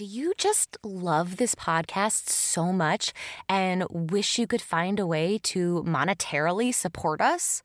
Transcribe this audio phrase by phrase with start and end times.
[0.00, 3.12] Do you just love this podcast so much
[3.50, 7.62] and wish you could find a way to monetarily support us?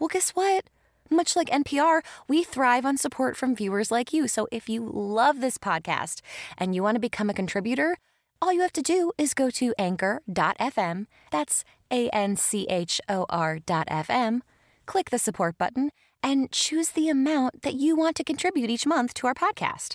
[0.00, 0.64] Well, guess what?
[1.10, 4.26] Much like NPR, we thrive on support from viewers like you.
[4.26, 6.22] So if you love this podcast
[6.58, 7.98] and you want to become a contributor,
[8.42, 11.06] all you have to do is go to anchor.fm.
[11.30, 11.62] That's
[11.92, 14.40] A N C H O R.fm.
[14.86, 19.14] Click the support button and choose the amount that you want to contribute each month
[19.14, 19.94] to our podcast.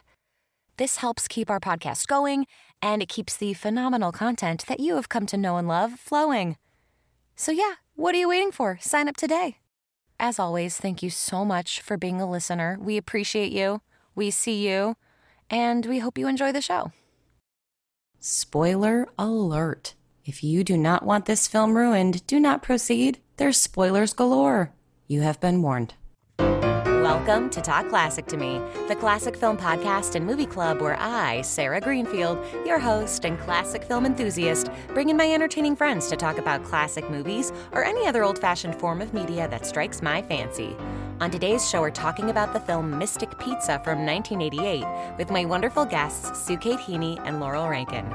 [0.82, 2.48] This helps keep our podcast going
[2.82, 6.58] and it keeps the phenomenal content that you have come to know and love flowing.
[7.36, 8.80] So, yeah, what are you waiting for?
[8.82, 9.58] Sign up today.
[10.20, 12.80] As always, thank you so much for being a listener.
[12.82, 13.82] We appreciate you,
[14.16, 14.96] we see you,
[15.52, 16.92] and we hope you enjoy the show.
[18.20, 19.94] Spoiler alert.
[20.26, 23.20] If you do not want this film ruined, do not proceed.
[23.38, 24.74] There's spoilers galore.
[25.06, 25.94] You have been warned.
[27.24, 31.44] Welcome to Talk Classic to Me, the classic film podcast and movie club where I,
[31.44, 36.40] Sara Greenfield, your host and classic film enthusiast, bring in my entertaining friends to talk
[36.40, 40.76] about classic movies or any other old fashioned form of media that strikes my fancy.
[41.20, 44.84] On today's show, we're talking about the film Mystic Pizza from 1988
[45.20, 48.12] with my wonderful guests, Sue Kate Heaney and Laurel Rankin.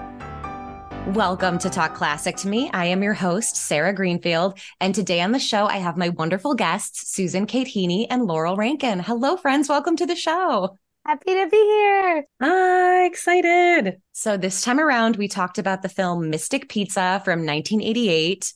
[1.14, 2.68] Welcome to Talk Classic to Me.
[2.72, 4.58] I am your host, Sara Greenfield.
[4.80, 8.56] And today on the show, I have my wonderful guests, Susan Kate Heaney and Laurel
[8.56, 8.98] Rankin.
[8.98, 9.68] Hello, friends.
[9.68, 10.76] Welcome to the show.
[11.06, 12.24] Happy to be here.
[12.42, 13.98] Hi, excited.
[14.10, 18.52] So, this time around, we talked about the film Mystic Pizza from 1988.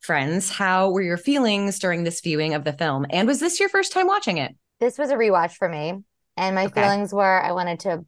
[0.00, 3.06] Friends, how were your feelings during this viewing of the film?
[3.10, 4.56] And was this your first time watching it?
[4.80, 6.02] This was a rewatch for me.
[6.36, 6.82] And my okay.
[6.82, 8.04] feelings were I wanted to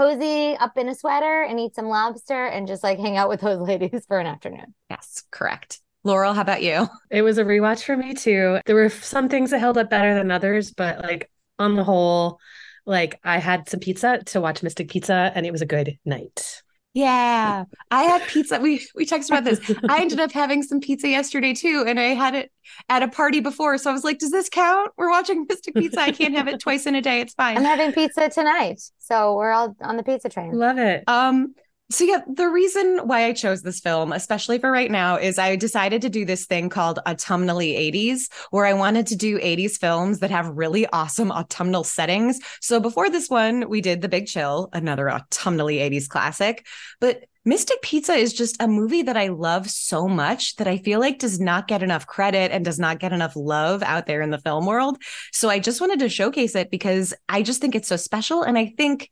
[0.00, 3.42] cozy up in a sweater and eat some lobster and just like hang out with
[3.42, 4.74] those ladies for an afternoon.
[4.88, 5.80] Yes, correct.
[6.04, 6.88] Laurel, how about you?
[7.10, 8.60] It was a rewatch for me too.
[8.64, 12.38] There were some things that held up better than others, but like on the whole,
[12.86, 16.62] like I had some pizza to watch Mystic Pizza and it was a good night.
[16.92, 18.58] Yeah, I had pizza.
[18.58, 19.60] We we texted about this.
[19.88, 22.50] I ended up having some pizza yesterday too, and I had it
[22.88, 23.78] at a party before.
[23.78, 24.90] So I was like, "Does this count?
[24.96, 26.00] We're watching Mystic Pizza.
[26.00, 27.20] I can't have it twice in a day.
[27.20, 30.52] It's fine." I'm having pizza tonight, so we're all on the pizza train.
[30.52, 31.04] Love it.
[31.06, 31.54] Um,
[31.90, 35.56] so yeah, the reason why I chose this film, especially for right now, is I
[35.56, 40.20] decided to do this thing called autumnally 80s, where I wanted to do 80s films
[40.20, 42.38] that have really awesome autumnal settings.
[42.60, 46.66] So before this one, we did The Big Chill, another autumnally 80s classic.
[47.00, 51.00] But Mystic Pizza is just a movie that I love so much that I feel
[51.00, 54.30] like does not get enough credit and does not get enough love out there in
[54.30, 54.98] the film world.
[55.32, 58.42] So I just wanted to showcase it because I just think it's so special.
[58.42, 59.08] And I think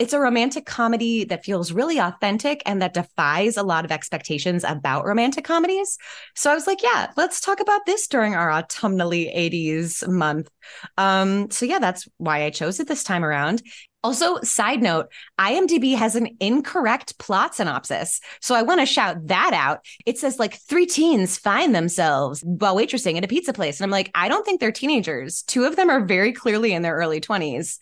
[0.00, 4.64] it's a romantic comedy that feels really authentic and that defies a lot of expectations
[4.64, 5.98] about romantic comedies.
[6.34, 10.48] So I was like, yeah, let's talk about this during our autumnally 80s month.
[10.96, 13.62] Um, so yeah, that's why I chose it this time around.
[14.02, 18.22] Also, side note, IMDb has an incorrect plot synopsis.
[18.40, 19.84] So I want to shout that out.
[20.06, 23.78] It says like three teens find themselves while waitressing at a pizza place.
[23.78, 25.42] And I'm like, I don't think they're teenagers.
[25.42, 27.76] Two of them are very clearly in their early 20s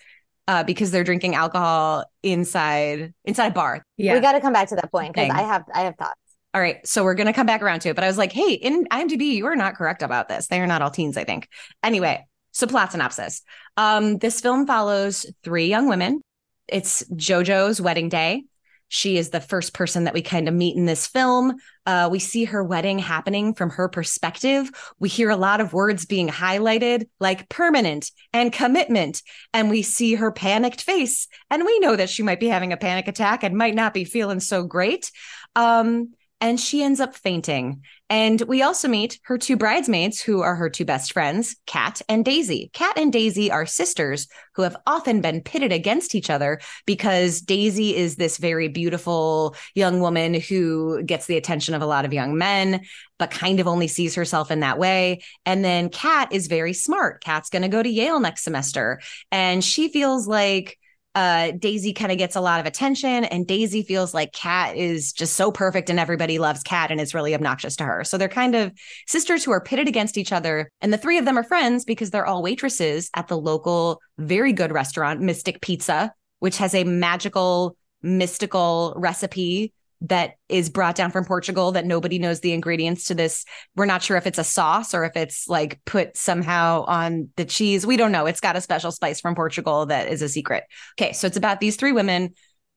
[0.48, 3.84] uh, because they're drinking alcohol inside inside a bar.
[3.96, 6.18] Yeah, we got to come back to that point because I have I have thoughts.
[6.54, 7.94] All right, so we're gonna come back around to it.
[7.94, 10.48] But I was like, hey, in IMDb, you are not correct about this.
[10.48, 11.46] They are not all teens, I think.
[11.84, 13.42] Anyway, so plot synopsis.
[13.76, 16.22] Um, this film follows three young women.
[16.66, 18.44] It's JoJo's wedding day.
[18.88, 21.56] She is the first person that we kind of meet in this film.
[21.84, 24.70] Uh, we see her wedding happening from her perspective.
[24.98, 29.22] We hear a lot of words being highlighted, like permanent and commitment.
[29.52, 31.28] And we see her panicked face.
[31.50, 34.04] And we know that she might be having a panic attack and might not be
[34.04, 35.10] feeling so great.
[35.54, 37.82] Um, and she ends up fainting.
[38.10, 42.24] And we also meet her two bridesmaids, who are her two best friends, Kat and
[42.24, 42.70] Daisy.
[42.72, 47.94] Kat and Daisy are sisters who have often been pitted against each other because Daisy
[47.94, 52.38] is this very beautiful young woman who gets the attention of a lot of young
[52.38, 52.82] men,
[53.18, 55.22] but kind of only sees herself in that way.
[55.44, 57.22] And then Kat is very smart.
[57.22, 59.00] Kat's going to go to Yale next semester.
[59.30, 60.78] And she feels like,
[61.18, 65.12] uh, Daisy kind of gets a lot of attention, and Daisy feels like Kat is
[65.12, 68.04] just so perfect and everybody loves Kat and is really obnoxious to her.
[68.04, 68.72] So they're kind of
[69.08, 70.70] sisters who are pitted against each other.
[70.80, 74.52] And the three of them are friends because they're all waitresses at the local, very
[74.52, 79.72] good restaurant, Mystic Pizza, which has a magical, mystical recipe
[80.02, 83.44] that is brought down from Portugal that nobody knows the ingredients to this.
[83.74, 87.44] We're not sure if it's a sauce or if it's like put somehow on the
[87.44, 87.86] cheese.
[87.86, 88.26] We don't know.
[88.26, 90.64] It's got a special spice from Portugal that is a secret.
[90.98, 92.34] Okay, so it's about these three women.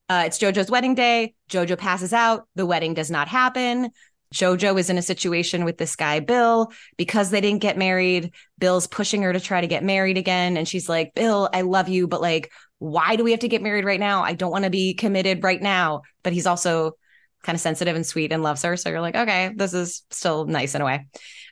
[0.08, 1.34] Uh, it's JoJo's wedding day.
[1.48, 2.48] JoJo passes out.
[2.56, 3.90] The wedding does not happen.
[4.34, 8.32] JoJo is in a situation with this guy, Bill, because they didn't get married.
[8.58, 10.56] Bill's pushing her to try to get married again.
[10.56, 13.62] And she's like, Bill, I love you, but like, why do we have to get
[13.62, 14.22] married right now?
[14.22, 16.02] I don't want to be committed right now.
[16.24, 16.96] But he's also
[17.42, 18.76] kind of sensitive and sweet and loves her.
[18.76, 21.06] So you're like, okay, this is still nice in a way.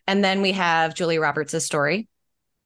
[0.06, 2.08] And then we have Julia Roberts' story.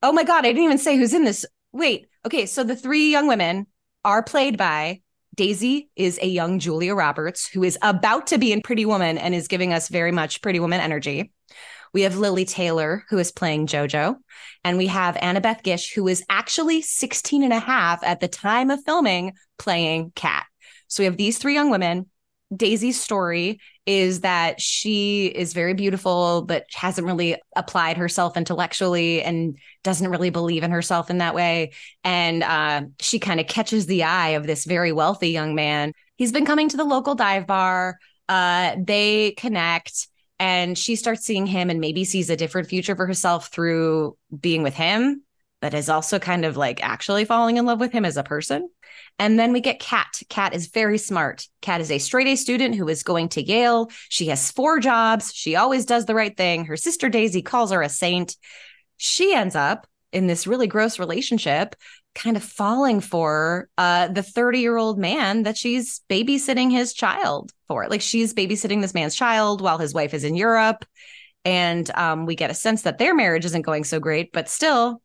[0.02, 1.46] Oh my God, I didn't even say who's in this.
[1.72, 2.46] Wait, okay.
[2.46, 3.66] So the three young women
[4.04, 5.00] are played by
[5.34, 9.34] Daisy is a young Julia Roberts who is about to be in Pretty Woman and
[9.34, 11.32] is giving us very much Pretty Woman energy.
[11.92, 14.16] We have Lili Taylor, who is playing JoJo.
[14.64, 18.70] And we have Annabeth Gish, who is actually 16 and a half at the time
[18.70, 20.44] of filming, playing Kat.
[20.88, 22.06] So we have these three young women.
[22.56, 29.58] Daisy's story is that she is very beautiful, but hasn't really applied herself intellectually and
[29.82, 31.72] doesn't really believe in herself in that way.
[32.02, 35.92] And uh, she kind of catches the eye of this very wealthy young man.
[36.16, 37.98] He's been coming to the local dive bar.
[38.28, 40.08] Uh, they connect
[40.38, 44.62] and she starts seeing him and maybe sees a different future for herself through being
[44.62, 45.23] with him
[45.64, 48.68] but is also kind of like actually falling in love with him as a person
[49.18, 50.20] and then we get Kat.
[50.28, 51.46] Kat is very smart.
[51.62, 53.90] Kat is a straight A student who is going to Yale.
[54.08, 55.32] She has four jobs.
[55.32, 56.64] She always does the right thing.
[56.64, 58.36] Her sister Daisy calls her a saint.
[58.98, 61.76] She ends up in this really gross relationship,
[62.14, 67.52] kind of falling for uh, the 30 year old man that she's babysitting his child
[67.68, 67.88] for.
[67.88, 70.84] Like she's babysitting this man's child while his wife is in Europe.
[71.44, 75.02] And um, we get a sense that their marriage isn't going so great, but still,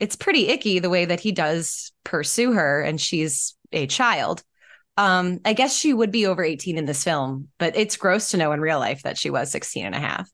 [0.00, 4.42] it's pretty icky the way that he does pursue her and she's a child.
[4.96, 8.36] Um, I guess she would be over 18 in this film, but it's gross to
[8.36, 10.28] know in real life that she was 16 and a half.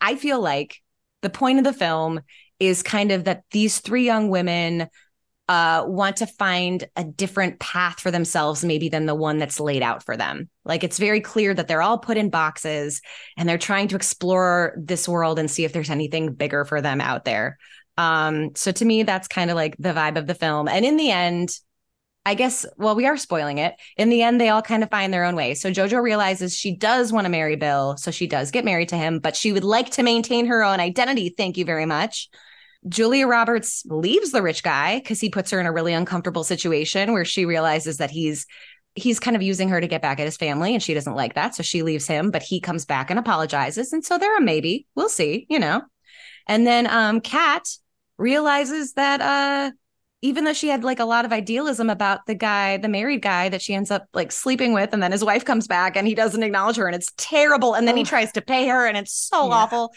[0.00, 0.76] I feel like
[1.22, 2.20] the point of the film
[2.60, 4.88] is kind of that these three young women
[5.48, 9.82] uh, want to find a different path for themselves, maybe than the one that's laid
[9.82, 10.48] out for them.
[10.64, 13.02] Like it's very clear that they're all put in boxes
[13.36, 17.00] and they're trying to explore this world and see if there's anything bigger for them
[17.00, 17.58] out there.
[18.02, 20.66] Um, so to me, that's kind of like the vibe of the film.
[20.66, 21.50] And in the end,
[22.24, 23.74] I guess, well, we are spoiling it.
[23.96, 25.54] In the end, they all kind of find their own way.
[25.54, 27.96] So Jojo realizes she does want to marry Bill.
[27.96, 30.80] So she does get married to him, but she would like to maintain her own
[30.80, 31.34] identity.
[31.36, 32.28] Thank you very much.
[32.88, 37.12] Julia Roberts leaves the rich guy because he puts her in a really uncomfortable situation
[37.12, 38.46] where she realizes that he's
[38.94, 41.34] he's kind of using her to get back at his family and she doesn't like
[41.34, 41.54] that.
[41.54, 43.92] So she leaves him, but he comes back and apologizes.
[43.92, 44.86] And so they're a maybe.
[44.96, 45.82] We'll see, you know.
[46.46, 47.66] And then um Kat
[48.22, 49.72] realizes that uh
[50.24, 53.48] even though she had like a lot of idealism about the guy, the married guy
[53.48, 56.14] that she ends up like sleeping with, and then his wife comes back and he
[56.14, 57.74] doesn't acknowledge her and it's terrible.
[57.74, 57.98] And then oh.
[57.98, 59.54] he tries to pay her and it's so yeah.
[59.54, 59.92] awful.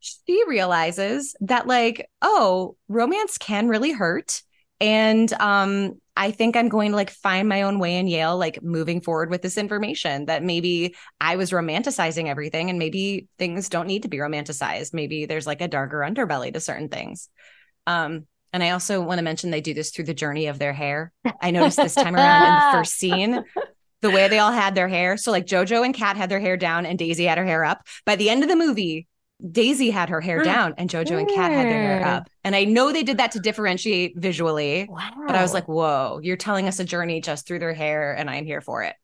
[0.00, 4.40] She realizes that, like, oh, romance can really hurt.
[4.80, 8.62] And um, I think I'm going to like find my own way in Yale, like
[8.62, 13.86] moving forward with this information that maybe I was romanticizing everything and maybe things don't
[13.86, 14.92] need to be romanticized.
[14.92, 17.30] Maybe there's like a darker underbelly to certain things.
[17.86, 20.74] Um, and I also want to mention they do this through the journey of their
[20.74, 21.10] hair.
[21.40, 23.42] I noticed this time around in the first scene,
[24.02, 25.16] the way they all had their hair.
[25.16, 27.86] So like Jojo and Kat had their hair down and Daisy had her hair up.
[28.04, 29.06] By the end of the movie,
[29.50, 32.28] Daisy had her hair down and Jojo and Kat had their hair up.
[32.44, 34.86] And I know they did that to differentiate visually.
[34.88, 35.10] Wow.
[35.26, 38.28] But I was like, whoa, you're telling us a journey just through their hair, and
[38.28, 38.94] I'm here for it.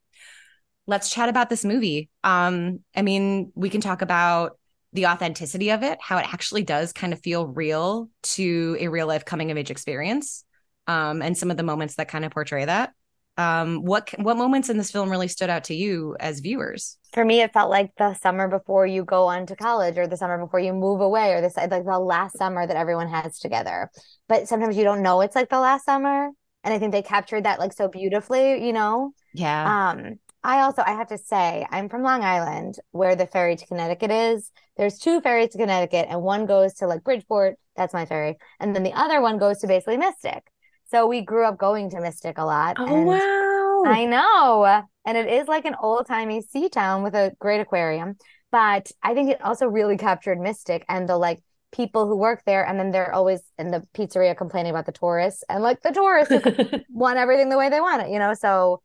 [0.86, 2.08] Let's chat about this movie.
[2.22, 4.58] Um, I mean, we can talk about
[4.92, 9.06] the authenticity of it, how it actually does kind of feel real to a real
[9.06, 10.44] life coming of age experience,
[10.86, 12.92] um, and some of the moments that kind of portray that.
[13.38, 16.96] Um, what what moments in this film really stood out to you as viewers?
[17.12, 20.16] For me, it felt like the summer before you go on to college, or the
[20.16, 23.90] summer before you move away, or the like the last summer that everyone has together.
[24.28, 26.30] But sometimes you don't know it's like the last summer,
[26.64, 28.66] and I think they captured that like so beautifully.
[28.66, 29.12] You know?
[29.34, 29.90] Yeah.
[29.90, 33.66] Um, I also I have to say I'm from Long Island where the ferry to
[33.66, 34.50] Connecticut is.
[34.76, 38.74] There's two ferries to Connecticut and one goes to like Bridgeport, that's my ferry, and
[38.74, 40.44] then the other one goes to basically Mystic.
[40.90, 42.76] So we grew up going to Mystic a lot.
[42.78, 43.90] Oh wow.
[43.90, 44.82] I know.
[45.04, 48.16] And it is like an old-timey sea town with a great aquarium,
[48.50, 51.40] but I think it also really captured Mystic and the like
[51.72, 55.44] people who work there and then they're always in the pizzeria complaining about the tourists
[55.48, 58.34] and like the tourists want everything the way they want it, you know?
[58.34, 58.80] So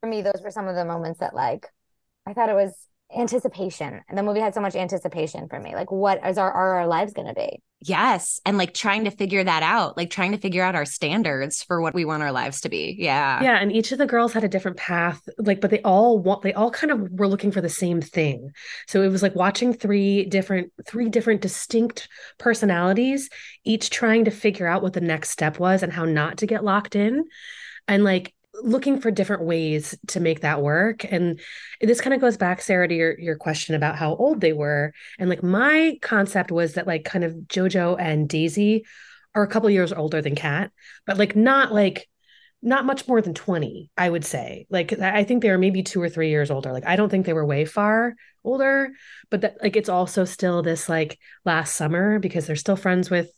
[0.00, 1.68] for me, those were some of the moments that like
[2.26, 2.74] I thought it was
[3.14, 4.00] anticipation.
[4.08, 5.74] And the movie had so much anticipation for me.
[5.74, 7.62] Like, what is our are our lives gonna be?
[7.84, 8.40] Yes.
[8.46, 11.80] And like trying to figure that out, like trying to figure out our standards for
[11.80, 12.96] what we want our lives to be.
[12.98, 13.42] Yeah.
[13.42, 13.56] Yeah.
[13.56, 16.52] And each of the girls had a different path, like, but they all want they
[16.52, 18.50] all kind of were looking for the same thing.
[18.86, 22.08] So it was like watching three different, three different distinct
[22.38, 23.28] personalities,
[23.64, 26.64] each trying to figure out what the next step was and how not to get
[26.64, 27.24] locked in.
[27.88, 31.40] And like looking for different ways to make that work and
[31.80, 34.92] this kind of goes back sarah to your, your question about how old they were
[35.18, 38.84] and like my concept was that like kind of jojo and daisy
[39.34, 40.70] are a couple years older than kat
[41.06, 42.08] but like not like
[42.62, 44.66] not much more than 20, I would say.
[44.70, 46.72] Like I think they were maybe 2 or 3 years older.
[46.72, 48.14] Like I don't think they were way far
[48.44, 48.90] older,
[49.30, 53.30] but that like it's also still this like last summer because they're still friends with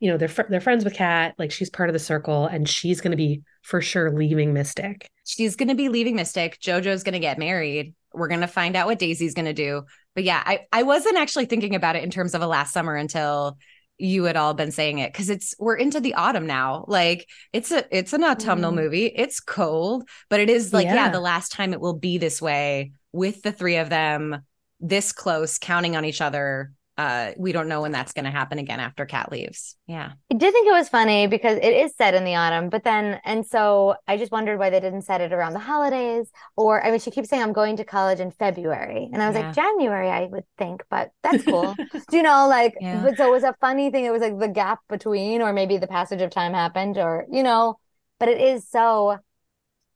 [0.00, 2.68] you know, they're fr- they're friends with Kat, like she's part of the circle and
[2.68, 5.08] she's going to be for sure leaving Mystic.
[5.24, 6.60] She's going to be leaving Mystic.
[6.60, 7.94] JoJo's going to get married.
[8.12, 9.82] We're going to find out what Daisy's going to do.
[10.14, 12.94] But yeah, I I wasn't actually thinking about it in terms of a last summer
[12.94, 13.56] until
[13.98, 17.70] you had all been saying it because it's we're into the autumn now like it's
[17.70, 18.76] a it's an autumnal mm.
[18.76, 20.94] movie it's cold but it is like yeah.
[20.94, 24.42] yeah the last time it will be this way with the three of them
[24.80, 28.58] this close counting on each other uh, we don't know when that's going to happen
[28.58, 29.76] again after Kat leaves.
[29.86, 30.12] Yeah.
[30.30, 33.20] I did think it was funny because it is set in the autumn, but then,
[33.24, 36.30] and so I just wondered why they didn't set it around the holidays.
[36.56, 39.10] Or, I mean, she keeps saying, I'm going to college in February.
[39.12, 39.46] And I was yeah.
[39.46, 41.74] like, January, I would think, but that's cool.
[41.76, 43.02] Do you know, like, yeah.
[43.02, 44.04] but so it was a funny thing.
[44.04, 47.42] It was like the gap between, or maybe the passage of time happened, or, you
[47.42, 47.76] know,
[48.20, 49.18] but it is so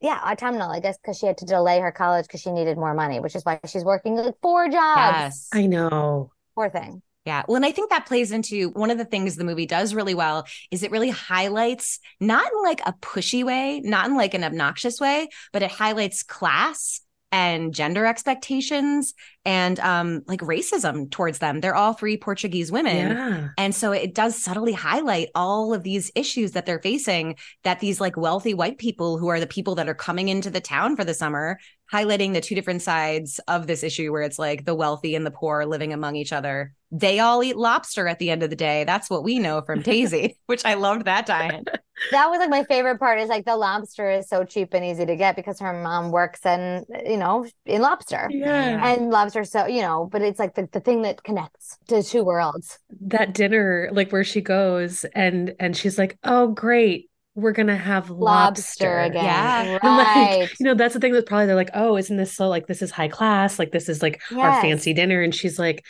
[0.00, 2.94] yeah, autumnal, I guess, because she had to delay her college because she needed more
[2.94, 5.18] money, which is why she's working like four jobs.
[5.18, 5.48] Yes.
[5.52, 6.30] I know.
[6.58, 7.02] Poor thing.
[7.24, 7.44] Yeah.
[7.46, 10.14] Well, and I think that plays into one of the things the movie does really
[10.14, 14.42] well is it really highlights not in like a pushy way, not in like an
[14.42, 17.00] obnoxious way, but it highlights class
[17.30, 21.60] and gender expectations and um like racism towards them.
[21.60, 23.16] They're all three Portuguese women.
[23.16, 23.48] Yeah.
[23.56, 28.00] And so it does subtly highlight all of these issues that they're facing that these
[28.00, 31.04] like wealthy white people who are the people that are coming into the town for
[31.04, 31.58] the summer
[31.92, 35.30] highlighting the two different sides of this issue where it's like the wealthy and the
[35.30, 36.74] poor living among each other.
[36.90, 38.84] They all eat lobster at the end of the day.
[38.84, 41.62] That's what we know from Daisy, which I loved that tie
[42.12, 45.04] That was like my favorite part is like the lobster is so cheap and easy
[45.04, 48.28] to get because her mom works in, you know, in lobster.
[48.30, 48.86] Yeah.
[48.86, 52.24] And lobster, so, you know, but it's like the, the thing that connects to two
[52.24, 52.78] worlds.
[53.00, 57.07] That dinner, like where she goes and and she's like, oh great,
[57.38, 59.24] we're gonna have lobster, lobster again.
[59.24, 59.78] Yeah.
[59.98, 60.40] Right.
[60.40, 62.66] Like, you know, that's the thing that probably they're like, oh, isn't this so like
[62.66, 63.58] this is high class?
[63.58, 64.38] Like this is like yes.
[64.38, 65.22] our fancy dinner.
[65.22, 65.84] And she's like,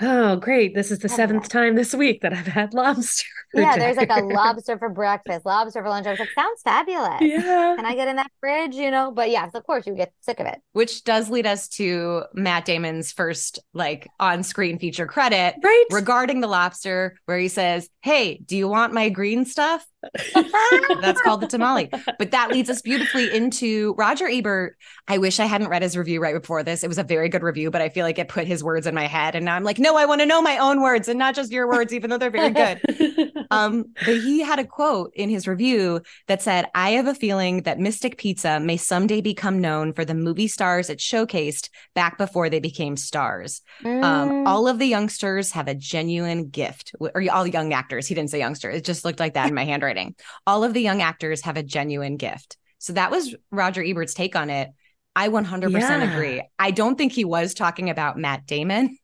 [0.00, 0.74] Oh, great.
[0.74, 3.26] This is the seventh time this week that I've had lobster.
[3.54, 6.06] Yeah, there's like a lobster for breakfast, lobster for lunch.
[6.06, 7.20] I was like, sounds fabulous.
[7.20, 7.74] Yeah.
[7.76, 8.74] Can I get in that fridge?
[8.74, 10.60] You know, but yes, of course you get sick of it.
[10.72, 15.84] Which does lead us to Matt Damon's first like on-screen feature credit right.
[15.90, 19.86] regarding the lobster, where he says, Hey, do you want my green stuff?
[21.00, 21.90] That's called the tomalley.
[22.18, 24.76] But that leads us beautifully into Roger Ebert.
[25.08, 26.82] I wish I hadn't read his review right before this.
[26.82, 28.94] It was a very good review, but I feel like it put his words in
[28.94, 29.34] my head.
[29.34, 31.52] And now I'm like, no, I want to know my own words and not just
[31.52, 32.80] your words, even though they're very good.
[33.50, 37.62] um, but he had a quote in his review that said, I have a feeling
[37.62, 42.50] that Mystic Pizza may someday become known for the movie stars it showcased back before
[42.50, 43.62] they became stars.
[43.84, 44.02] Um, mm.
[44.02, 48.06] Um, all of the youngsters have a genuine gift, or all young actors.
[48.06, 48.70] He didn't say youngster.
[48.70, 50.14] It just looked like that in my handwriting writing.
[50.46, 52.56] All of the young actors have a genuine gift.
[52.78, 54.70] So that was Roger Ebert's take on it.
[55.14, 56.12] I 100% yeah.
[56.12, 56.42] agree.
[56.58, 58.96] I don't think he was talking about Matt Damon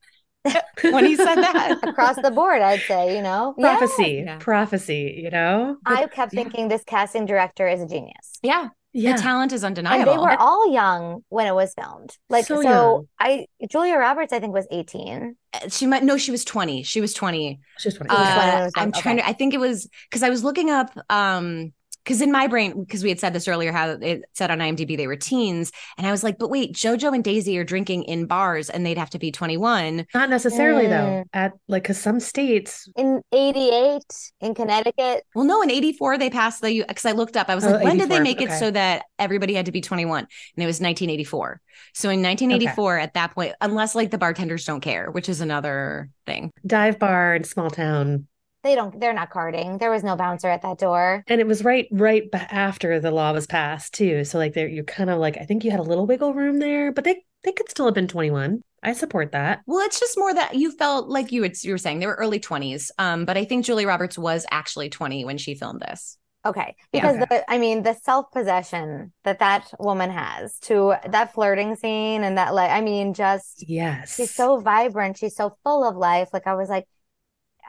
[0.81, 1.77] when he said that.
[1.83, 4.37] Across the board, I'd say, you know, prophecy, yeah.
[4.39, 5.77] prophecy, you know.
[5.85, 8.39] I kept thinking this casting director is a genius.
[8.41, 8.69] Yeah.
[8.91, 9.15] Yeah.
[9.15, 10.11] The talent is undeniable.
[10.11, 12.17] And they were all young when it was filmed.
[12.29, 15.35] Like so, so I Julia Roberts, I think, was 18.
[15.53, 16.83] Uh, she might no, she was 20.
[16.83, 17.59] She was 20.
[17.77, 18.09] She was 20.
[18.09, 19.01] Uh, I'm okay.
[19.01, 21.71] trying to I think it was because I was looking up um
[22.03, 24.97] because in my brain, because we had said this earlier, how it said on IMDb
[24.97, 28.25] they were teens, and I was like, but wait, JoJo and Daisy are drinking in
[28.25, 30.07] bars, and they'd have to be 21.
[30.13, 30.89] Not necessarily mm.
[30.89, 31.23] though.
[31.33, 34.01] At like, because some states in 88
[34.41, 35.23] in Connecticut.
[35.35, 37.49] Well, no, in 84 they passed the you because I looked up.
[37.49, 38.53] I was oh, like, when did they make okay.
[38.53, 40.19] it so that everybody had to be 21?
[40.19, 40.27] And
[40.63, 41.61] it was 1984.
[41.93, 43.03] So in 1984, okay.
[43.03, 46.51] at that point, unless like the bartenders don't care, which is another thing.
[46.65, 48.27] Dive bar in small town
[48.63, 49.77] they don't they're not carding.
[49.77, 51.23] There was no bouncer at that door.
[51.27, 54.23] And it was right right after the law was passed too.
[54.25, 56.59] So like there you're kind of like i think you had a little wiggle room
[56.59, 59.61] there but they they could still have been 21 i support that.
[59.65, 62.15] Well it's just more that you felt like you, had, you were saying they were
[62.15, 66.17] early 20s um but i think julie roberts was actually 20 when she filmed this.
[66.45, 66.75] Okay.
[66.93, 67.37] Because yeah, okay.
[67.37, 72.53] the i mean the self-possession that that woman has to that flirting scene and that
[72.53, 74.15] like i mean just yes.
[74.15, 75.17] she's so vibrant.
[75.17, 76.29] She's so full of life.
[76.33, 76.85] Like i was like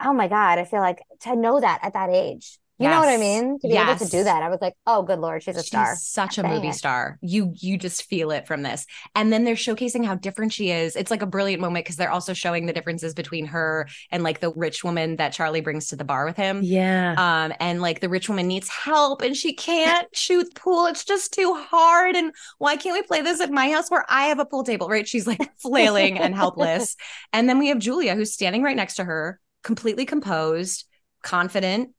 [0.04, 2.58] oh my God, I feel like to know that at that age.
[2.80, 2.94] You yes.
[2.94, 3.58] know what I mean?
[3.58, 3.90] To be yes.
[3.90, 4.42] able to do that.
[4.42, 5.94] I was like, oh, good Lord, she's a she's star.
[5.96, 6.74] Such a movie it.
[6.74, 7.18] star.
[7.20, 8.86] You you just feel it from this.
[9.14, 10.96] And then they're showcasing how different she is.
[10.96, 14.40] It's like a brilliant moment because they're also showing the differences between her and like
[14.40, 16.62] the rich woman that Charlie brings to the bar with him.
[16.62, 17.16] Yeah.
[17.18, 20.86] Um, and like the rich woman needs help and she can't shoot pool.
[20.86, 22.16] It's just too hard.
[22.16, 24.88] And why can't we play this at my house where I have a pool table?
[24.88, 25.06] Right.
[25.06, 26.96] She's like flailing and helpless.
[27.32, 30.84] And then we have Julia who's standing right next to her completely composed,
[31.22, 31.90] confident,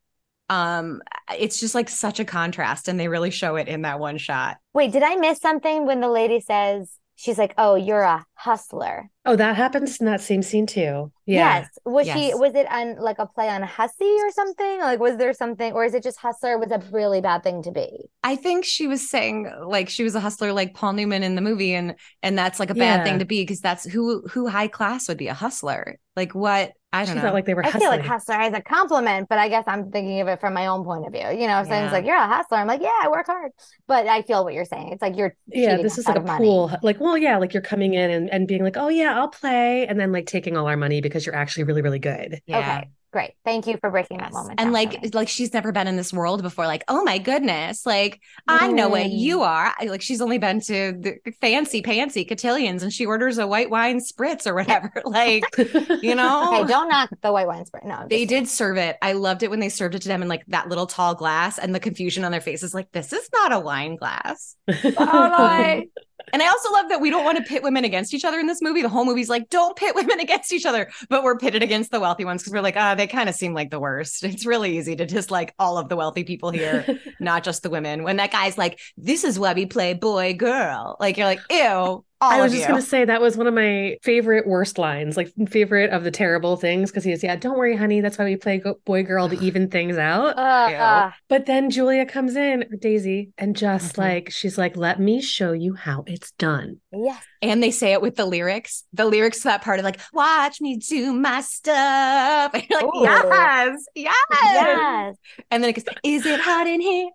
[0.49, 1.01] Um,
[1.39, 4.57] it's just like such a contrast, and they really show it in that one shot.
[4.73, 9.09] Wait, did I miss something when the lady says she's like, "Oh, you're a hustler"?
[9.23, 11.11] Oh, that happens in that same scene too.
[11.27, 11.59] Yeah.
[11.59, 11.69] Yes.
[11.85, 12.33] Was she?
[12.33, 14.79] Was it on like a play on hussy or something?
[14.79, 17.71] Like, was there something, or is it just hustler was a really bad thing to
[17.71, 18.09] be?
[18.23, 21.41] I think she was saying like she was a hustler like Paul Newman in the
[21.41, 23.03] movie and and that's like a bad Yeah.
[23.03, 25.97] thing to be because that's who who high class would be a hustler.
[26.15, 26.73] Like what?
[26.93, 27.33] I She don't felt know.
[27.35, 27.81] like they were I hustling.
[27.89, 30.67] feel like hustler as a compliment, but I guess I'm thinking of it from my
[30.67, 31.39] own point of view.
[31.39, 33.51] You know, if someone's like, "You're a hustler," I'm like, "Yeah, I work hard,"
[33.87, 34.89] but I feel what you're saying.
[34.91, 36.45] It's like you're yeah, this is like a out of money.
[36.45, 36.69] pool.
[36.81, 39.87] Like, well, yeah, like you're coming in and, and being like, oh yeah, I'll play,
[39.87, 42.41] and then like taking all our money because you're actually really, really good.
[42.47, 42.79] yeah.
[42.79, 43.31] Okay, great.
[43.45, 44.59] Thank you for breaking that moment.
[44.59, 46.65] And like like she's never been in this world before.
[46.65, 49.19] Like, oh my goodness, like I know what Mm.
[49.19, 49.73] you are.
[49.79, 53.69] I- Like she's only been to the fancy pantsy cotillions and she orders a white
[53.69, 54.91] wine spritz or whatever.
[55.05, 55.43] like,
[56.01, 56.51] you know.
[56.51, 58.97] hey, don't knock the white wine spritz No, They did serve it.
[59.01, 61.57] I loved it when they served it to them in like that little tall glass
[61.57, 64.55] and the confusion on their faces like this is not a wine glass.
[64.71, 65.89] Totally.
[66.33, 68.45] And I also love that we don't want to pit women against each other in
[68.45, 68.81] this movie.
[68.81, 71.99] The whole movie's like don't pit women against each other, but we're pitted against the
[71.99, 74.23] wealthy ones because we're like, ah, they kind of seem like the worst.
[74.31, 76.85] It's really easy to dislike all of the wealthy people here,
[77.19, 78.03] not just the women.
[78.03, 80.95] When that guy's like, this is why we play boy girl.
[80.99, 82.67] Like you're like, ew, all I was just you.
[82.69, 86.55] gonna say that was one of my favorite worst lines, like favorite of the terrible
[86.55, 89.27] things, because he was, yeah, don't worry, honey, that's why we play go- boy girl
[89.27, 90.37] to even things out.
[90.37, 90.75] Uh, Ew.
[90.75, 93.97] uh, But then Julia comes in, or Daisy, and just Mhm.
[93.97, 96.79] like she's like, let me show you how it's done.
[96.93, 97.21] yes.
[97.43, 98.83] And they say it with the lyrics.
[98.93, 102.51] The lyrics to that part of like, watch me do my stuff.
[102.53, 103.01] And you're like, Ooh.
[103.01, 104.15] yes, yes.
[104.31, 105.15] Yes.
[105.49, 107.09] And then it goes, is it hot in here?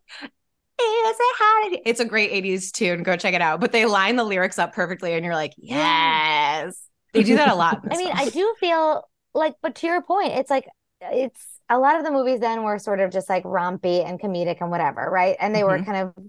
[0.78, 1.80] Is it hot?
[1.87, 3.02] It's a great 80s tune.
[3.02, 3.61] Go check it out.
[3.61, 6.76] But they line the lyrics up perfectly, and you're like, yes.
[7.12, 7.80] They do that a lot.
[7.90, 8.18] I mean, film.
[8.18, 10.66] I do feel like, but to your point, it's like
[11.00, 14.59] it's a lot of the movies then were sort of just like rompy and comedic
[14.61, 15.37] and whatever, right?
[15.40, 15.85] And they were Mhm.
[15.87, 16.25] kind of,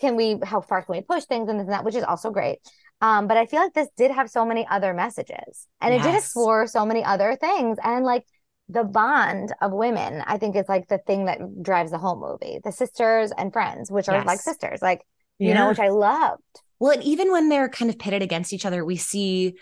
[0.00, 2.30] can we, how far can we push things and this and that, which is also
[2.30, 2.58] great.
[3.00, 6.14] Um, but I feel like this did have so many other messages and it did
[6.14, 7.78] explore so many other things.
[7.82, 8.24] And like
[8.68, 12.58] the bond of women, I think is like the thing that drives the whole movie.
[12.64, 15.06] The sisters and friends, which are like sisters, like,
[15.38, 16.42] you know, which I loved.
[16.78, 19.54] Well, and even when they're kind of pitted against each other, we see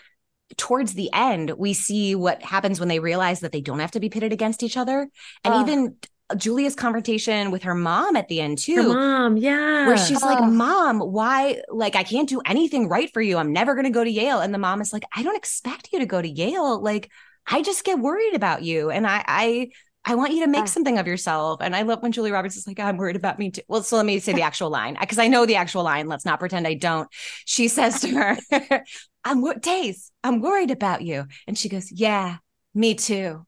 [0.57, 3.99] towards the end, we see what happens when they realize that they don't have to
[3.99, 5.07] be pitted against each other.
[5.43, 5.67] And Ugh.
[5.67, 5.95] even
[6.35, 8.93] Julia's confrontation with her mom at the end, Her too.
[8.93, 9.85] mom, yeah.
[9.85, 11.61] where she's like, Mom, why?
[11.69, 13.37] Like, I can't do anything right for you.
[13.37, 14.39] I'm never going to go to Yale.
[14.39, 16.81] And the mom is like, I don't expect you to go to Yale.
[16.81, 17.11] Like,
[17.47, 18.89] I just get worried about you.
[18.89, 19.69] And I, I,
[20.03, 20.65] I want you to make Ah.
[20.65, 21.61] something of yourself.
[21.61, 23.61] And I love when Julie Roberts is like, I'm worried about me too.
[23.67, 26.07] Well, so let me say the actual line because I know the actual line.
[26.07, 27.07] Let's not pretend I don't.
[27.45, 28.37] She says to her,
[29.23, 31.25] I'm wor- Days, I'm worried about you.
[31.47, 32.37] And she goes, Yeah,
[32.73, 33.45] me too.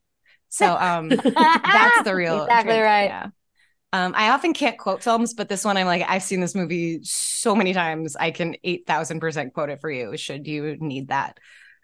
[0.50, 3.06] So um that's the real Exactly trans- right.
[3.06, 3.28] Yeah.
[3.94, 7.00] Um, I often can't quote films, but this one I'm like, I've seen this movie
[7.04, 8.16] so many times.
[8.18, 10.18] I can eight thousand percent quote it for you.
[10.18, 11.38] Should you need that?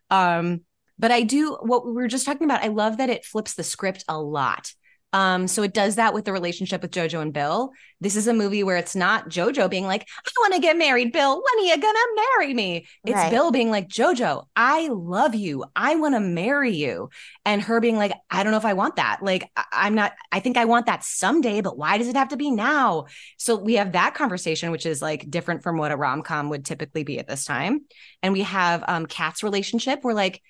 [0.10, 0.62] Um,
[1.00, 2.64] but I do what we were just talking about.
[2.64, 4.72] I love that it flips the script a lot.
[5.14, 7.70] Um, so it does that with the relationship with Jojo and Bill.
[8.02, 11.14] This is a movie where it's not Jojo being like, I want to get married,
[11.14, 11.36] Bill.
[11.36, 12.00] When are you gonna
[12.36, 12.88] marry me?
[13.06, 13.30] It's Right.
[13.30, 15.66] Bill being like, Jojo, I love you.
[15.76, 17.10] I want to marry you.
[17.46, 19.20] And her being like, I don't know if I want that.
[19.22, 22.30] Like, I- I'm not, I think I want that someday, but why does it have
[22.30, 23.06] to be now?
[23.38, 26.66] So we have that conversation, which is like different from what a rom com would
[26.66, 27.82] typically be at this time.
[28.24, 30.42] And we have um Kat's relationship where like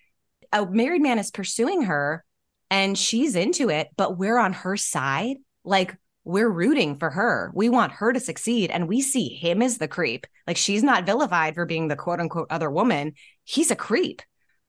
[0.53, 2.23] a married man is pursuing her
[2.69, 5.37] and she's into it, but we're on her side.
[5.65, 7.51] Like we're rooting for her.
[7.53, 8.71] We want her to succeed.
[8.71, 10.25] And we see him as the creep.
[10.47, 13.13] Like she's not vilified for being the quote unquote other woman.
[13.43, 14.21] He's a creep.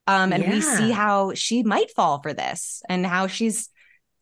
[0.06, 3.70] Um, and we see how she might fall for this and how she's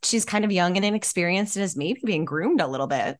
[0.04, 3.18] she's kind of young and inexperienced and is maybe being groomed a little bit.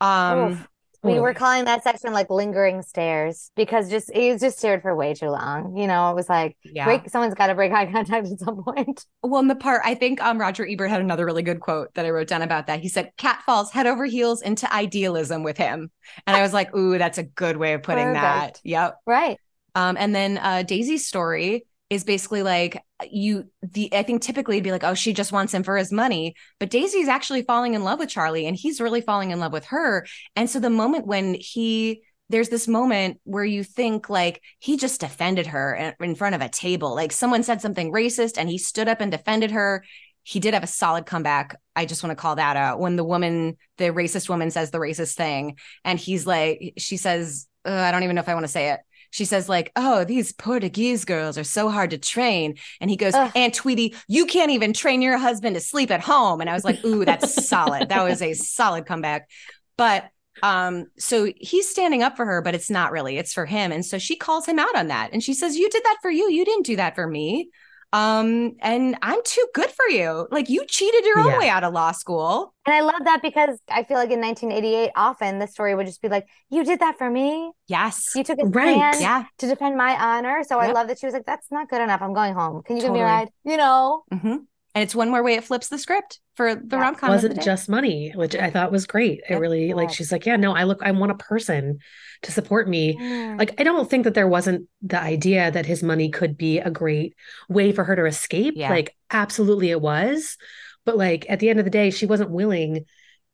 [0.00, 0.66] Um.
[1.04, 4.94] We were calling that section like lingering stares because just he was just stared for
[4.96, 5.76] way too long.
[5.76, 6.84] You know, it was like yeah.
[6.84, 9.04] break someone's got to break eye contact at some point.
[9.22, 12.06] Well, in the part, I think um, Roger Ebert had another really good quote that
[12.06, 12.80] I wrote down about that.
[12.80, 15.90] He said, Kat falls head over heels into idealism with him.
[16.26, 18.60] And I was like, ooh, that's a good way of putting that.
[18.64, 18.96] Yep.
[19.06, 19.38] Right.
[19.74, 24.64] Um, and then uh, Daisy's story is basically like you the I think typically it'd
[24.64, 26.34] be like, oh, she just wants him for his money.
[26.58, 29.66] But Daisy's actually falling in love with Charlie and he's really falling in love with
[29.66, 30.06] her.
[30.36, 35.00] And so the moment when he there's this moment where you think like he just
[35.00, 36.94] defended her in- front of a table.
[36.94, 39.84] Like someone said something racist and he stood up and defended her.
[40.22, 41.54] He did have a solid comeback.
[41.76, 42.80] I just want to call that out.
[42.80, 47.46] When the woman, the racist woman says the racist thing, and he's like, she says,
[47.66, 48.80] I don't even know if I want to say it.
[49.14, 53.14] She says like, "Oh, these Portuguese girls are so hard to train," and he goes,
[53.14, 53.30] Ugh.
[53.36, 56.64] "Aunt Tweety, you can't even train your husband to sleep at home." And I was
[56.64, 57.90] like, "Ooh, that's solid.
[57.90, 59.30] That was a solid comeback."
[59.76, 60.06] But
[60.42, 63.16] um, so he's standing up for her, but it's not really.
[63.16, 65.70] It's for him, and so she calls him out on that, and she says, "You
[65.70, 66.28] did that for you.
[66.28, 67.50] You didn't do that for me."
[67.94, 70.26] Um, and I'm too good for you.
[70.30, 71.38] Like you cheated your own Yeah.
[71.38, 72.52] way out of law school.
[72.66, 76.02] And I love that because I feel like in 1988, often the story would just
[76.02, 77.52] be like, "You did that for me.
[77.68, 78.12] Yes.
[78.16, 78.76] You took a Right.
[78.76, 79.24] stand Yeah.
[79.38, 82.02] to defend my honor." So I love that she was like, "That's not good enough.
[82.02, 82.62] I'm going home.
[82.62, 84.04] Can you give me a ride?" You know.
[84.10, 84.36] hmm
[84.74, 86.80] And it's one more way it flips the script for the Yeah.
[86.80, 87.10] rom com.
[87.10, 89.20] It wasn't just money, which I thought was great.
[89.20, 91.78] It That's really like she's like, yeah, no, I look, I want a person
[92.22, 92.96] to support me.
[92.96, 93.38] Mm.
[93.38, 96.70] Like, I don't think that there wasn't the idea that his money could be a
[96.70, 97.14] great
[97.48, 98.54] way for her to escape.
[98.56, 98.70] Yeah.
[98.70, 100.36] Like, absolutely it was.
[100.84, 102.84] But like at the end of the day, she wasn't willing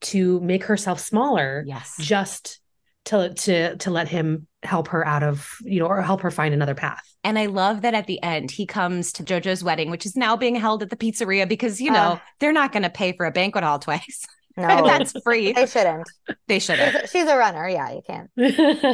[0.03, 1.96] to make herself smaller yes.
[1.98, 2.60] just
[3.06, 6.52] to to to let him help her out of, you know, or help her find
[6.54, 7.02] another path.
[7.24, 10.36] And I love that at the end he comes to JoJo's wedding, which is now
[10.36, 12.20] being held at the pizzeria because you know Ugh.
[12.40, 14.24] they're not going to pay for a banquet hall twice.
[14.56, 15.52] no, That's free.
[15.52, 16.08] they shouldn't.
[16.48, 16.92] They should have.
[16.92, 17.68] She's a, she's a runner.
[17.68, 18.30] Yeah, you can't.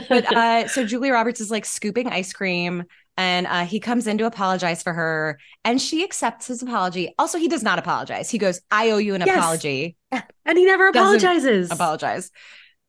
[0.09, 2.85] But uh, so Julia Roberts is like scooping ice cream,
[3.17, 7.15] and uh, he comes in to apologize for her, and she accepts his apology.
[7.19, 8.31] Also, he does not apologize.
[8.31, 9.37] He goes, "I owe you an Yes.
[9.39, 11.71] apology." and he never apologizes.
[11.71, 12.31] Apologize,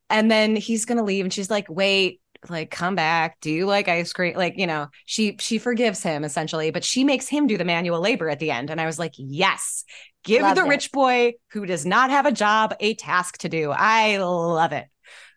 [0.10, 3.88] and then he's gonna leave, and she's like, "Wait." like come back do you like
[3.88, 7.58] ice cream like you know she she forgives him essentially but she makes him do
[7.58, 9.84] the manual labor at the end and i was like yes
[10.24, 10.70] give Loved the it.
[10.70, 14.86] rich boy who does not have a job a task to do i love it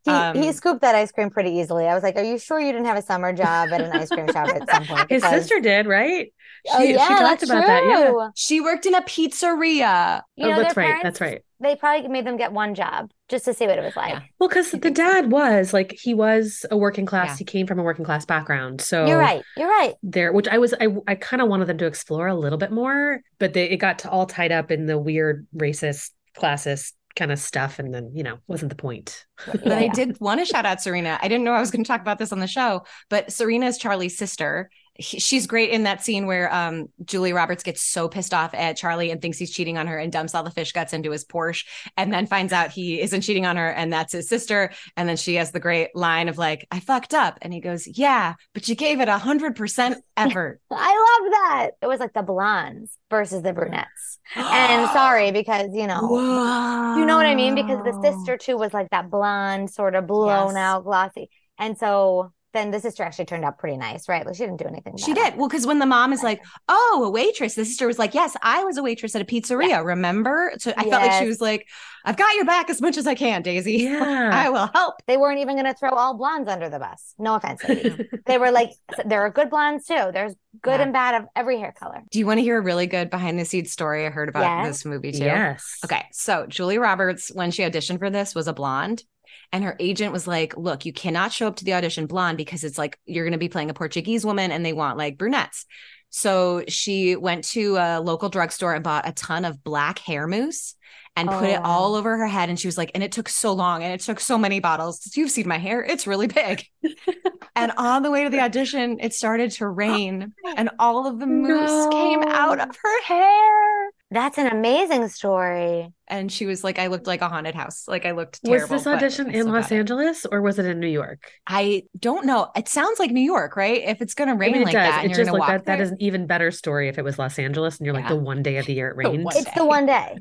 [0.04, 1.87] He, Um, he scooped that ice cream pretty easily.
[1.87, 4.09] I was like, "Are you sure you didn't have a summer job at an ice
[4.09, 6.33] cream shop at some point?" His Because- sister did, right?
[6.68, 7.85] Oh, she, Oh yeah, she talked that's about that.
[7.85, 8.07] Yeah.
[8.07, 8.31] true.
[8.37, 10.87] she worked in a pizzeria You oh, know, that's right.
[10.87, 11.42] parents, That's right.
[11.62, 14.14] They probably made them get one job just to see what it was like.
[14.14, 14.20] Yeah.
[14.38, 15.05] Well, because the think so.
[15.05, 17.29] dad was like he was a working class.
[17.29, 17.37] Yeah.
[17.37, 18.81] He came from a working class background.
[18.81, 19.42] So You're right.
[19.57, 19.94] You're right.
[20.03, 22.73] there, which I was, I, I kind of wanted them to explore a little bit
[22.73, 27.33] more, but they it got to all tied up in the weird racist, classist kind
[27.33, 29.27] of stuff, and then you know wasn't the point.
[29.46, 29.92] But Yeah, I yeah.
[29.92, 31.18] did want to shout out Serena.
[31.20, 33.66] I didn't know I was going to talk about this on the show, but Serena
[33.66, 34.70] is Charlie's sister.
[35.00, 38.76] He- she's great in that scene where um, Julie Roberts gets so pissed off at
[38.76, 41.24] Charlie and thinks he's cheating on her and dumps all the fish guts into his
[41.24, 41.64] Porsche
[41.96, 44.72] and then finds out he isn't cheating on her and that's his sister.
[44.96, 47.38] And then she has the great line of like, I fucked up.
[47.42, 50.60] And he goes, Yeah, but you gave it a hundred percent effort.
[50.70, 51.70] I love that.
[51.82, 54.18] It was like the blondes versus the brunettes.
[54.36, 56.96] And sorry because you know, Whoa.
[56.98, 57.54] you know what I mean?
[57.54, 60.56] Because the sister too was like that blonde, sort of blown Yes.
[60.56, 61.30] out, glossy.
[61.58, 64.26] And so then the sister actually turned out pretty nice, right?
[64.26, 64.96] Like she didn't do anything.
[64.96, 65.30] She bad.
[65.32, 65.38] did.
[65.38, 68.36] Well, because when the mom is like, oh, a waitress, the sister was like, yes,
[68.42, 70.52] I was a waitress at a pizzeria, remember?
[70.58, 71.66] So I felt like she was like,
[72.04, 73.78] I've got your back as much as I can, Daisy.
[73.90, 74.30] Yeah.
[74.32, 74.94] I will help.
[75.06, 77.14] They weren't even going to throw all blondes under the bus.
[77.18, 77.62] No offense.
[78.26, 78.70] they were like,
[79.04, 80.10] there are good blondes too.
[80.12, 80.82] There's good Yeah.
[80.82, 82.02] and bad of every hair color.
[82.10, 84.42] Do you want to hear a really good behind the scenes story I heard about
[84.42, 84.66] Yes.
[84.68, 85.18] this movie too?
[85.24, 85.78] yes.
[85.84, 86.04] Okay.
[86.12, 89.04] So Julie Roberts, when she auditioned for this, was a blonde.
[89.52, 92.62] And her agent was like, look, you cannot show up to the audition blonde because
[92.62, 95.66] it's like you're going to be playing a Portuguese woman and they want like brunettes.
[96.10, 100.74] So she went to a local drugstore and bought a ton of black hair mousse
[101.16, 101.64] and Oh, put it oh.
[101.64, 102.48] all over her head.
[102.48, 105.10] And she was like, and it took so long and it took so many bottles.
[105.16, 106.66] You've seen my hair, it's really big.
[107.56, 111.26] and on the way to the audition, it started to rain and all of the
[111.26, 113.90] mousse came out of her hair.
[114.12, 115.92] That's an amazing story.
[116.09, 117.85] And she was like, I looked like a haunted house.
[117.87, 118.75] Like I looked terrible.
[118.75, 119.79] Was this audition in Los got it.
[119.79, 121.31] Angeles or was it in New York?
[121.46, 122.51] I don't know.
[122.57, 123.83] It sounds like New York, right?
[123.85, 124.92] If it's gonna I rain mean, it like does.
[124.94, 125.66] that, and It you're just like walk that.
[125.66, 128.09] That there- is an even better story if it was Los Angeles and you're like
[128.09, 129.25] the one day of the year it rains.
[129.25, 130.16] one It's the one day.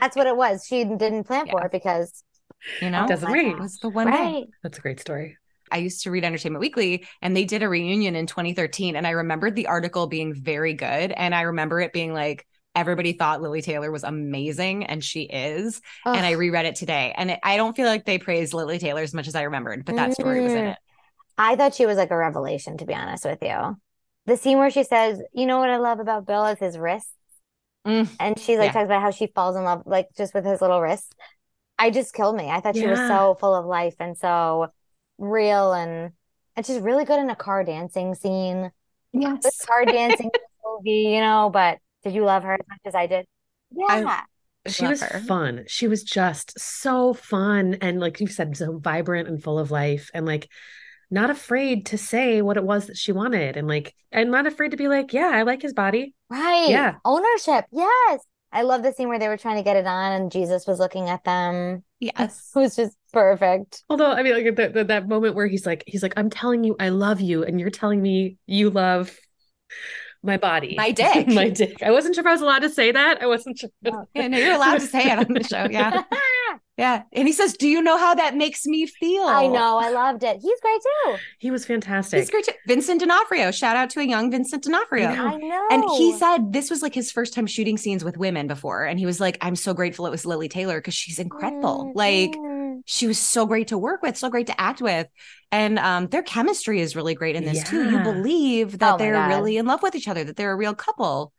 [0.00, 0.64] That's what it was.
[0.66, 2.24] She didn't plan for it because
[2.80, 3.50] you know, It doesn't rain.
[3.50, 4.46] it was the one day.
[4.62, 5.36] That's a great story.
[5.70, 8.96] I used to read Entertainment Weekly and they did a reunion in 2013.
[8.96, 11.12] And I remembered the article being very good.
[11.12, 15.80] And I remember it being like, everybody thought Lili Taylor was amazing, and she is.
[16.04, 17.14] And I reread it today.
[17.16, 19.84] And it, I don't feel like they praised Lili Taylor as much as I remembered,
[19.84, 20.70] but that story was in Mm.
[20.72, 20.78] it.
[21.36, 23.76] I thought she was like a revelation, to be honest with you.
[24.26, 27.10] The scene where she says, "You know what I love about Bill is his wrists,"
[27.86, 28.08] Mm.
[28.18, 28.72] and she like Yeah.
[28.72, 31.10] talks about how she falls in love, like just with his little wrists.
[31.78, 32.48] I just killed me.
[32.50, 34.68] I thought she was so full of life and so
[35.18, 36.12] real, and
[36.56, 38.70] and she's really good in a car dancing scene.
[39.12, 39.64] Yes.
[39.66, 40.30] car dancing
[40.64, 41.50] movie, you know.
[41.52, 43.26] But did you love her as much as I did?
[43.74, 44.22] Yeah.
[44.66, 45.20] She Love was her.
[45.20, 45.64] fun.
[45.66, 50.10] She was just so fun and like you said, so vibrant and full of life
[50.14, 50.48] and like
[51.10, 54.70] not afraid to say what it was that she wanted and like and not afraid
[54.70, 56.14] to be like, yeah, I like his body.
[56.30, 56.68] Right.
[56.70, 56.94] Yeah.
[57.04, 57.66] Ownership.
[57.72, 58.20] Yes.
[58.52, 60.78] I love the scene where they were trying to get it on and Jesus was
[60.78, 61.84] looking at them.
[62.00, 62.50] Yes.
[62.56, 63.82] It was just perfect.
[63.90, 66.76] Although I mean, like that that moment where he's like, he's like, I'm telling you,
[66.78, 69.14] I love you, and you're telling me you love
[70.24, 71.28] my body, My dick.
[71.28, 71.82] my dick.
[71.82, 73.22] I wasn't sure if I was allowed to say that.
[73.22, 73.70] I wasn't sure.
[74.14, 75.66] Yeah, no, you're allowed to say it on the show.
[75.70, 76.02] Yeah.
[76.76, 77.02] Yeah.
[77.12, 79.22] And he says, Do you know how that makes me feel?
[79.22, 79.78] I know.
[79.78, 80.38] I loved it.
[80.42, 81.16] He's great too.
[81.38, 82.18] He was fantastic.
[82.18, 82.52] He's great too.
[82.66, 83.52] Vincent D'Onofrio.
[83.52, 85.06] Shout out to a young Vincent D'Onofrio.
[85.06, 85.26] I know.
[85.28, 85.68] I know.
[85.70, 88.82] And he said this was like his first time shooting scenes with women before.
[88.84, 91.92] And he was like, I'm so grateful it was Lili Taylor because she's incredible.
[91.92, 92.34] Mm, Like,
[92.86, 95.06] she was so great to work with, so great to act with.
[95.54, 97.82] And um, their chemistry is really great in this too.
[97.82, 99.28] You believe that Oh they're God.
[99.28, 101.32] really in love with each other, that they're a real couple.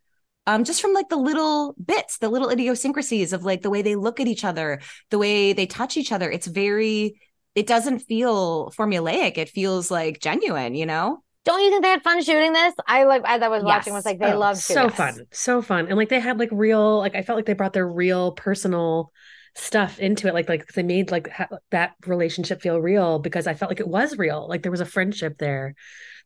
[0.48, 3.96] Um, just from like the little bits, the little idiosyncrasies of like the way they
[3.96, 6.30] look at each other, the way they touch each other.
[6.32, 7.20] It's very,
[7.56, 9.38] it doesn't feel formulaic.
[9.38, 11.24] It feels like genuine, you know?
[11.44, 12.74] Don't you think they had fun shooting this?
[12.88, 14.94] I like as I was watching was like they Oh, loved so this.
[14.96, 17.74] fun, so fun, and like they had like real, like I felt like they brought
[17.74, 19.12] their real personal
[19.56, 23.54] stuff into it, like like they made like ha- that relationship feel real because I
[23.54, 25.76] felt like it was real, like there was a friendship there,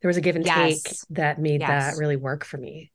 [0.01, 1.67] there was a give and take that made Yes.
[1.67, 2.91] that really work for me.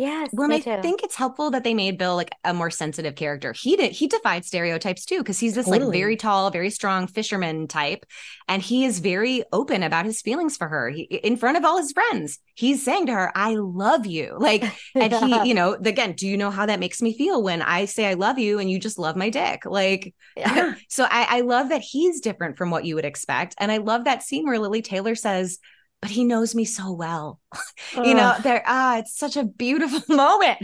[0.00, 0.80] Yes, Well, I too.
[0.80, 3.52] think it's helpful that they made Bill like a more sensitive character.
[3.52, 7.68] He did he defied stereotypes too, because he's this like very tall, very strong fisherman
[7.68, 8.06] type,
[8.48, 10.88] and he is very open about his feelings for her.
[10.88, 14.64] He, in front of all his friends, he's saying to her, "I love you." Like,
[14.98, 17.84] and he, you know, again, do you know how that makes me feel when I
[17.84, 19.66] say I love you and you just love my dick?
[19.66, 20.74] Like, Yeah.
[20.88, 24.04] so I, I love that he's different from what you would expect, and I love
[24.04, 25.58] that scene where Lili Taylor says.
[26.00, 27.40] But he knows me so well.
[28.04, 30.58] You know, there ah, it's such a beautiful moment.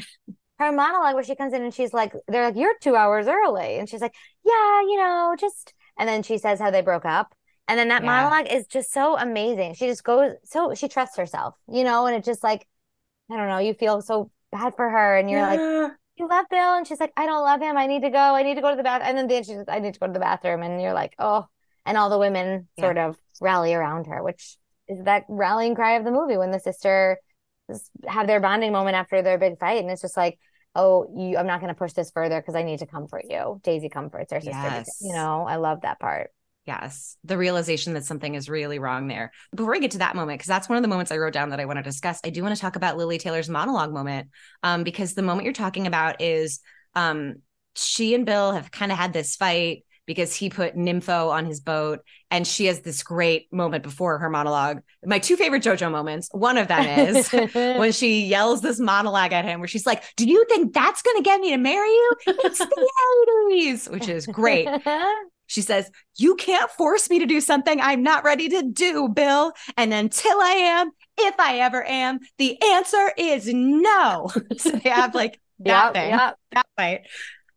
[0.58, 3.78] her monologue where she comes in and she's like, they're like, you're two hours early.
[3.78, 7.34] And she's like, yeah, you know, just, and then she says how they broke up.
[7.68, 8.06] And then that Yeah.
[8.06, 9.74] monologue is just so amazing.
[9.74, 12.66] She just goes, so she trusts herself, you know, and it's just like,
[13.30, 15.16] I don't know, you feel so bad for her.
[15.18, 15.64] And you're like,
[16.16, 16.74] you love Bill.
[16.76, 17.76] And she's like, I don't love him.
[17.76, 18.18] I need to go.
[18.18, 19.08] I need to go to the bathroom.
[19.10, 20.62] And then, then she's, I need to go to the bathroom.
[20.62, 21.46] And you're like, oh,
[21.84, 22.84] and all the women Yeah.
[22.84, 24.56] sort of rally around her, which
[24.88, 27.18] is that rallying cry of the movie when the sister
[28.06, 29.80] have their bonding moment after their big fight.
[29.82, 30.38] And it's just like,
[30.74, 33.60] oh, you, I'm not going to push this further because I need to comfort you.
[33.64, 34.52] Daisy comforts her sister.
[34.62, 36.30] because- You know, I love that part.
[36.66, 39.30] Yes, the realization that something is really wrong there.
[39.54, 41.50] Before we get to that moment, because that's one of the moments I wrote down
[41.50, 44.30] that I want to discuss, I do want to talk about Lili Taylor's monologue moment,
[44.64, 46.58] um, because the moment you're talking about is
[46.96, 47.36] um,
[47.76, 51.60] she and Bill have kind of had this fight because he put Nympho on his
[51.60, 54.80] boat, and she has this great moment before her monologue.
[55.04, 56.28] My two favorite JoJo moments.
[56.32, 60.26] One of them is when she yells this monologue at him, where she's like, "Do
[60.26, 62.12] you think that's going to get me to marry you?
[62.26, 62.90] It's the
[63.52, 64.68] '80s," which is great.
[65.48, 69.52] She says, You can't force me to do something I'm not ready to do, Bill.
[69.76, 74.28] And until I am, if I ever am, the answer is no.
[74.56, 76.36] so they have like that Yep, thing, yep.
[76.52, 77.00] that fight.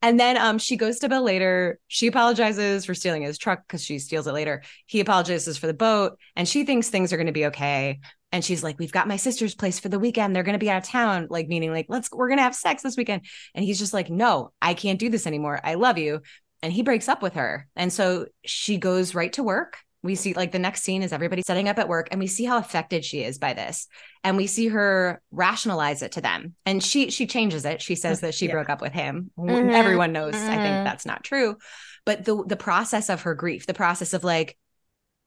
[0.01, 1.79] And then um, she goes to Bill later.
[1.87, 4.63] She apologizes for stealing his truck because she steals it later.
[4.85, 7.99] He apologizes for the boat and she thinks things are going to be okay.
[8.31, 10.35] And she's like, We've got my sister's place for the weekend.
[10.35, 12.55] They're going to be out of town, like, meaning, like, let's, we're going to have
[12.55, 13.23] sex this weekend.
[13.55, 15.59] And he's just like, No, I can't do this anymore.
[15.63, 16.21] I love you
[16.61, 17.67] and he breaks up with her.
[17.75, 19.77] And so she goes right to work.
[20.01, 22.45] We see like the next scene is everybody setting up at work and we see
[22.45, 23.87] how affected she is by this.
[24.23, 26.55] And we see her rationalize it to them.
[26.65, 27.81] And she she changes it.
[27.81, 28.53] She says that she Yeah.
[28.53, 29.31] broke up with him.
[29.37, 29.73] Mhm.
[29.73, 30.61] Everyone knows I Mhm.
[30.61, 31.57] think that's not true.
[32.05, 34.57] But the the process of her grief, the process of like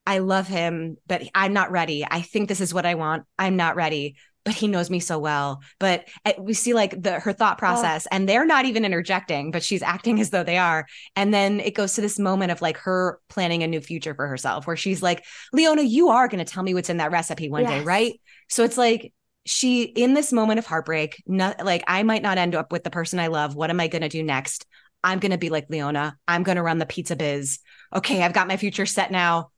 [0.06, 2.04] I love him, but I'm not ready.
[2.10, 3.24] I think this is what I want.
[3.38, 4.16] I'm not ready.
[4.44, 5.62] But he knows me so well.
[5.78, 9.62] But uh, we see like the her thought process, and they're not even interjecting, but
[9.62, 10.86] she's acting as though they are.
[11.14, 14.26] And then it goes to this moment of like her planning a new future for
[14.26, 17.48] herself, where she's like, Leona, you are going to tell me what's in that recipe
[17.50, 18.20] one day, right?
[18.48, 19.12] So it's like
[19.44, 22.90] she, in this moment of heartbreak, not like I might not end up with the
[22.90, 23.54] person I love.
[23.54, 24.66] What am I going to do next?
[25.04, 26.16] I'm going to be like Leona.
[26.28, 27.58] I'm going to run the pizza biz.
[27.94, 29.50] Okay, I've got my future set now.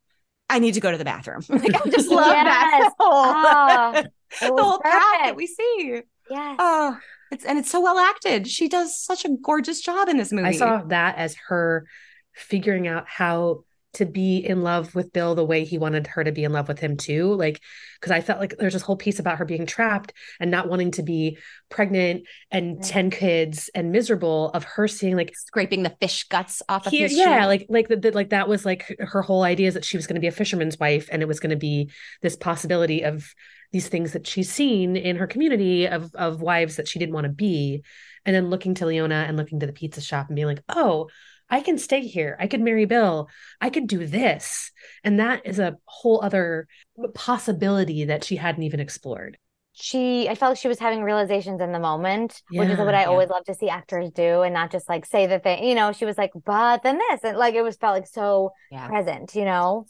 [0.48, 1.42] I need to go to the bathroom.
[1.48, 2.92] like I just love that Yes.
[2.98, 4.06] whole, Ah, it
[4.40, 6.02] the was whole path that we see.
[6.30, 6.56] Yes.
[6.58, 6.98] Oh,
[7.30, 8.48] it's and it's so well acted.
[8.48, 10.48] She does such a gorgeous job in this movie.
[10.48, 11.86] I saw that as her
[12.32, 16.32] figuring out how to be in love with Bill the way he wanted her to
[16.32, 17.32] be in love with him too.
[17.34, 17.60] Like,
[18.00, 20.90] because I felt like there's this whole piece about her being trapped and not wanting
[20.92, 22.82] to be pregnant and Yeah.
[22.88, 27.06] 10 kids and miserable of her seeing like scraping the fish guts off of here,
[27.06, 27.46] his yeah, shoe.
[27.46, 30.08] like like that, that- like that was like her whole idea is that she was
[30.08, 31.88] going to be a fisherman's wife and it was going to be
[32.20, 33.32] this possibility of
[33.74, 37.24] these things that she's seen in her community of of wives that she didn't want
[37.24, 37.82] to be
[38.24, 41.08] and then looking to Leona and looking to the pizza shop and being like oh
[41.50, 43.28] I can stay here I could marry Bill
[43.60, 44.70] I could do this
[45.02, 46.68] and that is a whole other
[47.14, 49.38] possibility that she hadn't even explored
[49.72, 53.02] she I felt like she was having realizations in the moment, which is what I
[53.02, 53.08] yeah.
[53.08, 55.90] always love to see actors do and not just like say the thing, you know,
[55.90, 57.24] she was like, but then this.
[57.24, 58.86] And like it was felt like so Yeah.
[58.86, 59.84] present, you know.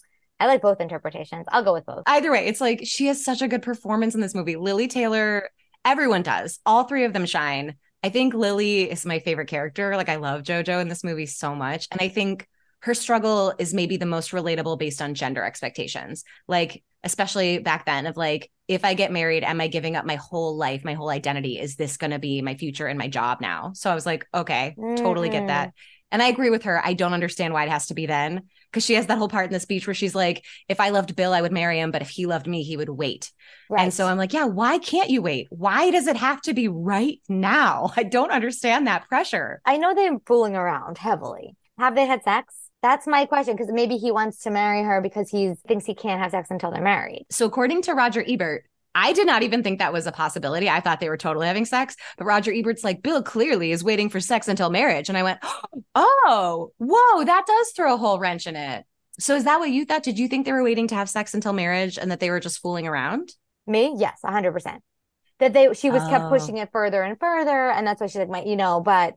[0.44, 1.46] I like both interpretations.
[1.48, 2.02] I'll go with both.
[2.04, 4.56] Either way, it's like she has such a good performance in this movie.
[4.56, 5.48] Lili Taylor,
[5.86, 6.60] everyone does.
[6.66, 7.76] All three of them shine.
[8.02, 9.96] I think Lili is my favorite character.
[9.96, 11.88] Like I love JoJo in this movie so much.
[11.90, 12.46] And I think
[12.80, 16.24] her struggle is maybe the most relatable based on gender expectations.
[16.46, 20.16] Like, especially back then, of like, if I get married, am I giving up my
[20.16, 21.58] whole life, my whole identity?
[21.58, 23.72] Is this going to be my future and my job now?
[23.74, 25.46] So I was like, okay, totally get mm-hmm.
[25.46, 25.72] that.
[26.14, 26.80] And I agree with her.
[26.86, 29.46] I don't understand why it has to be then because she has that whole part
[29.46, 31.90] in the speech where she's like, if I loved Bill, I would marry him.
[31.90, 33.32] But if he loved me, he would wait.
[33.68, 33.82] Right.
[33.82, 35.48] And so I'm like, yeah, why can't you wait?
[35.50, 37.90] Why does it have to be right now?
[37.96, 39.60] I don't understand that pressure.
[39.66, 41.56] I know they're fooling around heavily.
[41.78, 42.54] Have they had sex?
[42.80, 46.22] That's my question because maybe he wants to marry her because he thinks he can't
[46.22, 47.26] have sex until they're married.
[47.30, 50.68] So, according to Roger Ebert, I did not even think that was a possibility.
[50.68, 51.96] I thought they were totally having sex.
[52.16, 55.08] But Roger Ebert's like, Bill clearly is waiting for sex until marriage.
[55.08, 55.40] And I went,
[55.94, 58.84] oh, whoa, that does throw a whole wrench in it.
[59.18, 60.02] So, is that what you thought?
[60.02, 62.40] Did you think they were waiting to have sex until marriage and that they were
[62.40, 63.30] just fooling around?
[63.66, 63.94] Me?
[63.96, 64.78] Yes, 100%.
[65.40, 66.28] That they she was kept Oh.
[66.28, 69.14] pushing it further and further and that's why she's like my you know, but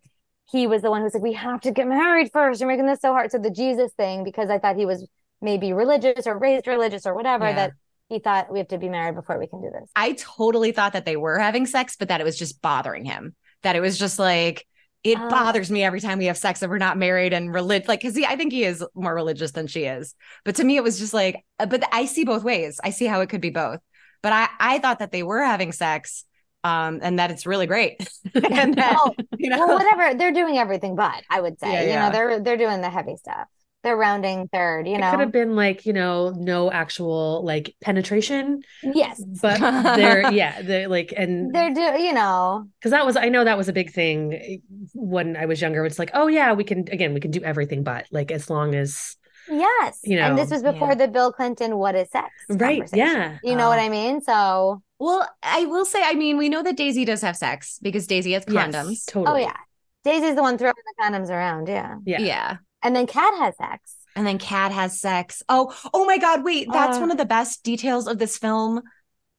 [0.50, 2.60] he was the one who's like we have to get married first.
[2.60, 3.32] You're making this so hard.
[3.32, 5.08] So the Jesus thing because I thought he was
[5.42, 7.56] maybe religious or raised religious or whatever Yeah.
[7.56, 7.72] that
[8.10, 9.90] he thought we have to be married before we can do this.
[9.96, 13.36] I totally thought that they were having sex, but that it was just bothering him.
[13.64, 14.66] That it was just like,
[15.04, 15.30] it Oh.
[15.30, 17.88] bothers me every time we have sex and we're not married and religious.
[17.88, 20.16] Like, cause he, I think he is more religious than she is.
[20.46, 22.80] But to me, it was just like, uh, but I see both ways.
[22.84, 23.80] I see how it could be both.
[24.24, 26.24] But I, I thought that they were having sex,
[26.64, 27.98] um, and that it's really great.
[28.34, 28.98] and that,
[29.38, 30.18] you know, well, whatever.
[30.18, 31.72] They're doing everything but, I would say.
[31.72, 32.06] Yeah, you yeah.
[32.08, 33.48] know, they're they're doing the heavy stuff.
[33.88, 35.08] They're rounding third, you know.
[35.08, 39.24] It could have been like, you know, no actual like penetration, yes.
[39.42, 39.62] but
[39.96, 42.68] they're yeah, they're like and They're do you know.
[42.78, 44.58] because that was I know that was a big thing eh,
[44.94, 45.86] when I was younger.
[45.86, 48.76] It's like, oh yeah, we can again, we can do everything but like as long
[48.76, 49.16] as
[49.50, 50.02] Yes.
[50.04, 50.96] You know, and this was before yeah.
[50.96, 53.38] the Bill Clinton what is sex right, yeah.
[53.42, 53.80] You know what.
[53.80, 54.20] I mean?
[54.20, 58.06] So well, I will say, I mean, we know that Daisy does have sex because
[58.06, 59.06] Daisy has Yes, condoms.
[59.06, 59.44] totally.
[59.44, 59.56] oh yeah.
[60.04, 61.96] Daisy's the one throwing the condoms around, yeah.
[62.06, 62.20] Yeah.
[62.20, 62.58] yeah.
[62.84, 63.96] And then Kat has sex.
[64.16, 65.44] And then Kat has sex.
[65.48, 66.44] Oh, oh my God.
[66.44, 67.02] Wait, that's Uh.
[67.02, 68.82] one of the best details of this film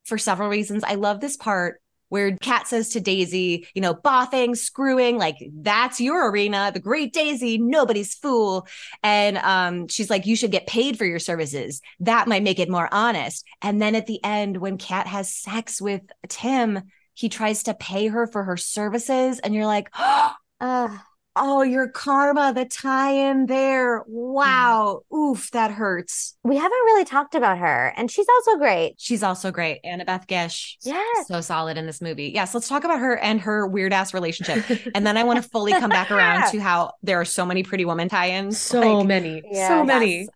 [0.05, 0.85] for several reasons.
[0.85, 6.01] I love this part where Kat says to Daisy, you know, boffing, screwing, like that's
[6.01, 6.70] your arena.
[6.72, 8.66] The great Daisy, nobody's fool.
[9.03, 11.83] And um, she's like, you should get paid for your services.
[12.01, 13.44] That might make it more honest.
[13.61, 18.07] And then at the end, when Kat has sex with Tim, he tries to pay
[18.07, 19.38] her for her services.
[19.40, 19.90] And you're like,
[20.61, 20.98] Ugh.
[21.38, 24.01] Oh, your karma, the tie in there.
[24.01, 24.12] Mm-hmm.
[24.12, 25.01] Wow.
[25.14, 26.37] Oof, that hurts.
[26.44, 27.92] we haven't really talked about her.
[27.96, 28.94] And she's also great.
[28.98, 29.81] She's also great.
[29.85, 30.77] Annabeth Gish.
[30.83, 31.29] Yes.
[31.29, 32.33] So solid in this movie.
[32.35, 34.64] Yes, let's talk about her and her weird ass relationship.
[34.94, 37.62] And then I want to fully come back around to how there are so many
[37.62, 38.59] pretty woman tie-ins.
[38.59, 39.68] so Like, many, Yeah.
[39.68, 40.18] so many.
[40.20, 40.29] yes.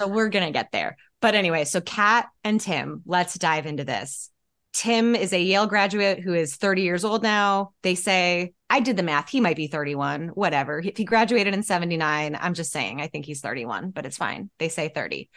[0.00, 0.96] So we're gonna get there.
[1.22, 4.30] But anyway, so Kat and Tim, let's dive into this.
[4.74, 7.72] Tim is a Yale graduate who is 30 years old now.
[7.82, 9.28] They say, I did the math.
[9.28, 10.80] He might be 31, whatever.
[10.80, 14.50] If he graduated in 79, I'm just saying, I think he's 31, but it's fine.
[14.58, 15.30] They say 30.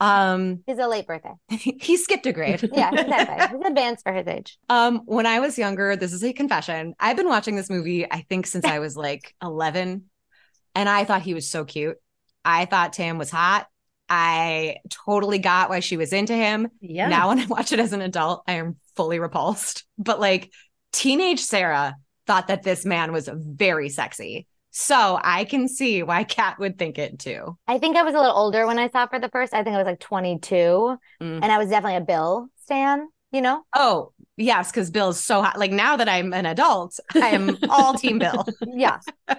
[0.00, 1.34] Um, He's a late birthday.
[1.48, 2.68] he skipped a grade.
[2.72, 3.56] Yeah, exactly.
[3.56, 4.58] He's advanced for his age.
[4.68, 6.94] Um, when I was younger, this is a confession.
[6.98, 10.04] I've been watching this movie, I think, since I was like 11,
[10.74, 11.98] and I thought he was so cute.
[12.44, 13.68] I thought Tim was hot.
[14.08, 16.68] I totally got why she was into him.
[16.80, 17.08] Yeah.
[17.08, 19.84] Now, when I watch it as an adult, I am fully repulsed.
[19.98, 20.52] But like
[20.92, 21.94] teenage Sarah
[22.26, 24.46] thought that this man was very sexy.
[24.70, 27.58] So I can see why Kat would think it too.
[27.68, 29.52] I think I was a little older when I saw for the first.
[29.52, 30.56] I think I was like 22.
[30.56, 30.98] Mm.
[31.20, 33.62] And I was definitely a Bill stan, you know?
[33.74, 35.58] Oh, yes, because Bill's so hot.
[35.58, 38.46] Like now that I'm an adult, I am all Team Bill.
[38.66, 38.98] Yeah.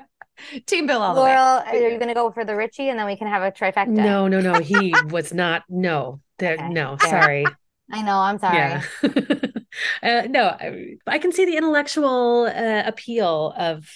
[0.68, 1.36] Team Bill all the way.
[1.36, 3.52] Laurel, are you going to go for the Richie and then we can have a
[3.52, 3.88] trifecta?
[3.88, 4.60] No, no, no.
[4.60, 5.64] He was not.
[5.70, 6.98] No, there, Okay, no.
[6.98, 7.10] fair.
[7.10, 7.46] Sorry.
[7.92, 8.18] I know.
[8.18, 8.58] I'm sorry.
[8.58, 8.84] Yeah.
[10.02, 13.88] Uh, no, I, I can see the intellectual uh, appeal of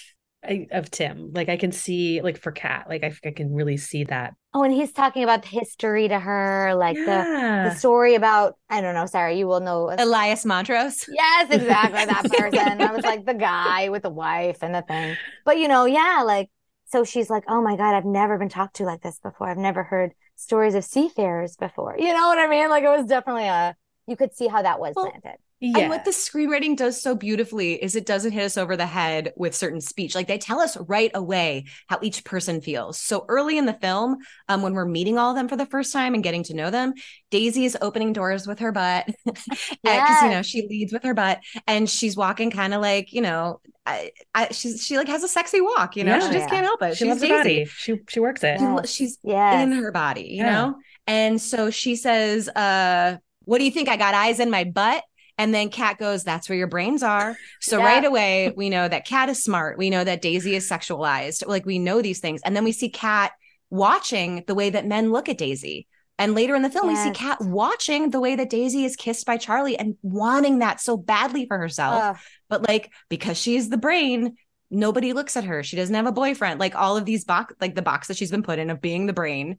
[0.70, 1.32] of Tim.
[1.32, 4.34] Like I can see, like for Kat, like I, I can really see that.
[4.54, 7.26] Oh, and he's talking about the history to her, like the,
[7.62, 9.06] the story about, I don't know.
[9.06, 9.94] Sorry, you will know.
[9.98, 11.06] Elias Montrose.
[11.10, 12.04] Yes, exactly.
[12.06, 12.80] That person.
[12.80, 15.16] I was like the guy with the wife and the thing.
[15.44, 16.50] But you know, yeah, like
[16.86, 19.48] so she's like, Oh my God, I've never been talked to like this before.
[19.50, 21.96] I've never heard stories of seafarers before.
[21.98, 22.70] You know what I mean?
[22.70, 23.76] Like it was definitely a
[24.06, 25.38] you could see how that was Well, planted.
[25.60, 25.78] Yeah.
[25.80, 29.32] And what the screenwriting does so beautifully is it doesn't hit us over the head
[29.36, 30.14] with certain speech.
[30.14, 33.00] Like they tell us right away how each person feels.
[33.00, 35.92] So early in the film, um, when we're meeting all of them for the first
[35.92, 36.92] time and getting to know them,
[37.32, 39.46] Daisy is opening doors with her butt because
[39.82, 40.22] Yes.
[40.22, 43.60] you know she leads with her butt, and she's walking kind of like you know,
[43.84, 45.96] I, I, she's she like has a sexy walk.
[45.96, 46.20] You know, Yeah.
[46.28, 46.48] she just Yeah.
[46.50, 46.92] can't help it.
[46.96, 47.64] she she's loves her body.
[47.64, 48.60] She she works it.
[48.86, 49.62] She she's Yes.
[49.64, 50.76] in her body, you know?
[51.08, 53.88] And so she says, uh, what do you think?
[53.88, 55.02] I got eyes in my butt.
[55.38, 57.36] And then Kat goes, That's where your brains are.
[57.60, 57.84] So Yeah.
[57.84, 59.78] right away, we know that Kat is smart.
[59.78, 61.46] We know that Daisy is sexualized.
[61.46, 62.40] Like we know these things.
[62.44, 63.32] And then we see Kat
[63.70, 65.86] watching the way that men look at Daisy.
[66.20, 67.16] And later in the film, we see Yes.
[67.16, 71.46] Kat watching the way that Daisy is kissed by Charlie and wanting that so badly
[71.46, 72.02] for herself.
[72.02, 72.16] Ugh.
[72.48, 74.36] But like because she's the brain,
[74.70, 75.62] nobody looks at her.
[75.62, 76.60] She doesn't have a boyfriend.
[76.60, 79.06] Like all of these box, like the box that she's been put in of being
[79.06, 79.58] the brain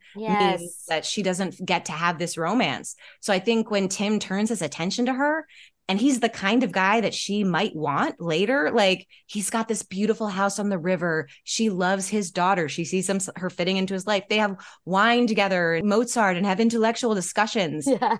[0.60, 2.96] means that she doesn't get to have this romance.
[3.20, 5.46] So I think when Tim turns his attention to her,
[5.88, 9.82] and he's the kind of guy that she might want later, like he's got this
[9.82, 11.28] beautiful house on the river.
[11.44, 12.70] She loves his daughter.
[12.70, 14.26] She sees him, her fitting into his life.
[14.30, 17.88] They have wine together, and Mozart, and have intellectual discussions.
[18.00, 18.18] Yeah.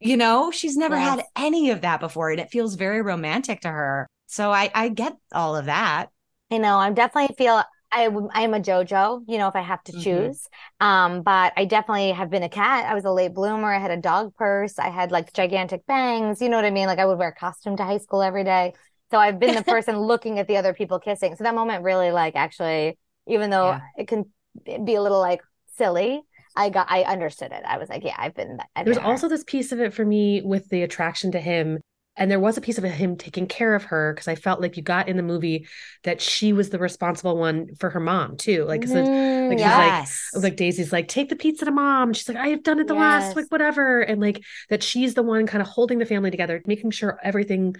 [0.00, 3.68] You know, she's never had any of that before, and it feels very romantic to
[3.68, 4.06] her.
[4.26, 6.10] So I, I get all of that.
[6.50, 6.78] I know.
[6.78, 9.92] I'm definitely feel I I am a JoJo, you know, if I have to Mhm.
[9.92, 10.46] choose.
[10.80, 12.84] Um, but I definitely have been a cat.
[12.90, 13.72] I was a late bloomer.
[13.72, 14.78] I had a dog purse.
[14.78, 16.40] I had like gigantic bangs.
[16.42, 16.86] You know what I mean?
[16.86, 18.74] Like I would wear a costume to high school every day.
[19.10, 21.34] So I've been the person looking at the other people kissing.
[21.36, 23.80] So that moment really like actually, even though Yeah.
[23.96, 24.26] it can
[24.64, 25.40] be a little like
[25.76, 26.22] silly,
[26.56, 27.62] I got I understood it.
[27.66, 28.58] I was like, yeah, I've been.
[28.76, 31.80] I've There's also this piece of it for me with the attraction to him.
[32.18, 34.76] And there was a piece of him taking care of her because I felt like
[34.76, 35.66] you got in the movie
[36.04, 38.64] that she was the responsible one for her mom too.
[38.64, 40.30] Like, 'cause it's- Mm, like, she's like- yes.
[40.34, 42.12] like Daisy's like, take the pizza to mom.
[42.12, 43.36] She's like, I have done it the last Yes.
[43.36, 44.00] like whatever.
[44.00, 47.76] And like that she's the one kind of holding the family together, making sure everything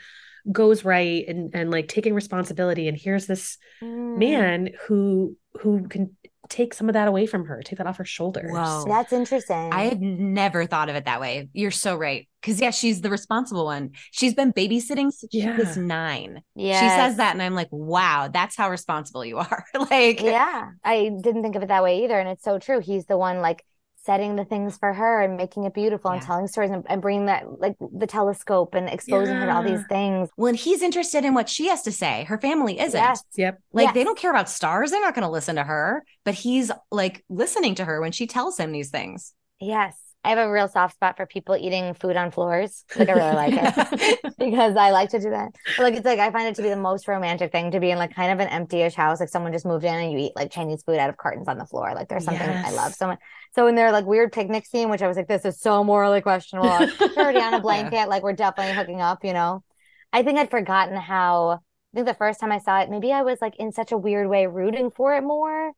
[0.53, 2.89] goes right and and like taking responsibility.
[2.89, 4.19] And here's this Mm.
[4.19, 6.17] man who who can
[6.49, 8.51] take some of that away from her, take that off her shoulders.
[8.53, 8.85] Whoa.
[8.87, 9.71] That's interesting.
[9.73, 11.49] I had never thought of it that way.
[11.53, 12.28] You're so right.
[12.41, 13.91] Because, yeah, she's the responsible one.
[14.13, 16.43] She's been babysitting since she was nine.
[16.55, 16.81] Yeah.
[16.81, 19.65] She says that, and I'm like, wow, that's how responsible you are.
[19.91, 22.19] like, Yeah, I didn't think of it that way either.
[22.19, 22.79] And it's so true.
[22.81, 23.65] He's the one like
[24.05, 27.27] setting the things for her and making it beautiful and telling stories and, and bringing
[27.27, 29.87] that like the telescope and exposing her to all these Yeah.
[29.89, 30.31] things.
[30.37, 32.99] when he's interested in what she has to say, her family isn't.
[32.99, 33.23] Yes.
[33.37, 33.59] Yep.
[33.73, 34.93] Like, they don't care about stars.
[34.93, 38.27] They're not going to listen to her, but he's like listening to her when she
[38.27, 39.35] tells him these things.
[39.61, 39.95] Yes.
[40.29, 42.85] I have a real soft spot for people eating food on floors.
[42.95, 44.21] Like I really like it.
[44.39, 45.53] because I like to do that.
[45.79, 47.91] But, like it's like I find it to be the most romantic thing to be
[47.91, 50.33] in like kind of an empty-ish house, like someone just moved in and you eat
[50.37, 51.95] like Chinese food out of cartons on the floor.
[51.95, 53.21] Like there's something I love so much.
[53.55, 56.21] So in their like weird picnic scene, which I was like, this is so morally
[56.21, 56.77] questionable.
[56.99, 59.65] They're already on a blanket, like we're definitely hooking up, you know.
[60.13, 63.23] I think I'd forgotten how I think the first time I saw it, maybe I
[63.23, 65.73] was like in such a weird way rooting for it more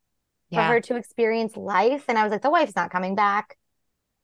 [0.53, 2.07] for her to experience life.
[2.09, 3.57] And I was like, the wife's not coming back.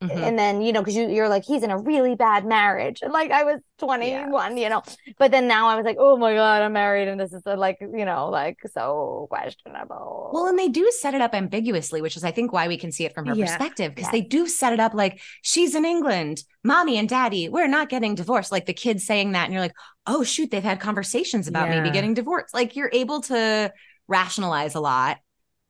[0.02, 0.10] Mhm.
[0.14, 3.00] And then, you know, because you, you're like, he's in a really bad marriage.
[3.00, 4.82] And like, I was 21, you know,
[5.18, 7.08] but then now I was like, oh my God, I'm married.
[7.08, 10.30] And this is uh, like, you know, like so questionable.
[10.34, 12.92] Well, and they do set it up ambiguously, which is, I think, why we can
[12.92, 13.46] see it from her Yeah.
[13.46, 14.12] perspective, because Yes.
[14.12, 18.14] they do set it up like she's in England, mommy and daddy, we're not getting
[18.14, 18.52] divorced.
[18.52, 19.74] Like the kids saying that, and you're like,
[20.06, 22.52] oh, shoot, they've had conversations about maybe getting divorced.
[22.52, 23.72] Like you're able to
[24.08, 25.16] rationalize a lot.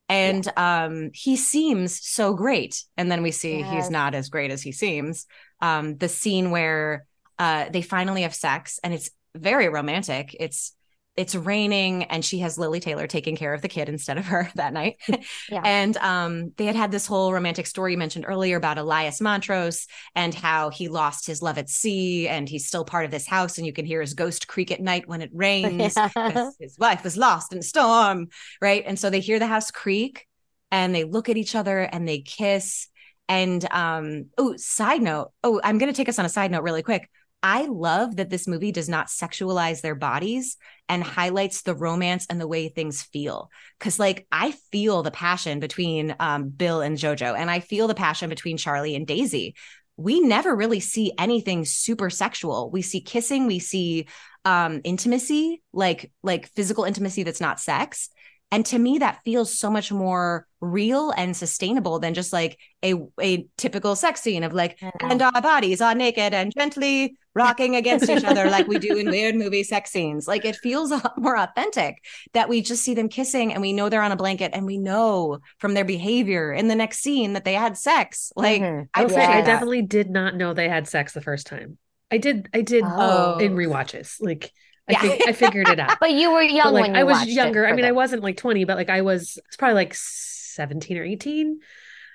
[0.08, 2.84] And um, he seems so great.
[2.96, 5.26] And then we see he's not as great as he seems.
[5.60, 7.06] Um, the scene where
[7.38, 10.36] uh, they finally have sex and it's very romantic.
[10.38, 10.75] It's
[11.16, 14.50] it's raining and she has Lili Taylor taking care of the kid instead of her
[14.56, 14.96] that night.
[15.50, 15.62] Yeah.
[15.64, 19.86] And um, they had had this whole romantic story you mentioned earlier about Elias Montrose
[20.14, 23.58] and how he lost his love at sea and he's still part of this house
[23.58, 26.50] and you can hear his ghost creak at night when it rains Yeah.
[26.58, 28.28] his wife was lost in a storm,
[28.60, 28.82] right?
[28.86, 30.26] And so they hear the house creak
[30.70, 32.88] and they look at each other and they kiss.
[33.28, 35.32] And um, oh, side note.
[35.42, 37.08] Oh, I'm gonna take us on a side note really quick.
[37.42, 40.56] I love that this movie does not sexualize their bodies
[40.88, 43.50] and highlights the romance and the way things feel.
[43.78, 47.94] Cause like I feel the passion between um, Bill and Jojo, and I feel the
[47.94, 49.54] passion between Charlie and Daisy.
[49.96, 52.70] We never really see anything super sexual.
[52.70, 54.08] We see kissing, we see
[54.44, 58.10] um intimacy, like like physical intimacy that's not sex.
[58.52, 62.94] And to me, that feels so much more real and sustainable than just like a
[63.20, 64.90] a typical sex scene of like, Yeah.
[65.00, 69.10] and our bodies are naked and gently rocking against each other like we do in
[69.10, 70.26] weird movie sex scenes.
[70.28, 71.96] Like it feels a lot more authentic
[72.34, 74.78] that we just see them kissing and we know they're on a blanket and we
[74.78, 78.32] know from their behavior in the next scene that they had sex.
[78.36, 78.88] Like Mhm.
[78.94, 81.78] I I say I definitely did not know they had sex the first time.
[82.10, 82.48] I did.
[82.54, 83.38] I did Oh.
[83.38, 84.16] in rewatches.
[84.20, 84.52] Like
[84.88, 85.00] I, Yeah.
[85.00, 85.98] fig- I figured it out.
[86.00, 87.66] But you were young but like when you I was younger.
[87.66, 91.04] I mean, I wasn't like 20, but like I was it's probably like 17 or
[91.04, 91.60] 18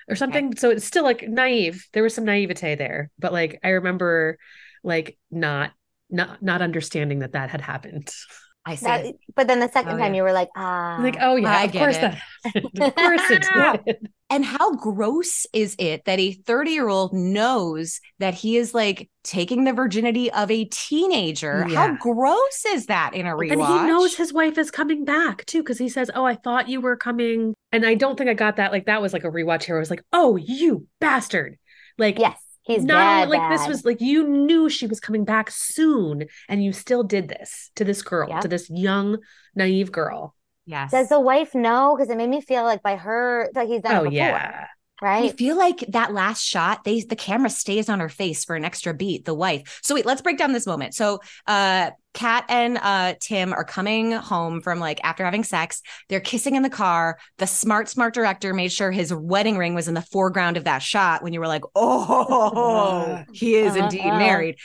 [0.08, 0.56] or something.
[0.56, 1.86] So it's still like naive.
[1.92, 3.10] There was some naivete there.
[3.18, 4.38] But like I remember
[4.82, 5.72] like not
[6.10, 8.10] not not understanding that that had happened.
[8.64, 8.84] I see.
[8.86, 10.18] That, but then the second Oh, time yeah.
[10.18, 12.00] you were like, ah, like, oh yeah, I of get course it.
[12.00, 12.22] that.
[12.80, 13.44] Of course it
[13.86, 14.08] did.
[14.30, 19.10] And how gross is it that a 30 year old knows that he is like
[19.24, 21.64] taking the virginity of a teenager?
[21.64, 23.52] How gross is that in a rewatch?
[23.52, 26.68] And he knows his wife is coming back too, because he says, Oh, I thought
[26.68, 27.54] you were coming.
[27.72, 28.72] And I don't think I got that.
[28.72, 29.76] Like that was like a rewatch here.
[29.76, 31.58] I was like, Oh, you bastard.
[31.98, 35.24] Like yes, he's not bad, only like this was like you knew she was coming
[35.24, 38.42] back soon and you still did this to this girl, Yep.
[38.42, 39.18] to this young,
[39.54, 40.34] naive girl.
[40.64, 40.92] Yes.
[40.92, 41.94] Does the wife know?
[41.96, 44.12] Because it made me feel like by her, like he's done oh, it Oh before,
[44.12, 44.66] yeah.
[45.02, 48.64] I feel like that last shot, they the camera stays on her face for an
[48.64, 49.80] extra beat, the wife.
[49.82, 50.94] So wait, let's break down this moment.
[50.94, 55.82] So uh Kat and uh Tim are coming home from like after having sex.
[56.08, 57.18] They're kissing in the car.
[57.38, 60.82] The smart, smart director made sure his wedding ring was in the foreground of that
[60.82, 64.18] shot when you were like, oh, he is indeed Uh-uh.
[64.18, 64.56] married.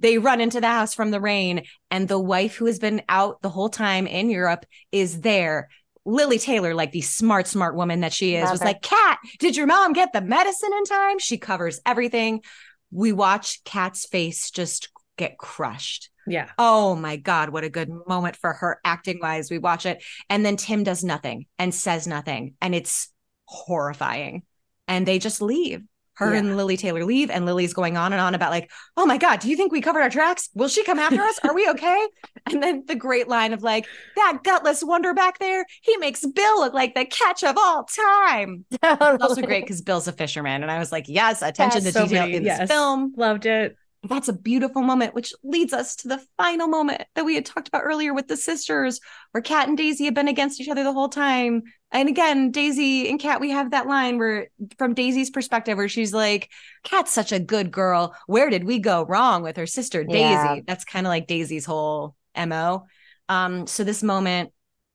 [0.00, 3.40] They run into the house from the rain, and the wife who has been out
[3.42, 5.68] the whole time in Europe is there.
[6.04, 8.66] Lili Taylor, like the smart, smart woman that she is, Love was her.
[8.66, 11.18] like, Kat, did your mom get the medicine in time?
[11.18, 12.42] She covers everything.
[12.90, 16.10] We watch Kat's face just get crushed.
[16.26, 16.50] Yeah.
[16.58, 19.50] Oh my God, what a good moment for her acting wise.
[19.50, 20.02] We watch it.
[20.30, 22.54] And then Tim does nothing and says nothing.
[22.60, 23.10] And it's
[23.46, 24.42] horrifying.
[24.88, 25.82] And they just leave.
[26.16, 26.38] Her Yeah.
[26.38, 27.30] and Lili Taylor leave.
[27.30, 29.80] And Lili's going on and on about, like, oh my God, do you think we
[29.80, 30.48] covered our tracks?
[30.54, 31.38] Will she come after us?
[31.44, 32.06] Are we okay?
[32.52, 33.86] And then the great line of, like,
[34.16, 38.64] that gutless wonder back there, he makes Bill look like the catch of all time.
[38.82, 40.62] It's also great because Bill's a fisherman.
[40.62, 42.58] And I was like, yes, attention to So detail many- in yes.
[42.60, 43.76] this film Loved it.
[44.08, 47.68] That's a beautiful moment, which leads us to the final moment that we had talked
[47.68, 49.00] about earlier with the sisters,
[49.32, 51.62] where Kat and Daisy have been against each other the whole time.
[51.90, 54.48] And again, Daisy and Kat, we have that line where,
[54.78, 56.50] from Daisy's perspective, where she's like,
[56.82, 58.14] Kat's such a good girl.
[58.26, 60.18] Where did we go wrong with her sister, Daisy?
[60.18, 60.60] Yeah.
[60.66, 62.86] That's kind of like Daisy's whole MO.
[63.28, 64.52] Um, so this moment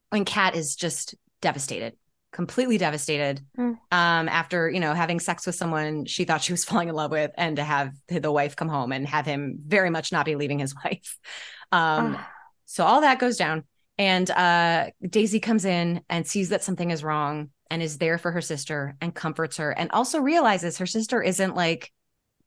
[0.10, 1.96] when Kat is just devastated,
[2.32, 3.78] completely devastated Mm.
[3.92, 7.12] um after you know having sex with someone she thought she was falling in love
[7.12, 10.36] with and to have the wife come home and have him very much not be
[10.36, 11.18] leaving his wife
[11.72, 12.32] um Ah,
[12.66, 13.64] so all that goes down
[13.98, 18.32] and uh daisy comes in and sees that something is wrong and is there for
[18.32, 21.92] her sister and comforts her and also realizes her sister isn't like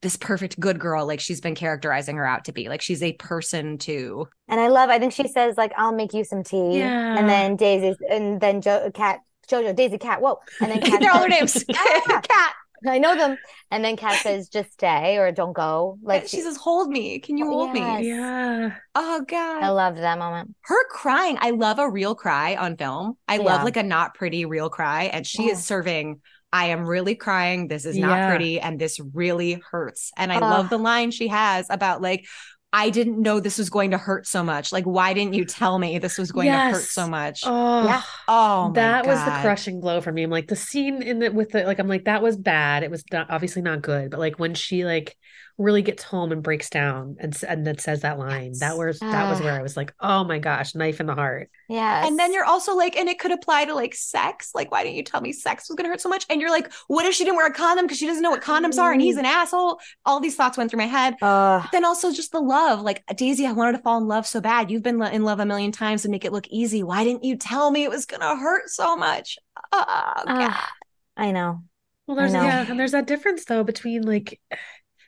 [0.01, 3.12] this perfect good girl like she's been characterizing her out to be like she's a
[3.14, 4.91] person too and I love.
[4.91, 7.16] I think she says like, "I'll make you some tea," Yeah.
[7.18, 9.20] and then Daisy, and then joe Kat,
[9.51, 12.53] Jojo, Daisy, Kat, whoa, and then Kat they're all her says- names Ah, Kat
[12.84, 13.38] I know them,
[13.70, 17.38] and then Kat says, "Just stay or don't go." Like she says hold me can
[17.38, 18.01] you hold Yes.
[18.01, 18.74] me Yeah.
[18.97, 20.55] oh god I love that moment.
[20.62, 24.47] her crying i love a real cry on film i love like a not pretty
[24.47, 25.53] real cry and she Yeah.
[25.53, 26.20] is serving
[26.53, 28.28] i am really crying this is not Yeah.
[28.30, 30.43] pretty and this really hurts and i Ugh.
[30.43, 32.26] love the line she has about like
[32.73, 35.79] i didn't know this was going to hurt so much like why didn't you tell
[35.79, 38.03] me this was going to hurt so much Oh, Yeah.
[38.29, 40.23] oh that was the crushing blow for me.
[40.23, 42.83] I'm like the scene in the with the like I'm like that was bad.
[42.83, 45.16] It was not, obviously not good, but like when she like
[45.59, 48.79] really gets home and breaks down and and then says that line, that Yes.
[48.79, 49.45] was that was Ah.
[49.45, 51.51] where I was like, oh my gosh, knife in the heart.
[51.69, 52.07] Yeah.
[52.07, 54.51] and then you're also like, and it could apply to like sex.
[54.55, 56.27] Like, why didn't you tell me sex was going to hurt so much?
[56.29, 58.43] And you're like, what if she didn't wear a condom because she doesn't know what
[58.43, 59.81] condoms are and he's an asshole?
[60.05, 61.15] All these thoughts went through my head.
[61.23, 61.67] Ugh.
[61.73, 64.71] then also just the love like daisy i wanted to fall in love so bad
[64.71, 67.37] you've been in love a million times and make it look easy why didn't you
[67.37, 69.39] tell me it was gonna hurt so much
[69.73, 70.25] oh, God.
[70.27, 70.71] Ah,
[71.17, 71.63] I know.
[72.07, 72.43] Well, there's know.
[72.43, 74.41] yeah, and there's that difference though between like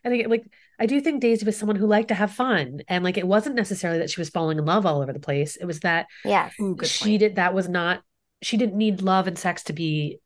[0.05, 0.45] I think like
[0.79, 3.57] I do think Daisy was someone who liked to have fun and like it wasn't
[3.57, 5.57] necessarily that she was falling in love all over the place.
[5.57, 6.55] It was that Yes.
[6.61, 7.21] Ooh, she point.
[7.21, 8.03] did that was not
[8.43, 10.19] she didn't need love and sex to be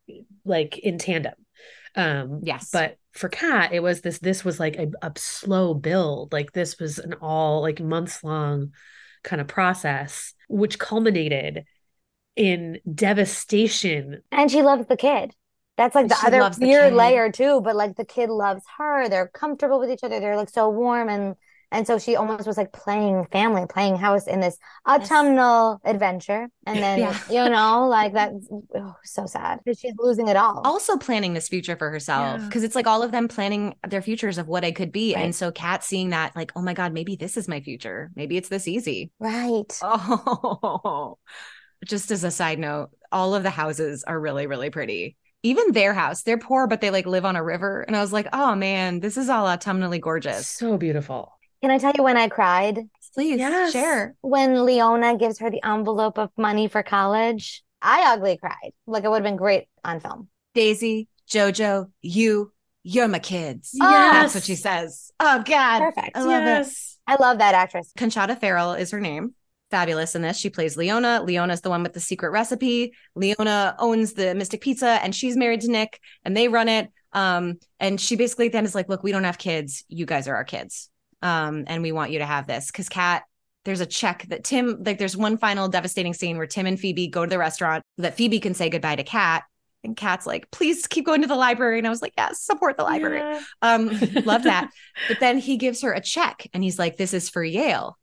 [0.44, 1.34] like in tandem.
[1.94, 2.70] Um Yes.
[2.72, 6.32] but for Kat it was this this was like a, a slow build.
[6.32, 8.72] Like this was an all like months long
[9.24, 11.64] kind of process which culminated
[12.36, 15.34] in devastation And she loves the kid.
[15.78, 17.62] That's like the She other loves the weird layer too.
[17.62, 19.08] But like the kid loves her.
[19.08, 20.20] They're comfortable with each other.
[20.20, 21.36] They're like so warm and
[21.70, 24.56] and so she almost was like playing family, playing house in this
[24.88, 26.48] autumnal adventure.
[26.66, 27.18] And then Yeah.
[27.30, 28.34] you know, like that's
[28.74, 30.62] oh, so sad because she's losing it all.
[30.64, 32.46] also planning this future for herself Yeah.
[32.46, 35.14] because it's like all of them planning their futures of what I could be.
[35.14, 35.24] Right.
[35.26, 38.10] And so Kat seeing that, like, oh my God, maybe this is my future.
[38.16, 39.12] Maybe it's this easy.
[39.20, 39.72] Right.
[39.82, 41.18] Oh,
[41.84, 45.16] just as a side note, all of the houses are really, really pretty.
[45.42, 47.82] Even their house, they're poor, but they like live on a river.
[47.82, 50.46] And I was like, oh man, this is all autumnally gorgeous.
[50.48, 51.32] so beautiful.
[51.62, 52.88] Can I tell you when I cried?
[53.14, 53.72] Please Yes.
[53.72, 54.14] share.
[54.20, 57.62] When Leona gives her the envelope of money for college.
[57.80, 58.72] I ugly cried.
[58.86, 60.28] Like it would have been great on film.
[60.54, 63.76] Daisy, Jojo, you, you're my kids.
[63.80, 65.12] Oh, That's what she says.
[65.20, 65.80] Oh God.
[65.80, 66.16] Perfect.
[66.16, 66.46] I love it.
[66.46, 66.98] yes.
[67.06, 67.92] I love that actress.
[67.96, 69.34] Conchata Ferrell is her name.
[69.70, 70.38] Fabulous in this.
[70.38, 71.22] She plays Leona.
[71.22, 72.94] Leona's the one with the secret recipe.
[73.14, 76.88] Leona owns the Mystic Pizza and she's married to Nick and they run it.
[77.12, 79.84] Um, and she basically then is like, look, we don't have kids.
[79.88, 80.88] You guys are our kids.
[81.20, 82.70] Um, and we want you to have this.
[82.70, 83.24] Cause Kat,
[83.64, 87.08] there's a check that Tim, like there's one final devastating scene where Tim and Phoebe
[87.08, 89.44] go to the restaurant that Phoebe can say goodbye to Kat.
[89.84, 91.78] And Kat's like, please keep going to the library.
[91.78, 93.18] And I was like, yes, support the library.
[93.18, 93.42] Yeah.
[93.62, 93.88] Um,
[94.24, 94.70] love that.
[95.08, 97.96] But then he gives her a check and he's like, This is for Yale.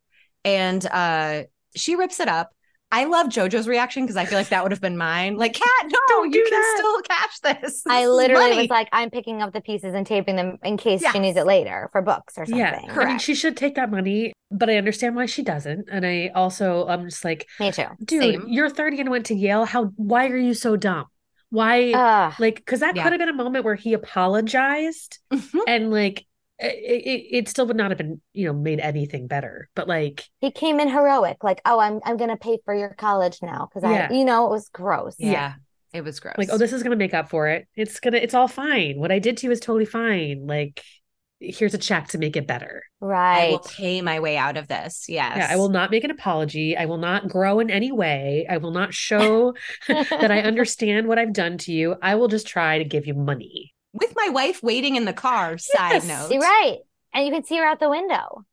[0.45, 1.43] And uh
[1.75, 2.51] she rips it up.
[2.91, 5.35] I love JoJo's reaction because I feel like that would have been mine.
[5.37, 6.75] Like, Kat, no, Don't you do can that.
[6.77, 7.81] still catch this.
[7.83, 8.57] This I literally money.
[8.61, 11.11] was like, I'm picking up the pieces and taping them in case Yes.
[11.11, 12.57] she needs it later for books or something.
[12.59, 15.89] Yeah, I mean, she should take that money, but I understand why she doesn't.
[15.91, 17.85] And I also, I'm just like, Me too.
[18.03, 18.45] dude, Same.
[18.47, 19.65] you're 30 and went to Yale.
[19.65, 19.85] How?
[19.95, 21.05] Why are you so dumb?
[21.49, 21.91] Why?
[21.91, 22.33] Ugh.
[22.39, 23.03] like, because that Yeah.
[23.03, 25.59] could have been a moment where he apologized, Mhm.
[25.67, 26.25] and like,
[26.59, 29.69] it, it, it still would not have been, you know, made anything better.
[29.75, 33.39] But like, he came in heroic, like, oh, I'm I'm gonna pay for your college
[33.41, 34.07] now because Yeah.
[34.09, 35.15] I, you know, it was gross.
[35.19, 35.55] Yeah.
[35.93, 36.35] It was gross.
[36.37, 37.67] like, oh, this is gonna make up for it.
[37.75, 38.99] It's gonna, it's all fine.
[38.99, 40.45] What I did to you is totally fine.
[40.45, 40.81] Like,
[41.41, 42.83] here's a check to make it better.
[43.01, 43.49] Right.
[43.49, 45.05] I will pay my way out of this.
[45.07, 45.37] Yes.
[45.37, 46.75] Yeah, I will not make an apology.
[46.77, 48.47] I will not grow in any way.
[48.49, 49.53] I will not show
[49.87, 51.95] that I understand what I've done to you.
[52.01, 53.74] I will just try to give you money.
[53.95, 56.07] With my wife waiting in the car, side Yes.
[56.07, 56.31] note.
[56.31, 56.79] You're right.
[57.13, 58.43] And you can see her out the window.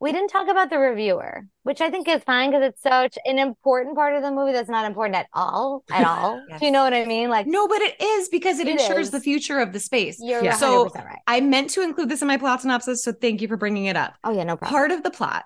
[0.00, 3.38] We didn't talk about the reviewer, which I think is fine because it's such an
[3.38, 5.82] important part of the movie that's not important at all.
[5.90, 6.40] At all.
[6.48, 6.58] Yes.
[6.60, 7.30] Do you know what I mean?
[7.30, 9.10] Like, No, but it is because it, It ensures is.
[9.12, 10.18] the future of the space.
[10.20, 10.52] you're Yeah.
[10.52, 11.18] 100% So- right.
[11.28, 13.96] I meant to include this in my plot synopsis, so thank you for bringing it
[13.96, 14.14] up.
[14.24, 14.70] Oh, yeah, no problem.
[14.72, 15.44] part of the plot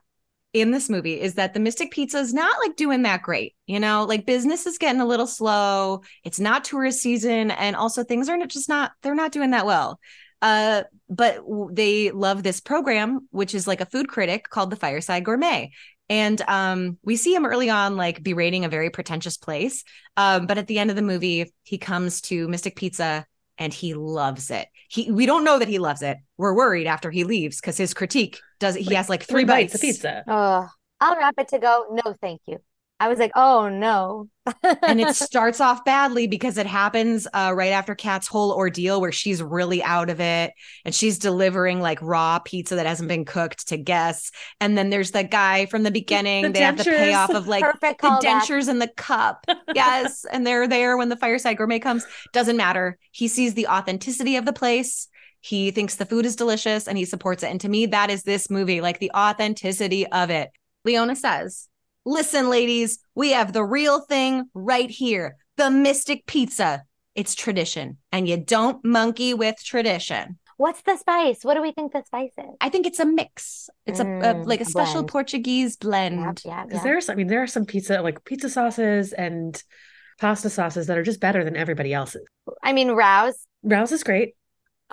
[0.52, 3.54] in this movie is that the Mystic Pizza is not like doing that great.
[3.66, 6.02] You know, like business is getting a little slow.
[6.24, 9.98] It's not tourist season, and also things are just not they're not doing that well.
[10.42, 11.40] Uh, but
[11.70, 15.70] they love this program, which is like a food critic called the Fireside Gourmet.
[16.08, 19.84] And um, we see him early on, like berating a very pretentious place.
[20.16, 23.24] Um, but at the end of the movie, he comes to Mystic Pizza
[23.56, 24.68] and he loves it.
[24.88, 26.18] He we don't know that he loves it.
[26.36, 29.74] We're worried after he leaves because his critique does he Like, has like three, bites
[29.74, 30.24] of pizza.
[30.26, 30.68] Oh,
[31.00, 31.86] I'll wrap it to go.
[31.90, 32.58] No, thank you.
[33.00, 34.28] I was like, oh no.
[34.84, 39.10] and it starts off badly because it happens uh, right after Kat's whole ordeal where
[39.10, 40.52] she's really out of it
[40.84, 44.30] and she's delivering like raw pizza that hasn't been cooked to guests.
[44.60, 46.44] And then there's the guy from the beginning.
[46.44, 48.20] The they have the payoff of like Perfect the callback.
[48.42, 49.44] dentures in the cup.
[49.74, 50.24] Yes.
[50.30, 52.06] and they're there when the fireside gourmet comes.
[52.32, 52.98] Doesn't matter.
[53.10, 55.08] He sees the authenticity of the place.
[55.42, 57.50] He thinks the food is delicious and he supports it.
[57.50, 60.50] And to me, that is this movie, like the authenticity of it.
[60.84, 61.68] Leona says,
[62.04, 66.84] Listen, ladies, we have the real thing right here the Mystic Pizza.
[67.14, 70.38] It's tradition, and you don't monkey with tradition.
[70.56, 71.40] What's the spice?
[71.42, 72.44] What do we think the spice is?
[72.60, 73.68] I think it's a mix.
[73.84, 75.08] It's a, a Mm, like a a special blend.
[75.08, 76.40] Portuguese blend.
[76.44, 76.82] yeah, Because yeah.
[76.84, 79.62] there's, I mean, there are some pizza, like pizza sauces and
[80.20, 82.22] pasta sauces that are just better than everybody else's.
[82.62, 83.36] I mean, Rao's.
[83.62, 84.34] Rao's is great.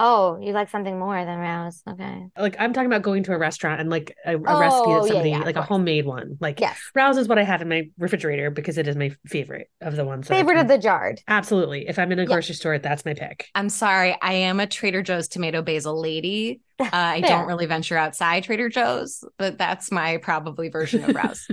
[0.01, 1.83] Oh, you like something more than Rao's.
[1.87, 2.27] Okay.
[2.37, 5.01] Like I'm talking about going to a restaurant and like a, a Oh, recipe that
[5.03, 6.37] yeah, somebody, yeah, of like a homemade one.
[6.39, 6.79] Like Yes.
[6.95, 10.05] Rao's is what I have in my refrigerator because it is my favorite of the
[10.05, 10.27] ones.
[10.29, 11.19] Favorite can- of the jarred.
[11.27, 11.87] Absolutely.
[11.89, 12.27] If I'm in a Yeah.
[12.27, 13.49] grocery store, that's my pick.
[13.55, 16.61] I'm sorry, I am a Trader Joe's tomato basil lady.
[16.81, 21.45] Uh, I don't really venture outside Trader Joe's, but that's my probably version of Rao's.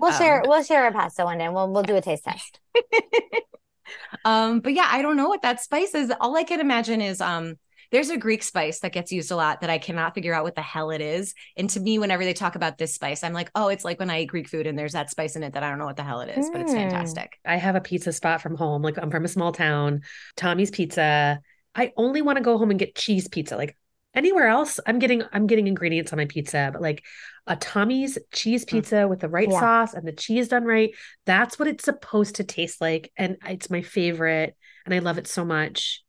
[0.00, 2.24] We'll Um, share we'll share a pasta one day and we'll we'll do a taste
[2.24, 2.60] test.
[4.24, 6.12] um, but yeah, I don't know what that spice is.
[6.20, 7.56] All I can imagine is um
[7.90, 10.54] there's a Greek spice that gets used a lot that I cannot figure out what
[10.54, 11.34] the hell it is.
[11.56, 14.10] And to me, whenever they talk about this spice, I'm like, oh, it's like when
[14.10, 15.96] I eat Greek food and there's that spice in it that I don't know what
[15.96, 16.74] the hell it is, but it's Hmm.
[16.74, 17.38] fantastic.
[17.44, 18.82] I have a pizza spot from home.
[18.82, 20.02] Like I'm from a small town,
[20.36, 21.40] Tommy's Pizza.
[21.74, 23.56] I only want to go home and get cheese pizza.
[23.56, 23.76] Like
[24.14, 27.04] anywhere else, I'm getting I'm getting ingredients on my pizza, but like
[27.46, 29.58] a Tommy's cheese pizza with the right Yeah.
[29.58, 30.90] sauce and the cheese done right,
[31.26, 35.26] that's what it's supposed to taste like and it's my favorite and I love it
[35.26, 36.02] so much.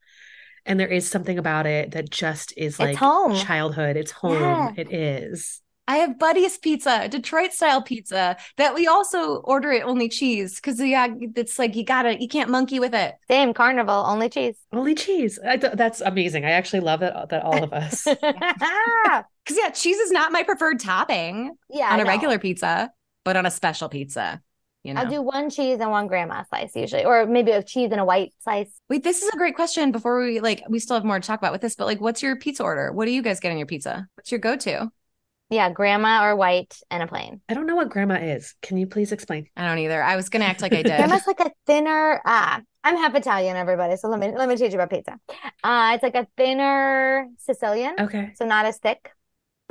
[0.65, 3.35] And there is something about it that just is like home.
[3.35, 3.97] childhood.
[3.97, 4.33] It's home.
[4.33, 4.71] Yeah.
[4.77, 5.61] It is.
[5.87, 10.79] I have Buddy's Pizza, Detroit style pizza that we also order it only cheese because
[10.79, 13.15] yeah, it's like you gotta you can't monkey with it.
[13.29, 14.55] Same carnival, only cheese.
[14.71, 15.37] Only cheese.
[15.45, 16.45] I th- that's amazing.
[16.45, 18.07] I actually love that that all of us.
[19.43, 22.07] Because yeah, cheese is not my preferred topping I on a know.
[22.09, 22.91] regular pizza,
[23.25, 24.39] but on a special pizza,
[24.83, 25.01] you know.
[25.01, 28.05] I'll do one cheese and one grandma slice usually, or maybe a cheese and a
[28.05, 28.71] white slice.
[28.89, 29.91] Wait, this is a great question.
[29.91, 32.21] Before we like, we still have more to talk about with this, but like, what's
[32.23, 32.91] your pizza order?
[32.91, 34.07] What do you guys get in your pizza?
[34.15, 34.91] What's your go-to?
[35.49, 37.41] Yeah, grandma or white and a plain.
[37.49, 38.55] I don't know what grandma is.
[38.61, 39.47] Can you please explain?
[39.57, 40.01] I don't either.
[40.01, 40.95] I was gonna act like I did.
[40.95, 42.21] Grandma's like a thinner.
[42.25, 43.97] Ah, I'm half Italian, everybody.
[43.97, 45.19] So let me let me teach you about pizza.
[45.61, 48.31] Uh, it's like a thinner Sicilian, Okay.
[48.35, 49.11] so not as thick,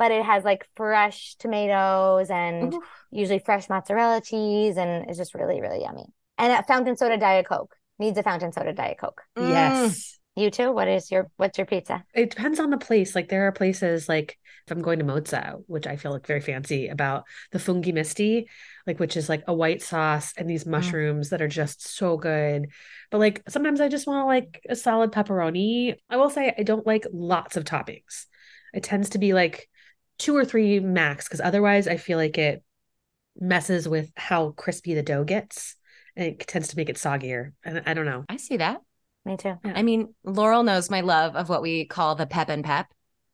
[0.01, 2.81] but it has like fresh tomatoes and Ooh.
[3.11, 6.05] usually fresh mozzarella cheese, and it's just really really yummy.
[6.39, 9.21] And a fountain soda diet coke needs a fountain soda diet coke.
[9.37, 9.49] Mm.
[9.49, 10.17] Yes.
[10.35, 10.71] You too.
[10.71, 12.03] What is your what's your pizza?
[12.15, 13.13] It depends on the place.
[13.13, 16.41] Like there are places like if I'm going to Mozza, which I feel like very
[16.41, 18.45] fancy about the fungi misti,
[18.87, 22.69] like which is like a white sauce and these mushrooms that are just so good.
[23.11, 25.95] But like sometimes I just want like a solid pepperoni.
[26.09, 28.25] I will say I don't like lots of toppings.
[28.73, 29.69] It tends to be like
[30.17, 32.63] two or three max because otherwise I feel like it
[33.39, 35.75] messes with how crispy the dough gets
[36.15, 37.53] and it tends to make it soggier.
[37.63, 38.25] And I don't know.
[38.29, 38.81] I see that.
[39.25, 39.57] Me too.
[39.63, 42.87] I mean, Laurel knows my love of what we call the pep and pep,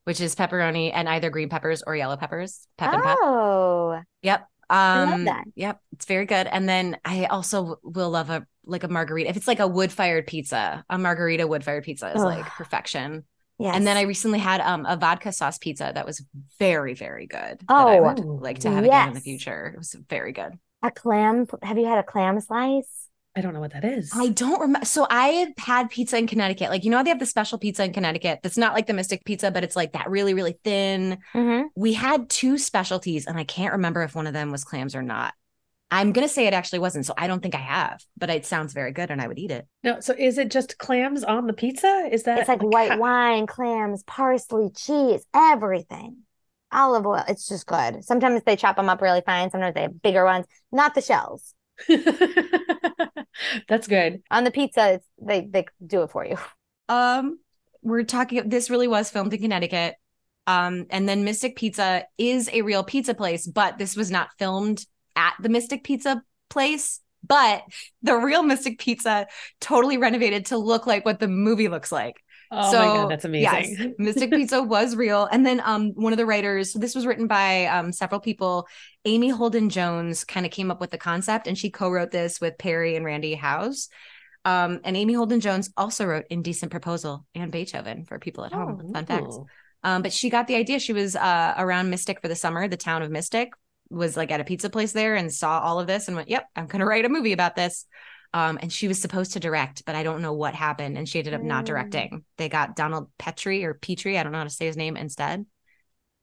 [0.04, 2.68] which is pepperoni and either green peppers or yellow peppers.
[2.78, 3.18] Pep and pep.
[3.22, 4.48] Oh, Yep.
[4.70, 5.46] love Um, that.
[5.56, 5.80] Yep.
[5.94, 6.48] It's very good.
[6.48, 9.30] And then I also will love a like a margarita.
[9.30, 13.24] If it's like a wood fired pizza, a margarita wood fired pizza is like perfection.
[13.60, 13.76] Yes.
[13.76, 16.24] And then I recently had um a vodka sauce pizza that was
[16.60, 17.60] very, very good.
[17.60, 19.72] that I Oh, would like to have again in the future.
[19.74, 20.54] It was very good.
[20.84, 21.48] a clam.
[21.64, 23.08] Have you had a clam slice?
[23.36, 24.12] I don't know what that is.
[24.16, 24.84] I don't remember.
[24.86, 26.72] So I had pizza in Connecticut.
[26.72, 29.24] Like, you know, they have the special pizza in Connecticut that's not like the Mystic
[29.26, 31.20] pizza, but it's like that really, really thin.
[31.36, 31.68] Mm-hmm.
[31.76, 35.04] We had two specialties, and I can't remember if one of them was clams or
[35.04, 35.36] not.
[35.90, 37.06] I'm going to say it actually wasn't.
[37.06, 39.52] So I don't think I have, but it sounds very good and I would eat
[39.52, 39.66] it.
[39.84, 42.10] No, so is it just clams on the pizza?
[42.12, 46.18] Is that It's like white how- wine, clams, parsley, cheese, everything.
[46.74, 47.24] Olive oil.
[47.30, 48.04] It's just good.
[48.04, 49.50] Sometimes they chop them up really fine.
[49.50, 51.54] Sometimes they have bigger ones, not the shells.
[53.70, 54.22] That's good.
[54.32, 56.38] On the pizza, it's, they they do it for you.
[56.90, 57.40] Um,
[57.82, 59.96] we're talking, this really was filmed in Connecticut.
[60.48, 64.86] Um, and then Mystic Pizza is a real pizza place, but this was not filmed
[65.18, 67.02] at the Mystic Pizza place.
[67.28, 67.64] But
[68.04, 69.28] the real Mystic Pizza
[69.60, 72.24] totally renovated to look like what the movie looks like.
[72.52, 73.76] Oh so my god, that's amazing.
[73.78, 75.28] Yes, Mystic Pizza was real.
[75.30, 78.68] And then um one of the writers, this was written by um several people.
[79.04, 82.58] Amy Holden Jones kind of came up with the concept and she co-wrote this with
[82.58, 83.90] Perry and Randy Howze.
[84.46, 88.94] Um, and Amy Holden Jones also wrote Indecent Proposal and Beethoven for people at home.
[88.94, 89.26] Fun facts.
[89.30, 89.48] Oh.
[89.84, 90.80] Um, but she got the idea.
[90.80, 93.52] She was uh around Mystic for the summer, the town of Mystic,
[93.90, 96.46] was like at a pizza place there and saw all of this and went, Yep,
[96.56, 97.86] I'm gonna write a movie about this.
[98.34, 100.98] Um, and she was supposed to direct, but I don't know what happened.
[100.98, 101.68] And she ended up not Mm.
[101.68, 102.26] directing.
[102.38, 105.46] They got Donald Petrie or Petrie, I don't know how to say his name instead.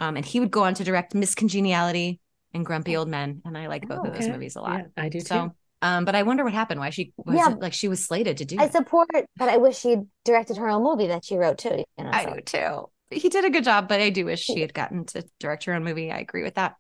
[0.01, 2.21] Um, and he would go on to direct Miss Congeniality
[2.53, 3.41] and Grumpy Old Men.
[3.45, 4.81] And I like both Oh, of those movies a lot.
[4.81, 5.53] Yeah, I do So too.
[5.83, 7.55] um, but I wonder what happened, why she was Yeah.
[7.59, 8.73] like she was slated to do I it.
[8.73, 11.85] support, but I wish she'd directed her own movie that she wrote too.
[11.99, 12.91] You know, I so- do too.
[13.11, 15.73] He did a good job, but I do wish she had gotten to direct her
[15.75, 16.11] own movie.
[16.11, 16.75] I agree with that.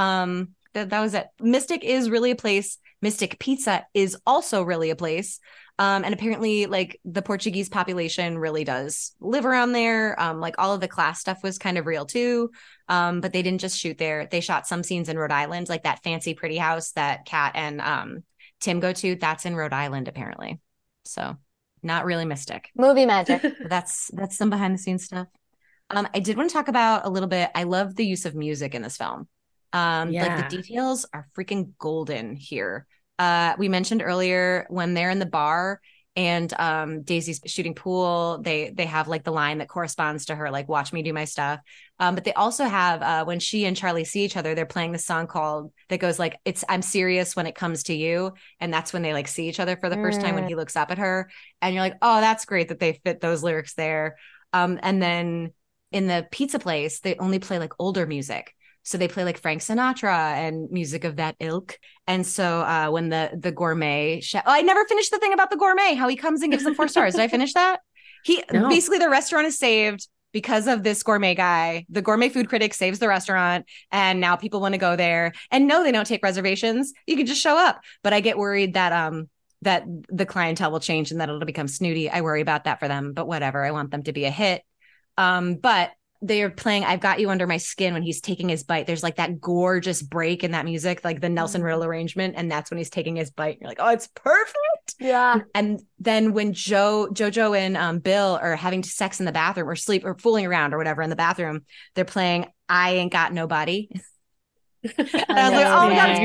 [0.00, 1.26] Um, that that was it.
[1.40, 2.78] Mystic is really a place.
[3.02, 5.40] Mystic Pizza is also really a place.
[5.78, 10.20] Um, and apparently, like the Portuguese population really does live around there.
[10.20, 12.50] Um, like all of the class stuff was kind of real too.
[12.88, 14.26] Um, but they didn't just shoot there.
[14.26, 17.80] They shot some scenes in Rhode Island, like that fancy pretty house that Kat and
[17.80, 18.24] um
[18.60, 19.16] Tim go to.
[19.16, 20.60] That's in Rhode Island, apparently.
[21.04, 21.36] So
[21.82, 23.42] not really Mystic movie magic.
[23.68, 25.28] that's that's some behind the scenes stuff.
[25.88, 27.50] Um, I did want to talk about a little bit.
[27.54, 29.28] I love the use of music in this film.
[29.72, 30.20] Um, Yeah.
[30.20, 32.86] like the details are freaking golden here.
[33.18, 35.80] Uh, we mentioned earlier when they're in the bar
[36.16, 40.50] and um Daisy's shooting pool, they they have like the line that corresponds to her,
[40.50, 41.60] like "Watch me do my stuff."
[42.00, 44.92] Um, but they also have uh when she and Charlie see each other, they're playing
[44.92, 48.72] the song called that goes like "It's I'm serious when it comes to you," and
[48.72, 50.48] that's when they like see each other for the first time when Mm.
[50.48, 51.30] he looks up at her,
[51.62, 54.16] and you're like, "Oh, that's great that they fit those lyrics there."
[54.52, 55.52] Um, and then
[55.92, 58.54] in the pizza place, they only play like older music.
[58.82, 61.78] So they play like Frank Sinatra and music of that ilk.
[62.06, 65.50] And so uh, when the the gourmet chef, oh, I never finished the thing about
[65.50, 67.14] the gourmet, how he comes and gives them four stars.
[67.14, 67.80] Did I finish that?
[68.24, 68.68] He No.
[68.68, 71.86] basically the restaurant is saved because of this gourmet guy.
[71.88, 75.32] The gourmet food critic saves the restaurant, and now people want to go there.
[75.50, 76.92] And no, they don't take reservations.
[77.06, 77.80] You can just show up.
[78.02, 79.28] But I get worried that um
[79.62, 82.08] that the clientele will change and that it'll become snooty.
[82.08, 83.62] I worry about that for them, but whatever.
[83.62, 84.62] I want them to be a hit.
[85.18, 85.90] Um, but
[86.22, 88.86] they are playing I've Got You Under My Skin when he's taking his bite.
[88.86, 91.64] There's like that gorgeous break in that music, like the Nelson Mhm.
[91.64, 92.34] Riddle arrangement.
[92.36, 93.58] And that's when he's taking his bite.
[93.60, 94.56] You're like, oh, it's perfect.
[94.98, 95.40] yeah.
[95.54, 99.76] And then when Joe, Jojo and um, Bill are having sex in the bathroom or
[99.76, 101.64] sleep or fooling around or whatever in the bathroom,
[101.94, 103.88] they're playing I Ain't Got Nobody.
[104.82, 106.18] And I was like, oh my God, it's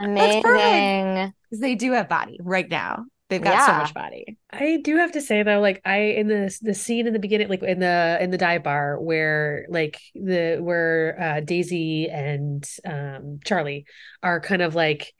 [0.00, 0.42] Amazing.
[0.42, 0.44] perfect.
[0.44, 1.32] Amazing.
[1.48, 3.04] Because they do have body right now.
[3.28, 4.38] They've got so much body.
[4.50, 7.48] I do have to say though, like I in the the scene in the beginning,
[7.48, 13.40] like in the in the dive bar where like the where uh, Daisy and um,
[13.44, 13.84] Charlie
[14.22, 15.12] are kind of like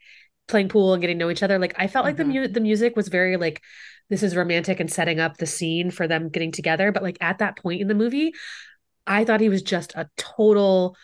[0.47, 1.59] playing pool and getting to know each other.
[1.59, 2.33] Like I felt like the Mhm.
[2.33, 3.61] mu- the music was very like
[4.09, 6.91] this is romantic and setting up the scene for them getting together.
[6.91, 8.33] But like at that point in the movie,
[9.07, 10.95] I thought he was just a total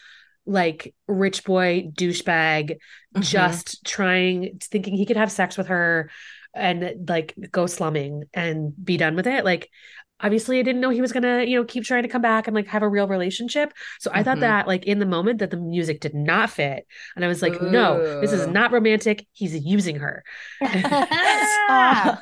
[0.45, 2.77] like rich boy douchebag
[3.15, 3.21] Mhm.
[3.21, 6.11] just trying thinking he could have sex with her
[6.55, 9.69] and like go slumming and be done with it like
[10.21, 12.55] obviously i didn't know he was gonna you know keep trying to come back and
[12.55, 14.41] like have a real relationship so i thought Mhm.
[14.41, 17.61] that like in the moment that the music did not fit and i was like
[17.61, 20.23] no this is not romantic he's using her
[21.67, 22.15] Uh,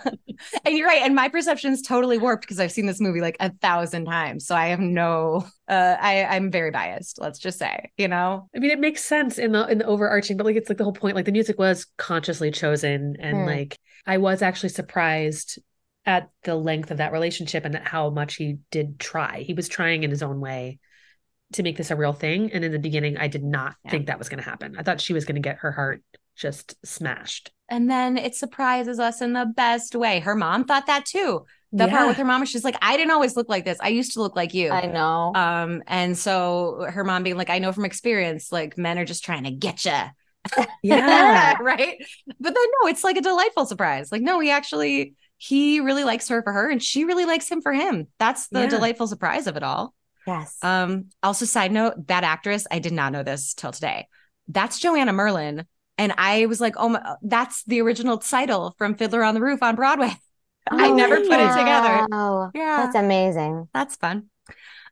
[0.65, 1.01] and you're right.
[1.01, 4.45] And my perception's totally warped because I've seen this movie like a thousand times.
[4.45, 8.49] So I have no uh I, I'm very biased, let's just say, you know?
[8.55, 10.83] I mean, it makes sense in the in the overarching, but like it's like the
[10.83, 11.15] whole point.
[11.15, 13.45] Like the music was consciously chosen, and Hmm.
[13.45, 15.59] like I was actually surprised
[16.05, 19.41] at the length of that relationship and how much he did try.
[19.41, 20.79] He was trying in his own way
[21.53, 22.51] to make this a real thing.
[22.51, 23.91] And in the beginning, I did not Yeah.
[23.91, 24.75] think that was going to happen.
[24.77, 26.03] I thought she was going to get her heart
[26.35, 27.51] just smashed.
[27.69, 30.19] And then it surprises us in the best way.
[30.19, 31.45] Her mom thought that too.
[31.75, 33.79] The part with her mom, she's like, I didn't always look like this.
[33.81, 34.69] I used to look like you.
[34.69, 35.31] I know.
[35.33, 39.23] Um, and so her mom being like, I know from experience, like men are just
[39.23, 40.67] trying to get you.
[40.83, 41.57] Yeah.
[41.61, 41.97] right.
[42.27, 44.11] But then no, it's like a delightful surprise.
[44.11, 47.61] Like, no, he actually he really likes her for her, and she really likes him
[47.61, 48.07] for him.
[48.17, 48.67] That's the Yeah.
[48.69, 49.93] delightful surprise of it all.
[50.25, 50.57] yes.
[50.61, 54.07] Um, also, side note, that actress, I did not know this till today.
[54.47, 55.65] That's Joanna Merlin.
[55.97, 59.61] And I was like, oh my, that's the original title from Fiddler on the Roof
[59.61, 60.13] on Broadway.
[60.71, 62.07] I never put it together.
[62.13, 62.77] Oh, Yeah.
[62.85, 63.67] that's amazing.
[63.73, 64.29] That's fun.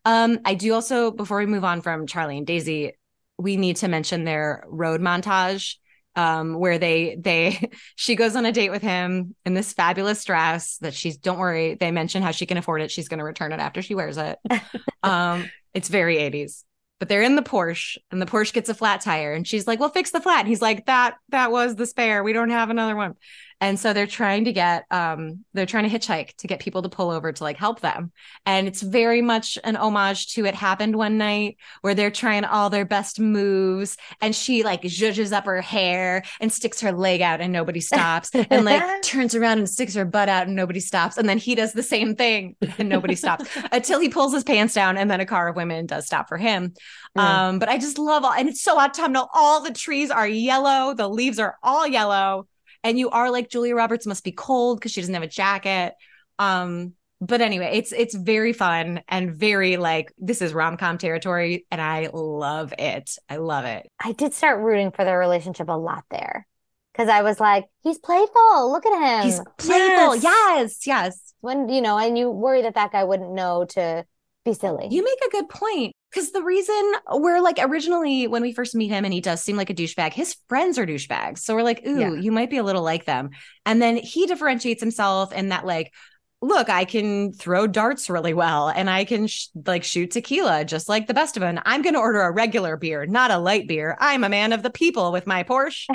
[0.03, 2.97] Um, I do also, before we move on from Charlie and Daisy,
[3.37, 5.75] we need to mention their road montage.
[6.15, 10.77] Um, where they they she goes on a date with him in this fabulous dress
[10.79, 12.91] that she's don't worry, they mention how she can afford it.
[12.91, 14.37] She's gonna return it after she wears it.
[15.03, 16.63] um, it's very 80s.
[16.99, 19.79] But they're in the Porsche and the Porsche gets a flat tire and she's like,
[19.79, 20.41] Well, fix the flat.
[20.41, 22.23] And he's like, That that was the spare.
[22.23, 23.15] We don't have another one.
[23.61, 26.89] And so they're trying to get um they're trying to hitchhike to get people to
[26.89, 28.11] pull over to like help them.
[28.45, 32.69] And it's very much an homage to It Happened One Night, where they're trying all
[32.69, 33.97] their best moves.
[34.19, 38.31] And she like zhuzhes up her hair and sticks her leg out and nobody stops.
[38.33, 41.17] And like turns around and sticks her butt out and nobody stops.
[41.17, 44.73] And then he does the same thing and nobody stops until he pulls his pants
[44.73, 44.97] down.
[44.97, 46.73] And then a car of women does stop for him.
[47.15, 47.49] Yeah.
[47.49, 49.29] Um, but I just love all, and it's so autumnal.
[49.33, 52.47] All the trees are yellow, the leaves are all yellow.
[52.83, 55.93] And you are like Julia Roberts must be cold because she doesn't have a jacket.
[56.39, 61.79] Um, but anyway, it's it's very fun and very like this is rom-com territory, and
[61.79, 63.11] I love it.
[63.29, 63.87] I love it.
[64.03, 66.47] I did start rooting for their relationship a lot there
[66.91, 68.71] because I was like, he's playful.
[68.71, 69.25] Look at him.
[69.25, 70.15] He's playful.
[70.15, 70.23] Yes.
[70.23, 71.33] Yes, yes.
[71.41, 74.05] when you know, and you worry that that guy wouldn't know to
[74.43, 74.87] be silly.
[74.89, 75.93] You make a good point.
[76.11, 76.75] Because the reason
[77.11, 80.13] we're like originally when we first meet him and he does seem like a douchebag,
[80.13, 81.39] his friends are douchebags.
[81.39, 82.13] So we're like, ooh, Yeah.
[82.13, 83.29] you might be a little like them.
[83.65, 85.93] And then he differentiates himself in that, like,
[86.41, 90.89] look, I can throw darts really well and I can sh- like shoot tequila just
[90.89, 91.59] like the best of them.
[91.65, 93.95] I'm going to order a regular beer, not a light beer.
[93.99, 95.85] I'm a man of the people with my Porsche.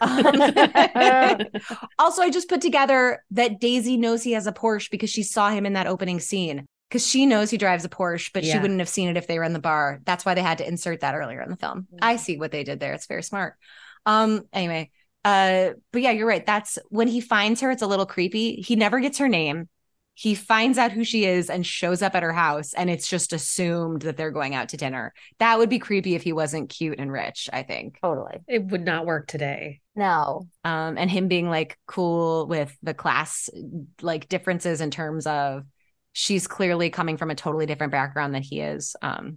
[0.00, 1.38] Um,
[1.98, 5.50] also, I just put together that Daisy knows he has a Porsche because she saw
[5.50, 6.66] him in that opening scene.
[6.88, 9.38] Because she knows he drives a Porsche, but she wouldn't have seen it if they
[9.38, 10.00] were in the bar.
[10.04, 11.88] That's why they had to insert that earlier in the film.
[11.92, 11.98] Mhm.
[12.00, 12.92] I see what they did there.
[12.94, 13.54] It's very smart.
[14.04, 14.90] Um, anyway,
[15.24, 16.46] uh, but yeah, you're right.
[16.46, 18.62] That's when he finds her, it's a little creepy.
[18.62, 19.68] He never gets her name.
[20.14, 23.34] He finds out who she is and shows up at her house, and it's just
[23.34, 25.12] assumed that they're going out to dinner.
[25.40, 27.98] That would be creepy if he wasn't cute and rich, I think.
[28.00, 28.38] Totally.
[28.48, 29.80] It would not work today.
[29.94, 30.48] No.
[30.64, 33.50] um, and him being like cool with the class
[34.00, 35.64] like differences in terms of
[36.18, 38.96] she's clearly coming from a totally different background than he is.
[39.02, 39.36] Um,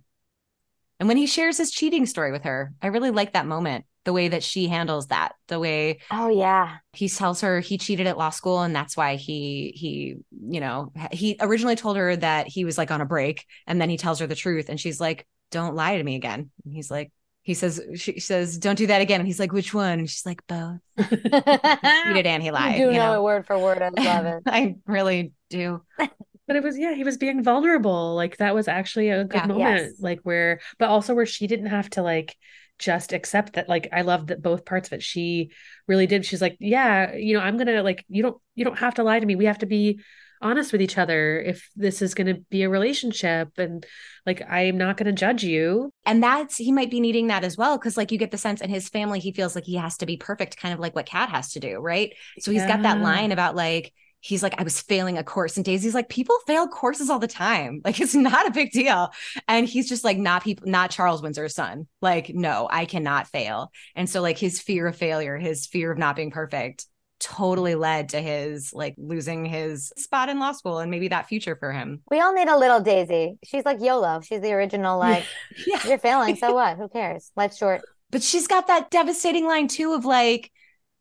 [0.98, 3.84] and when he shares his cheating story with her, I really like that moment.
[4.06, 6.78] The way that she handles that, the way Oh yeah.
[6.94, 10.92] he tells her he cheated at law school and that's why he he you know
[11.12, 14.20] he originally told her that he was like on a break and then he tells
[14.20, 17.12] her the truth and she's like don't lie to me again and he's like
[17.44, 20.26] he says she says don't do that again and he's like which one and she's
[20.26, 23.60] like both he cheated and he lied you do you know, know it word for
[23.60, 23.82] word.
[23.82, 24.44] I love it.
[24.48, 25.82] I really do
[26.50, 28.16] But it was, yeah, he was being vulnerable.
[28.16, 29.48] Like that was actually a good Yeah.
[29.48, 29.82] moment.
[29.92, 30.02] Yes.
[30.02, 32.36] Like where, but also where she didn't have to like
[32.80, 33.70] just accept that.
[33.70, 35.04] Like I love that both parts of it.
[35.04, 35.52] She
[35.88, 36.26] really did.
[36.26, 39.20] She's like, yeah, you know, I'm gonna like, you don't, you don't have to lie
[39.20, 39.36] to me.
[39.36, 40.00] We have to be
[40.42, 43.86] honest with each other if this is going to be a relationship and
[44.26, 47.58] like i'm not going to judge you and that's he might be needing that as
[47.58, 49.98] well because like you get the sense in his family he feels like he has
[49.98, 52.68] to be perfect kind of like what kat has to do right so he's yeah.
[52.70, 55.56] got that line about like he's like, I was failing a course.
[55.56, 57.82] And Daisy's like, people fail courses all the time.
[57.90, 59.10] Like, it's not a big deal.
[59.48, 61.88] And he's just like, not people, not Charles Windsor's son.
[62.02, 63.72] Like, no, I cannot fail.
[63.96, 66.86] And so, like, his fear of failure, his fear of not being perfect
[67.20, 71.56] totally led to his like losing his spot in law school and maybe that future
[71.56, 72.02] for him.
[72.10, 73.38] We all need a little Daisy.
[73.44, 74.22] She's like YOLO.
[74.22, 75.26] She's the original, like,
[75.68, 75.80] yeah.
[75.88, 76.36] you're failing.
[76.36, 76.78] So what?
[76.78, 77.32] Who cares?
[77.36, 77.82] Life's short.
[78.12, 80.52] But she's got that devastating line too of like,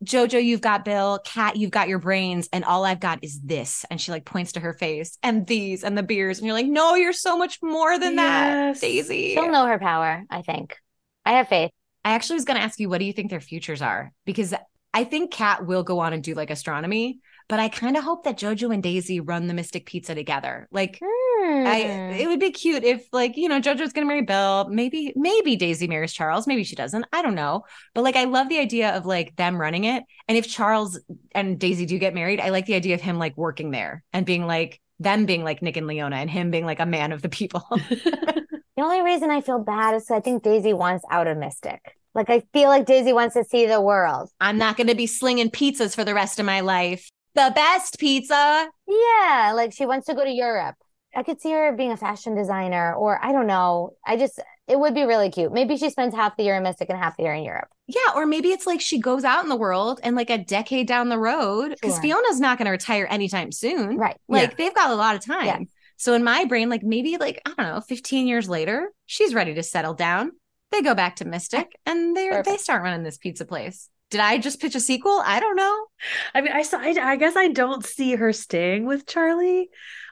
[0.05, 3.85] Jojo, you've got Bill, Kat, you've got your brains, and all I've got is this.
[3.91, 6.39] And she like points to her face and these and the beers.
[6.39, 8.81] And you're like, no, you're so much more than yes.
[8.81, 9.35] that, Daisy.
[9.35, 10.77] She'll know her power, I think.
[11.25, 11.73] I have faith.
[12.05, 14.13] I actually was going to ask you, what do you think their futures are?
[14.25, 14.55] Because
[14.95, 17.19] I think Kat will go on and do like astronomy,
[17.49, 20.69] but I kind of hope that Jojo and Daisy run the Mystic Pizza together.
[20.71, 21.18] Like, mm.
[21.45, 22.21] I, hmm.
[22.21, 24.69] it would be cute if, like, you know, Jojo's gonna marry Bill.
[24.69, 26.47] Maybe, maybe Daisy marries Charles.
[26.47, 27.07] Maybe she doesn't.
[27.13, 27.65] I don't know.
[27.95, 30.05] But like, I love the idea of like them running it.
[30.29, 31.01] And if Charles
[31.33, 34.27] and Daisy do get married, I like the idea of him like working there and
[34.27, 37.23] being like them being like Nick and Leona and him being like a man of
[37.23, 37.65] the people.
[37.71, 38.47] the
[38.79, 41.81] only reason I feel bad is I think Daisy wants out of Mystic.
[42.15, 44.31] Like I feel like Daisy wants to see the world.
[44.41, 47.09] I'm not going to be slinging pizzas for the rest of my life
[47.39, 48.69] the best pizza.
[48.87, 50.75] Yeah, like she wants to go to Europe.
[51.15, 53.97] I could see her being a fashion designer, or I don't know.
[54.07, 55.53] I just, it would be really cute.
[55.53, 57.69] Maybe she spends half the year in Mystic and half the year in Europe.
[57.87, 60.87] Yeah, or maybe it's like she goes out in the world and like a decade
[60.87, 62.03] down the road, because sure.
[62.03, 63.97] Fiona's not going to retire anytime soon.
[63.97, 64.17] Right.
[64.29, 64.55] Like yeah.
[64.59, 65.47] they've got a lot of time.
[65.47, 65.59] Yeah.
[65.97, 69.55] So in my brain, like maybe like, I don't know, 15 years later, she's ready
[69.55, 70.33] to settle down.
[70.71, 74.39] They go back to Mystic and they they start running this pizza place did I
[74.39, 75.23] just pitch a sequel?
[75.25, 75.87] I don't know.
[76.35, 79.69] I mean, I, I, I guess I don't see her staying with Charlie.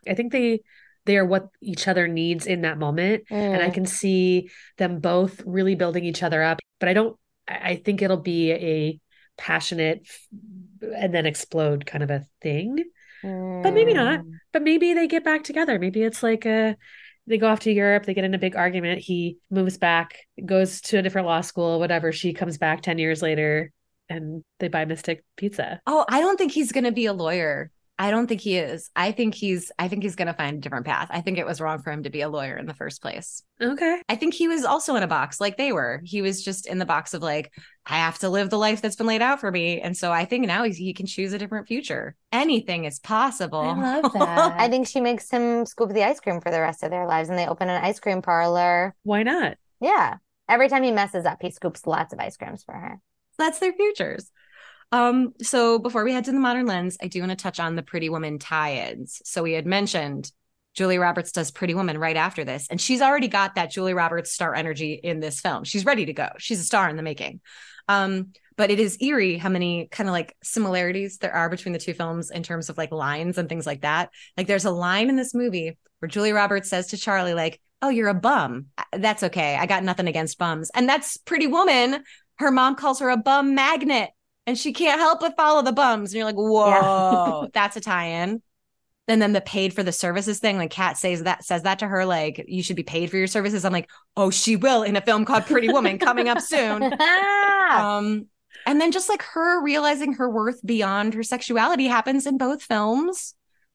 [0.07, 0.61] I think they
[1.07, 3.37] they are what each other needs in that moment, mm.
[3.37, 3.75] and I mm.
[3.75, 6.61] can see them both really building each other up.
[6.79, 7.17] But I don't.
[7.49, 9.01] I think it'll be a
[9.39, 10.07] passionate
[10.83, 12.85] and then explode kind of a thing.
[13.23, 13.63] Mm.
[13.63, 14.21] But maybe not.
[14.21, 14.33] Mm.
[14.53, 15.79] But maybe they get back together.
[15.79, 16.77] Maybe it's like a
[17.27, 19.01] they go off to Europe, they get in a big argument.
[19.01, 22.13] He moves back, goes to a different law school, whatever.
[22.13, 23.73] She comes back 10 years later
[24.09, 25.81] and they buy Mystic Pizza.
[25.87, 27.71] Oh, I don't think he's going to be a lawyer.
[27.99, 28.91] I don't think he is.
[28.95, 31.09] I think he's I think he's going to find a different path.
[31.11, 33.43] I think it was wrong for him to be a lawyer in the first place.
[33.61, 34.03] Okay.
[34.09, 36.03] I think he was also in a box like they were.
[36.05, 37.53] He was just in the box of like
[37.87, 39.81] I have to live the life that's been laid out for me.
[39.81, 42.17] And so I think now he can choose a different future.
[42.33, 43.61] Anything is possible.
[43.61, 44.61] I love that.
[44.61, 47.31] I think she makes him scoop the ice cream for the rest of their lives
[47.31, 48.95] and they open an ice cream parlor.
[49.05, 49.57] Why not?
[49.81, 50.17] Yeah.
[50.49, 53.01] Every time he messes up, he scoops lots of ice creams for her
[53.39, 54.31] that's their futures.
[54.93, 57.77] Um, so before we head to the modern lens, I do want to touch on
[57.77, 59.21] the Pretty Woman tie-ins.
[59.25, 60.31] So we had mentioned
[60.75, 64.33] Julia Roberts does Pretty Woman right after this, and she's already got that Julia Roberts
[64.33, 65.65] star energy in this film.
[65.65, 66.29] She's ready to go.
[66.39, 67.41] She's a star in the making.
[67.89, 71.79] Um, but it is eerie how many kind of like similarities there are between the
[71.79, 74.11] two films in terms of like lines and things like that.
[74.37, 77.89] Like there's a line in this movie where Julia Roberts says to Charlie, like, "Oh,
[77.89, 78.67] you're a bum.
[78.93, 79.57] That's okay.
[79.57, 82.03] I got nothing against bums." And that's Pretty Woman
[82.39, 84.11] her mom calls her a bum magnet
[84.47, 86.13] and she can't help but follow the bums.
[86.13, 87.49] And you're like, whoa, yeah.
[87.53, 88.43] that's a tie-in.
[89.09, 91.87] And then the paid for the services thing, like Kat says that says that to
[91.87, 93.65] her, like you should be paid for your services.
[93.65, 96.83] I'm like, oh, she will in a film called Pretty Woman coming up soon.
[97.73, 98.27] um,
[98.67, 103.35] and then just like her realizing her worth beyond her sexuality happens in both films.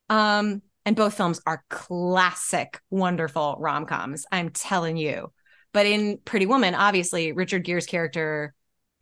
[0.10, 4.26] Um, and both films are classic, wonderful rom coms.
[4.32, 5.32] I'm telling you.
[5.74, 8.54] But in Pretty Woman, obviously, Richard Gere's character,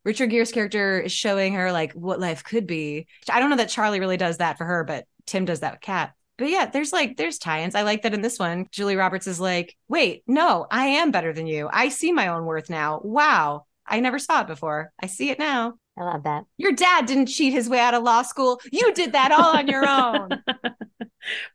[0.04, 3.08] Richard Gere's character is showing her like what life could be.
[3.30, 5.82] I don't know that Charlie really does that for her, but Tim does that with
[5.82, 6.14] Kat.
[6.38, 7.76] But yeah, there's like there's tie-ins.
[7.76, 8.68] I like that in this one.
[8.72, 11.70] Julia Roberts is like, wait, no, I am better than you.
[11.72, 13.02] I see my own worth now.
[13.04, 13.66] Wow.
[13.86, 14.92] I never saw it before.
[15.02, 15.74] I see it now.
[15.98, 16.46] I love that.
[16.58, 18.62] Your dad didn't cheat his way out of law school.
[18.72, 20.30] You did that all on your own.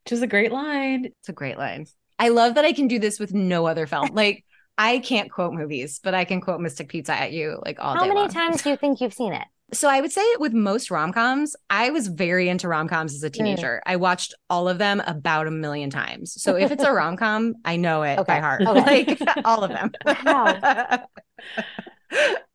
[0.05, 1.07] Which is a great line.
[1.07, 1.87] It's a great line.
[2.19, 4.11] I love that I can do this with no other film.
[4.13, 4.45] Like
[4.77, 8.01] I can't quote movies, but I can quote Mystic Pizza at you like all How
[8.01, 8.09] day.
[8.09, 8.29] How many long.
[8.29, 9.47] times do you think you've seen it?
[9.73, 13.23] So I would say with most rom coms, I was very into rom coms as
[13.23, 13.35] a mm.
[13.35, 13.83] teenager.
[13.87, 13.93] Mm.
[13.93, 16.41] I watched all of them about a million times.
[16.41, 18.35] So if it's a rom com, I know it okay.
[18.35, 19.05] by heart, okay.
[19.17, 19.91] like all of them.
[20.05, 21.07] Wow.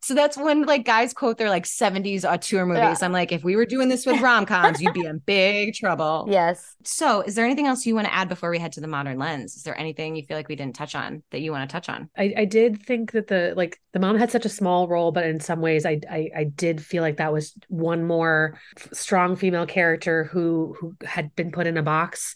[0.02, 2.82] So that's when like guys quote their like 70s auteur movies.
[2.82, 2.96] Yeah.
[3.02, 6.28] I'm like, if we were doing this with rom coms, you'd be in big trouble.
[6.40, 6.76] Yes.
[6.84, 9.18] So, is there anything else you want to add before we head to the modern
[9.18, 9.56] lens?
[9.56, 11.90] Is there anything you feel like we didn't touch on that you want to touch
[11.90, 12.10] on?
[12.18, 15.26] I, I did think that the like the mom had such a small role, but
[15.26, 19.36] in some ways, I I, I did feel like that was one more f- strong
[19.36, 22.36] female character who who had been put in a box,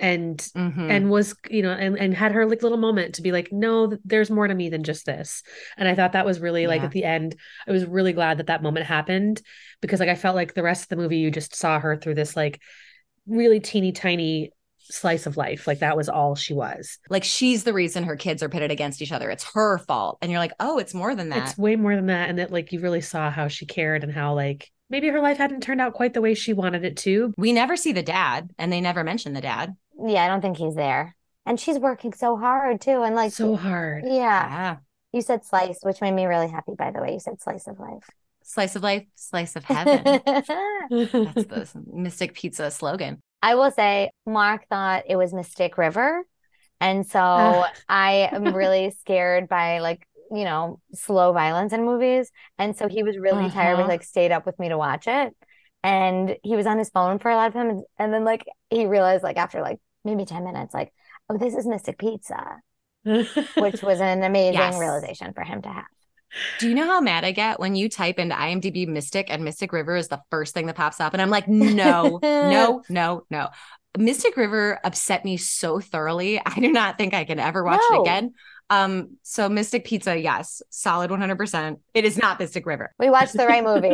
[0.00, 0.90] and Mhm.
[0.90, 3.96] and was you know and and had her like little moment to be like, no,
[4.04, 5.42] there's more to me than just this.
[5.76, 7.34] And I thought that was really like at the end,
[7.66, 9.42] I was really glad that that moment happened
[9.80, 12.14] because like I felt like the rest of the movie, you just saw her through
[12.14, 12.60] this like
[13.26, 14.52] really teeny tiny
[14.90, 16.98] slice of life, like that was all she was.
[17.10, 19.28] like she's the reason her kids are pitted against each other.
[19.30, 20.16] It's her fault.
[20.22, 21.48] And you're like, oh, it's more than that.
[21.50, 22.30] It's way more than that.
[22.30, 25.36] And that like you really saw how she cared and how like maybe her life
[25.36, 27.34] hadn't turned out quite the way she wanted it to.
[27.36, 29.76] we never see the dad, and they never mention the dad.
[30.04, 31.14] Yeah, I don't think he's there.
[31.46, 33.02] And she's working so hard too.
[33.02, 34.04] And like, so hard.
[34.06, 34.76] yeah, Yeah.
[35.12, 37.12] you said slice, which made me really happy, by the way.
[37.14, 38.04] You said slice of life.
[38.44, 40.02] Slice of life, slice of heaven.
[40.90, 43.20] That's the Mystic Pizza slogan.
[43.42, 46.24] I will say, Mark thought it was Mystic River.
[46.80, 47.72] And so Ah.
[47.88, 52.30] I am really scared by like, you know, slow violence in movies.
[52.58, 53.82] And so he was really tired, Uh-huh.
[53.82, 55.34] but like stayed up with me to watch it.
[55.82, 57.82] And he was on his phone for a lot of time.
[57.98, 60.92] And then like he realized like after like maybe 10 minutes, like,
[61.28, 62.60] oh, this is Mystic Pizza,
[63.04, 64.78] which was an amazing Yes.
[64.78, 65.84] realization for him to have.
[66.58, 69.72] Do you know how mad I get when you type into IMDb Mystic and Mystic
[69.72, 71.14] River is the first thing that pops up?
[71.14, 73.48] And I'm like, no, no, no, no.
[73.96, 76.38] Mystic River upset me so thoroughly.
[76.44, 77.96] I do not think I can ever watch No.
[77.96, 78.34] it again.
[78.70, 81.78] Um, so Mystic Pizza, yes, solid 100%.
[81.94, 82.92] It is not Mystic River.
[82.98, 83.88] We watched the right movie.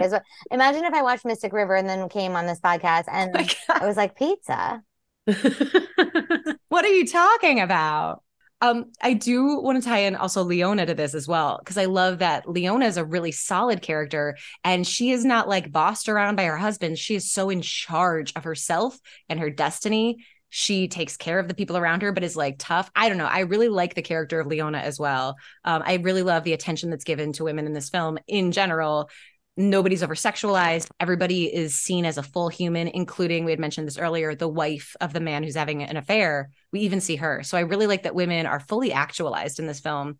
[0.51, 3.83] Imagine if I watched Mystic River and then came on this podcast and My God.
[3.83, 4.83] I was like, pizza.
[6.69, 8.23] What are you talking about?
[8.61, 11.85] Um, I do want to tie in also Leona to this as well, because I
[11.85, 16.37] love that Leona is a really solid character and she is not like bossed around
[16.37, 16.99] by her husband.
[16.99, 18.99] She is so in charge of herself
[19.29, 20.25] and her destiny.
[20.49, 22.91] She takes care of the people around her, but is like tough.
[22.95, 23.27] I don't know.
[23.27, 25.37] I really like the character of Leona as well.
[25.65, 29.11] Um, I really love the attention that's given to women in this film in general.
[29.57, 30.89] Nobody's over sexualized.
[30.99, 34.97] Everybody is seen as a full human, including we had mentioned this earlier, the wife
[35.01, 36.51] of the man who's having an affair.
[36.73, 37.43] We even see her.
[37.45, 40.19] So I really like that women are fully actualized in this film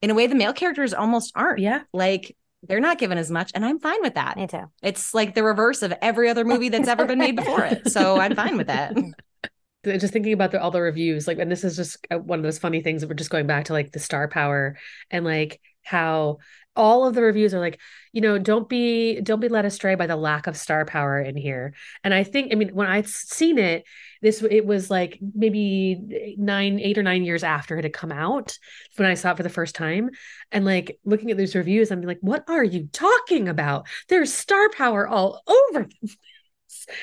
[0.00, 1.58] in a way the male characters almost aren't.
[1.58, 1.82] yeah.
[1.92, 4.36] Like they're not given as much, and I'm fine with that.
[4.36, 4.64] Me too.
[4.82, 7.90] It's like the reverse of every other movie that's ever been made before it.
[7.90, 8.94] So I'm fine with that.
[9.84, 12.42] just thinking about the, all the reviews like and this is just uh, one of
[12.42, 14.76] those funny things that we're just going back to like the star power
[15.10, 16.36] and like how
[16.76, 17.80] all of the reviews are like
[18.12, 21.36] you know don't be don't be led astray by the lack of star power in
[21.36, 21.74] here.
[22.04, 23.84] And i think i mean when i'd seen it
[24.22, 28.56] this it was like maybe nine eight or nine years after it had come out
[28.96, 30.10] when i saw it for the first time.
[30.52, 33.86] And like looking at these reviews i'm like what are you talking about?
[34.08, 36.16] There's star power all over the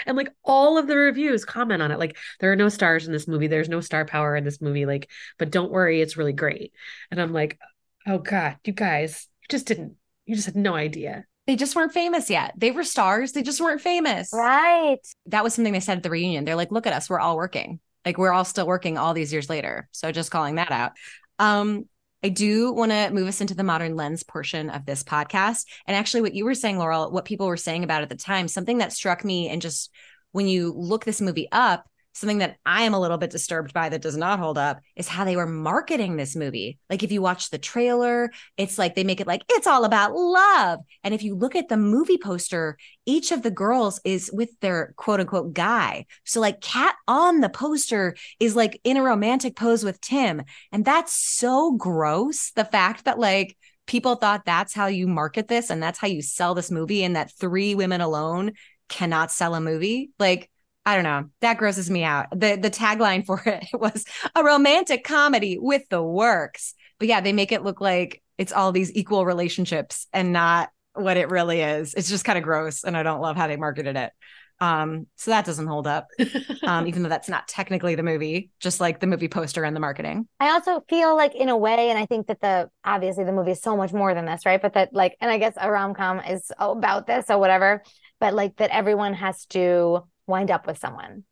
[0.06, 3.12] and like all of the reviews comment on it like there are no stars in
[3.12, 3.48] this movie.
[3.48, 6.72] There's no star power in this movie like but don't worry it's really great.
[7.12, 7.60] And i'm like
[8.08, 9.96] oh god you guys just didn't
[10.26, 12.54] you just had no idea They just weren't famous yet.
[12.58, 13.32] They were stars.
[13.32, 14.30] They just weren't famous.
[14.34, 15.00] Right.
[15.28, 16.44] That was something they said at the reunion.
[16.44, 17.10] They're like, look at us.
[17.10, 17.80] We're all working.
[18.06, 19.88] Like we're all still working all these years later.
[19.94, 20.92] So just calling that out.
[21.40, 21.86] Um,
[22.22, 25.66] I do want to move us into the modern lens portion of this podcast.
[25.86, 28.48] And actually, what you were saying, Laurel, what people were saying about at the time,
[28.48, 29.92] something that struck me and just
[30.32, 31.88] when you look this movie up,
[32.18, 35.08] something that I am a little bit disturbed by that does not hold up is
[35.08, 36.80] how they were marketing this movie.
[36.90, 40.16] Like if you watch the trailer, it's like they make it like it's all about
[40.16, 40.80] love.
[41.04, 44.94] And if you look at the movie poster, each of the girls is with their
[44.98, 46.06] quote unquote guy.
[46.26, 50.42] So like Kat on the poster is like in a romantic pose with Tim.
[50.72, 52.52] And that's so gross.
[52.52, 53.56] The fact that like
[53.86, 57.16] people thought that's how you market this and that's how you sell this movie and
[57.16, 58.54] that three women alone
[58.90, 60.12] cannot sell a movie.
[60.20, 60.50] Like
[60.88, 61.26] I don't know.
[61.42, 62.28] That grosses me out.
[62.32, 66.74] The the tagline for it was a romantic comedy with the works.
[66.98, 71.18] But yeah, they make it look like it's all these equal relationships and not what
[71.18, 71.94] it really is.
[71.94, 74.14] It's just kind of gross and I don't love how they marketed it.
[74.62, 76.08] Um so that doesn't hold up.
[76.64, 79.82] Um even though that's not technically the movie, just like the movie poster and the
[79.82, 80.26] marketing.
[80.40, 83.52] I also feel like in a way, and I think that the obviously the movie
[83.52, 84.62] is so much more than this, right?
[84.62, 87.84] But that like, and I guess a rom com is about this or whatever,
[88.22, 91.24] but like that everyone has to wind up with someone.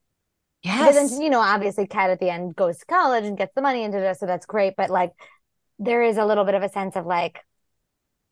[0.64, 1.12] Because Yes.
[1.12, 3.84] then, you know, obviously Kat at the end goes to college and gets the money
[3.84, 4.74] into this, so that's great.
[4.76, 5.12] But like
[5.80, 7.40] there is a little bit of a sense of like,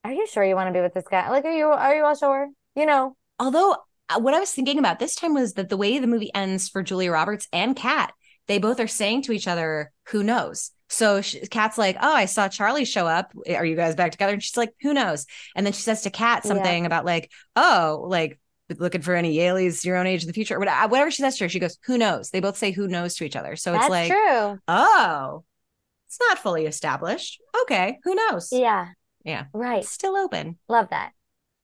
[0.03, 1.29] are you sure you want to be with this guy?
[1.29, 2.49] Like, are you are you all sure?
[2.75, 3.77] You know, Although
[4.09, 6.69] uh, what I was thinking about this time was that the way the movie ends
[6.69, 8.13] for Julia Roberts and Kat,
[8.47, 12.25] they both are saying to each other, "Who knows?" So she, Kat's like, "Oh, I
[12.25, 13.33] saw Charlie show up.
[13.49, 15.25] Are you guys back together?" And she's like, "Who knows?"
[15.55, 16.87] And then she says to Kat something yeah.
[16.87, 18.39] about like, "Oh, like
[18.77, 21.45] looking for any Yalies your own age in the future, uh, whatever she says to
[21.45, 23.55] her." She goes, "Who knows?" They both say, "Who knows?" to each other.
[23.55, 24.59] So That's it's like, true.
[24.67, 25.43] Oh,
[26.07, 27.41] it's not fully established.
[27.63, 28.49] Okay, who knows?
[28.51, 28.89] Yeah,
[29.23, 29.83] yeah, right.
[29.83, 30.57] It's still open.
[30.67, 31.11] Love that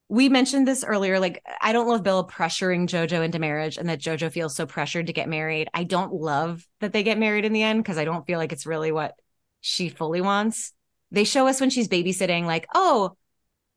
[0.10, 1.20] we mentioned this earlier.
[1.20, 5.08] Like, I don't love Bill pressuring JoJo into marriage and that JoJo feels so pressured
[5.08, 5.70] to get married.
[5.74, 8.52] I don't love that they get married in the end because I don't feel like
[8.52, 9.14] it's really what
[9.62, 10.74] she fully wants.
[11.12, 13.16] They show us when she's babysitting, like, oh,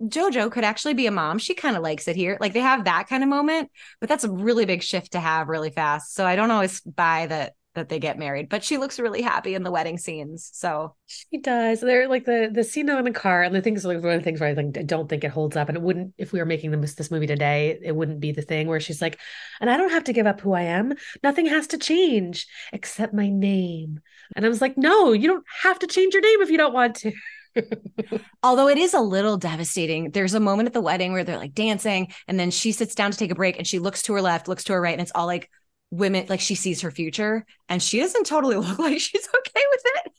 [0.03, 1.39] JoJo could actually be a mom.
[1.39, 2.37] She kind of likes it here.
[2.41, 3.71] Like, they have that kind of moment,
[4.01, 6.15] but that's a really big shift to have really fast.
[6.15, 9.55] So I don't always buy that that they get married, but she looks really happy
[9.55, 10.51] in the wedding scenes.
[10.53, 11.81] So she does.
[11.81, 14.25] They're like the the scene in the car, and the things like one of the
[14.25, 16.39] things where I think I don't think it holds up, and it wouldn't if we
[16.39, 19.19] were making this this movie today, it wouldn't be the thing where she's like,
[19.61, 20.95] and I don't have to give up who I am.
[21.23, 24.01] Nothing has to change except my name.
[24.37, 26.75] And I was like, no, you don't have to change your name if you don't
[26.75, 27.13] want to.
[28.43, 30.11] Although it is a little devastating.
[30.11, 33.11] There's a moment at the wedding where they're like dancing, and then she sits down
[33.11, 35.03] to take a break, and she looks to her left, looks to her right, and
[35.03, 35.51] it's all like
[35.93, 39.83] women like she sees her future and she doesn't totally look like she's okay with
[39.85, 40.13] it.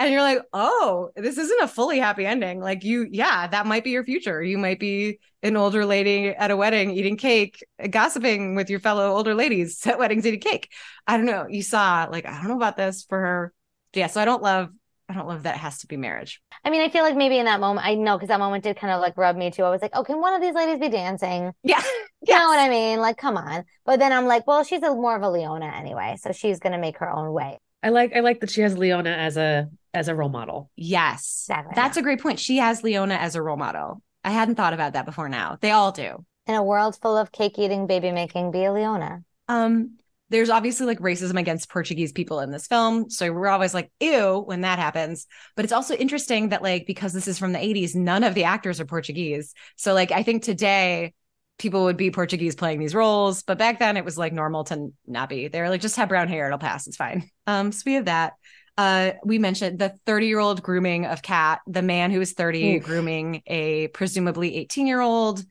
[0.00, 2.58] And you're like oh this isn't a fully happy ending.
[2.60, 4.42] Like you yeah that might be your future.
[4.42, 9.14] You might be an older lady at a wedding eating cake gossiping with your fellow
[9.14, 10.72] older ladies at weddings eating cake.
[11.06, 11.46] I don't know.
[11.48, 13.52] You saw like i don't know about this for her.
[13.94, 14.70] Yeah so i don't love
[15.08, 16.40] I don't love that it has to be marriage.
[16.64, 18.76] I mean, I feel like maybe in that moment, I know because that moment did
[18.76, 19.64] kind of like rub me too.
[19.64, 21.52] I was like, oh, can one of these ladies be dancing?
[21.62, 21.82] Yeah.
[22.20, 22.40] You yes.
[22.40, 22.98] know what I mean?
[22.98, 23.64] Like, come on.
[23.86, 26.16] But then I'm like, well, she's a more of a Leona anyway.
[26.20, 27.60] So she's gonna make her own way.
[27.80, 30.68] I like I like that she has Leona as a as a role model.
[30.74, 31.44] Yes.
[31.46, 31.74] Exactly.
[31.76, 32.40] That's a great point.
[32.40, 34.02] She has Leona as a role model.
[34.24, 35.58] I hadn't thought about that before now.
[35.60, 36.24] They all do.
[36.48, 39.22] In a world full of cake eating, baby making, be a Leona.
[39.46, 39.98] Um,
[40.30, 43.08] there's obviously like racism against Portuguese people in this film.
[43.10, 45.26] So we're always like, ew, when that happens.
[45.56, 48.44] But it's also interesting that, like, because this is from the 80s, none of the
[48.44, 49.54] actors are Portuguese.
[49.76, 51.14] So, like, I think today
[51.58, 53.42] people would be Portuguese playing these roles.
[53.42, 55.48] But back then it was like normal to not be.
[55.48, 56.86] They're like, just have brown hair, it'll pass.
[56.86, 57.28] It's fine.
[57.46, 58.34] Um, so we have that.
[58.76, 62.76] Uh, we mentioned the 30 year old grooming of Kat, the man who is 30
[62.76, 62.84] Oof.
[62.84, 65.42] grooming a presumably 18 year old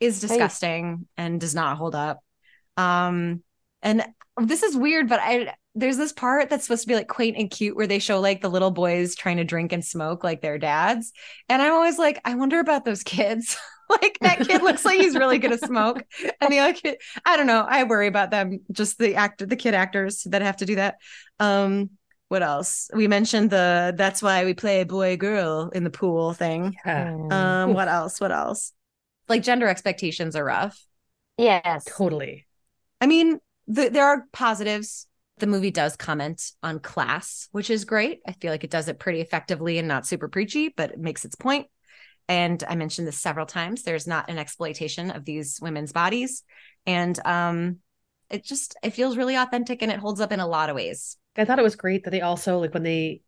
[0.00, 2.20] is disgusting and does not hold up.
[2.78, 3.42] Um,
[3.82, 4.04] and
[4.38, 7.50] this is weird, but I there's this part that's supposed to be like quaint and
[7.50, 10.58] cute where they show like the little boys trying to drink and smoke like their
[10.58, 11.12] dads.
[11.48, 13.56] And I'm always like, I wonder about those kids.
[13.88, 16.02] like that kid looks like he's really gonna smoke.
[16.40, 17.64] And the other kid, I don't know.
[17.68, 20.96] I worry about them, just the actor, the kid actors that have to do that.
[21.38, 21.90] Um,
[22.28, 22.88] what else?
[22.94, 26.76] We mentioned the that's why we play boy girl in the pool thing.
[26.86, 27.12] Yeah.
[27.30, 28.20] Um, what else?
[28.20, 28.72] What else?
[29.28, 30.80] Like gender expectations are rough.
[31.36, 31.84] Yes.
[31.86, 32.46] Totally.
[33.00, 33.38] I mean,
[33.70, 35.06] the, there are positives.
[35.38, 38.20] The movie does comment on class, which is great.
[38.26, 41.24] I feel like it does it pretty effectively and not super preachy, but it makes
[41.24, 41.68] its point.
[42.28, 43.82] And I mentioned this several times.
[43.82, 46.42] There's not an exploitation of these women's bodies,
[46.86, 47.78] and um,
[48.28, 51.16] it just it feels really authentic and it holds up in a lot of ways.
[51.36, 53.22] I thought it was great that they also like when they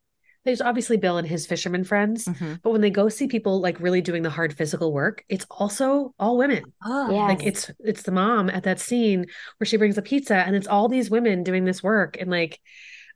[0.44, 2.54] there's obviously Bill and his fisherman friends, mm-hmm.
[2.62, 6.14] but when they go see people like really doing the hard physical work, it's also
[6.18, 6.64] all women.
[6.84, 7.28] Oh, yes.
[7.28, 9.26] like it's it's the mom at that scene
[9.58, 12.60] where she brings a pizza, and it's all these women doing this work, and like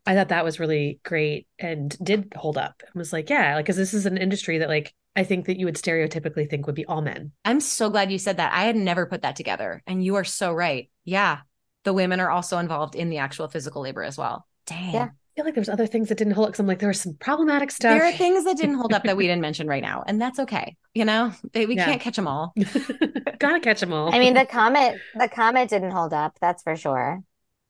[0.07, 2.83] I thought that was really great and did hold up.
[2.87, 5.59] I was like, yeah, like because this is an industry that like I think that
[5.59, 7.33] you would stereotypically think would be all men.
[7.45, 8.53] I'm so glad you said that.
[8.53, 10.91] I had never put that together, and you are so right.
[11.05, 11.39] Yeah,
[11.83, 14.47] the women are also involved in the actual physical labor as well.
[14.67, 14.95] Dang.
[14.95, 16.55] Yeah feel like there's other things that didn't hold up.
[16.55, 17.97] Cause I'm like, there was some problematic stuff.
[17.97, 20.39] There are things that didn't hold up that we didn't mention right now, and that's
[20.41, 20.77] okay.
[20.95, 21.85] You know, we yeah.
[21.85, 22.55] can't catch them all.
[23.39, 24.15] Gotta catch them all.
[24.15, 26.39] I mean, the comet, the comet didn't hold up.
[26.41, 27.23] That's for sure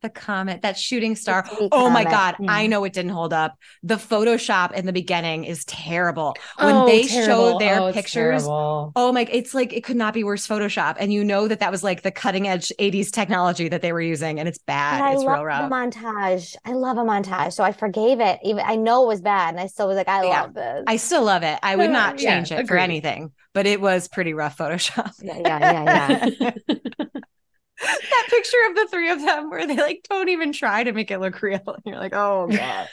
[0.03, 1.49] the comet, that shooting star.
[1.73, 2.37] Oh my God.
[2.37, 2.47] Mm.
[2.49, 3.59] I know it didn't hold up.
[3.83, 6.37] The Photoshop in the beginning is terrible.
[6.59, 7.53] When oh, they terrible.
[7.53, 10.97] show their oh, pictures, oh my, it's like it could not be worse Photoshop.
[11.01, 14.01] And you know that that was like the cutting edge 80s technology that they were
[14.01, 14.39] using.
[14.39, 15.03] And it's bad.
[15.03, 15.71] And it's I real rough.
[15.71, 16.55] montage.
[16.65, 17.55] I love a montage.
[17.55, 18.39] So I forgave it.
[18.45, 19.55] Even I know it was bad.
[19.55, 20.43] And I still was like, I yeah.
[20.43, 20.85] love this.
[20.87, 21.59] I still love it.
[21.63, 22.69] I would not change yeah, it agreed.
[22.69, 25.13] for anything, but it was pretty rough Photoshop.
[25.23, 27.07] Yeah, yeah, yeah, yeah.
[27.81, 31.11] that picture of the three of them where they like don't even try to make
[31.11, 31.61] it look real.
[31.67, 32.89] And you're like, oh god.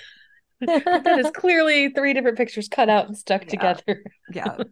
[0.61, 3.49] that is clearly three different pictures cut out and stuck yeah.
[3.49, 4.03] together.
[4.31, 4.57] yeah.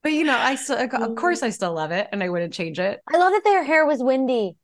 [0.00, 2.78] But you know, I still of course I still love it and I wouldn't change
[2.78, 3.00] it.
[3.12, 4.56] I love that their hair was windy.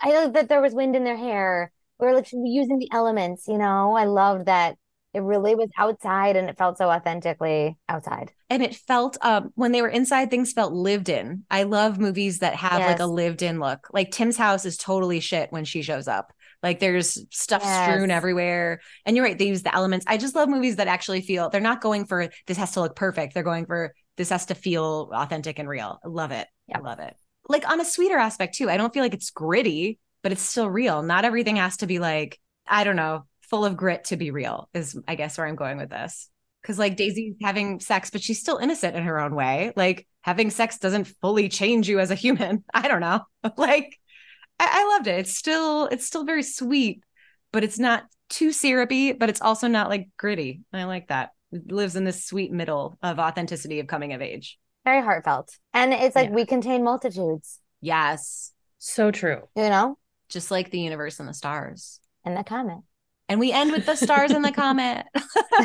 [0.00, 1.70] I love that there was wind in their hair.
[2.00, 3.94] We are like using the elements, you know.
[3.94, 4.78] I loved that
[5.14, 9.72] it really was outside and it felt so authentically outside and it felt um when
[9.72, 12.86] they were inside things felt lived in i love movies that have yes.
[12.86, 16.32] like a lived in look like tim's house is totally shit when she shows up
[16.62, 17.84] Like there's stuff Yes.
[17.84, 18.80] strewn everywhere.
[19.06, 20.04] And you're right, they use the elements.
[20.08, 22.96] I just love movies that actually feel they're not going for this has to look
[22.96, 23.32] perfect.
[23.32, 26.00] They're going for this has to feel authentic and real.
[26.04, 26.48] I love it.
[26.74, 27.14] I love it.
[27.48, 28.68] Like on a sweeter aspect too.
[28.68, 31.02] I don't feel like it's gritty, but it's still real.
[31.02, 34.68] Not everything has to be like, I don't know, full of grit to be real,
[34.74, 36.28] is I guess where I'm going with this.
[36.64, 39.72] Cause like Daisy's having sex, but she's still innocent in her own way.
[39.76, 42.64] Like having sex doesn't fully change you as a human.
[42.74, 43.20] I don't know.
[43.56, 43.96] like
[44.58, 45.20] I, I loved it.
[45.20, 47.00] It's still it's still very sweet,
[47.52, 50.62] but it's not too syrupy, but it's also not like gritty.
[50.72, 51.30] I like that.
[51.52, 54.58] It lives in this sweet middle of authenticity of coming of age.
[54.84, 55.56] Very heartfelt.
[55.72, 56.34] And it's like Yeah.
[56.34, 58.52] we contain multitudes, Yes.
[58.78, 59.42] So true.
[59.56, 59.96] you know,
[60.28, 62.00] Just like the universe and the stars.
[62.24, 62.82] in the comment.
[63.28, 65.06] And we end with the stars in the comment.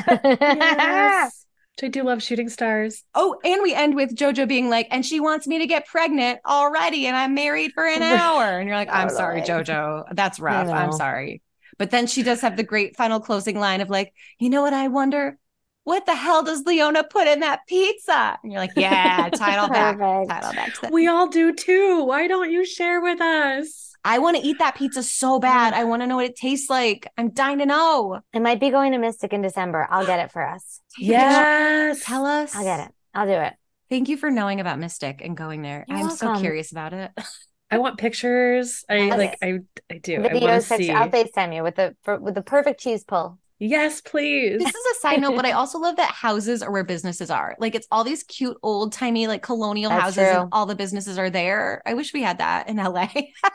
[0.07, 1.45] Yes.
[1.81, 3.03] Which I do love shooting stars.
[3.15, 6.39] Oh, and we end with JoJo being like, and she wants me to get pregnant
[6.45, 8.43] already, and I'm married for an hour.
[8.59, 9.63] And you're like, I'm sorry, Totally.
[9.63, 10.03] JoJo.
[10.11, 10.69] That's rough.
[10.69, 11.41] I'm sorry.
[11.79, 14.73] But then she does have the great final closing line of like, you know what
[14.73, 15.39] I wonder?
[15.83, 18.37] What the hell does Leona put in that pizza?
[18.43, 19.97] And you're like, yeah, tie it all back.
[19.97, 20.29] Perfect.
[20.29, 20.91] Tie it all back.
[20.91, 22.03] We all do too.
[22.03, 23.92] Why don't you share with us?
[24.05, 25.73] I want to eat that pizza so bad.
[25.73, 27.07] I want to know what it tastes like.
[27.17, 28.19] I'm dying to know.
[28.33, 29.87] It might be going to Mystic in December.
[29.89, 30.81] I'll get it for us.
[30.97, 32.03] Yes.
[32.03, 32.55] Tell us.
[32.55, 32.91] I'll get it.
[33.13, 33.53] I'll do it.
[33.89, 35.85] Thank you for knowing about Mystic and going there.
[35.87, 37.11] You're I'm so curious about it.
[37.71, 38.83] I want pictures.
[38.89, 39.17] I Yes.
[39.17, 39.59] like I
[39.89, 40.15] I do.
[40.15, 40.91] I want to Videos, see.
[40.91, 43.39] I'll FaceTime you with the for, with the perfect cheese pull.
[43.59, 44.59] Yes, please.
[44.59, 47.55] This is a side note, but I also love that houses are where businesses are.
[47.59, 50.41] Like it's all these cute old timey like colonial That's houses true.
[50.41, 51.81] and all the businesses are there.
[51.85, 53.07] I wish we had that in LA.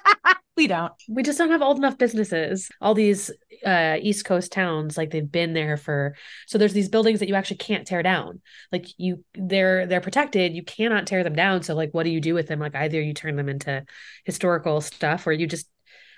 [0.57, 0.93] we don't.
[1.09, 2.69] we just don't have old enough businesses.
[2.81, 3.31] All these
[3.67, 6.15] uh East Coast towns, like they've been there for
[6.47, 8.41] so there's these buildings that you actually can't tear down.
[8.73, 10.55] Like you they're they're protected.
[10.55, 11.63] You cannot tear them down.
[11.63, 12.61] So like what do you do with them?
[12.61, 13.85] Like either you turn them into
[14.25, 15.69] historical stuff or you just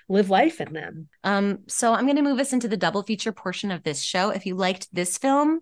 [0.09, 1.09] live life in them.
[1.23, 4.29] Um, so I'm gonna move us into the double feature portion of this show.
[4.29, 5.61] If you liked this film,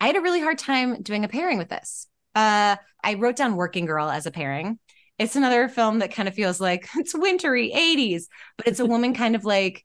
[0.00, 2.06] I had a really hard time doing a pairing with this.
[2.34, 4.78] Uh I wrote down Working Girl as a pairing.
[5.18, 8.24] It's another film that kind of feels like it's wintry 80s,
[8.56, 9.84] but it's a woman kind of like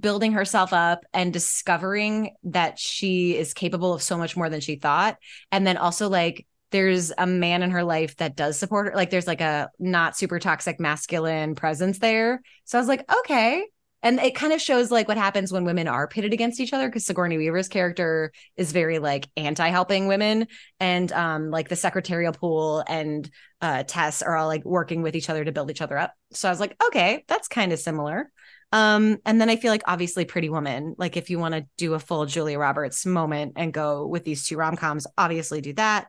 [0.00, 4.76] building herself up and discovering that she is capable of so much more than she
[4.76, 5.16] thought.
[5.52, 8.94] And then also like there's a man in her life that does support her.
[8.94, 12.42] Like there's like a not super toxic masculine presence there.
[12.64, 13.64] So I was like, okay.
[14.02, 16.86] And it kind of shows like what happens when women are pitted against each other
[16.86, 20.46] because Sigourney Weaver's character is very like anti-helping women
[20.78, 23.28] and um like the secretarial pool and
[23.62, 26.12] uh Tess are all like working with each other to build each other up.
[26.32, 28.30] So I was like, okay, that's kind of similar.
[28.72, 31.94] Um, and then I feel like obviously Pretty Woman, like if you want to do
[31.94, 36.08] a full Julia Roberts moment and go with these two rom-coms, obviously do that.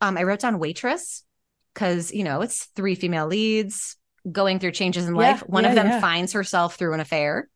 [0.00, 1.24] Um, I wrote down Waitress
[1.74, 3.96] because you know it's three female leads
[4.30, 5.40] going through changes in Yeah, life.
[5.48, 6.00] One of them yeah.
[6.00, 7.48] finds herself through an affair.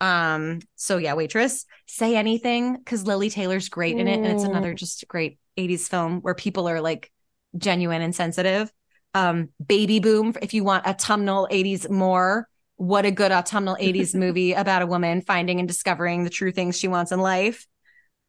[0.00, 4.50] Um, so yeah, Waitress, Say Anything, because Lili Taylor's great in it, and it's Mm.
[4.50, 7.10] another just great 80s film where people are like
[7.56, 8.72] genuine and sensitive.
[9.14, 14.52] Um, Baby Boom, if you want autumnal 80s more, what a good autumnal 80s movie
[14.52, 17.66] about a woman finding and discovering the true things she wants in life.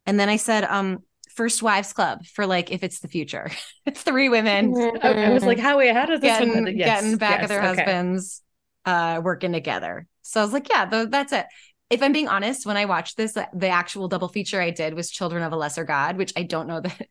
[0.05, 1.03] And then I said, um,
[1.39, 3.49] First Wives Club for like if it's the future.
[3.85, 7.01] it's Three women I, I was like, how wait, how does this getting one yes,
[7.01, 7.81] getting back yes, at their okay.
[7.81, 8.41] husbands,
[8.83, 10.05] uh, working together.
[10.21, 11.45] So I was like, yeah, th- that's it.
[11.89, 14.95] If I'm being honest, when I watched this, uh, the actual double feature I did
[14.95, 17.07] was Children of a Lesser God, which I don't know that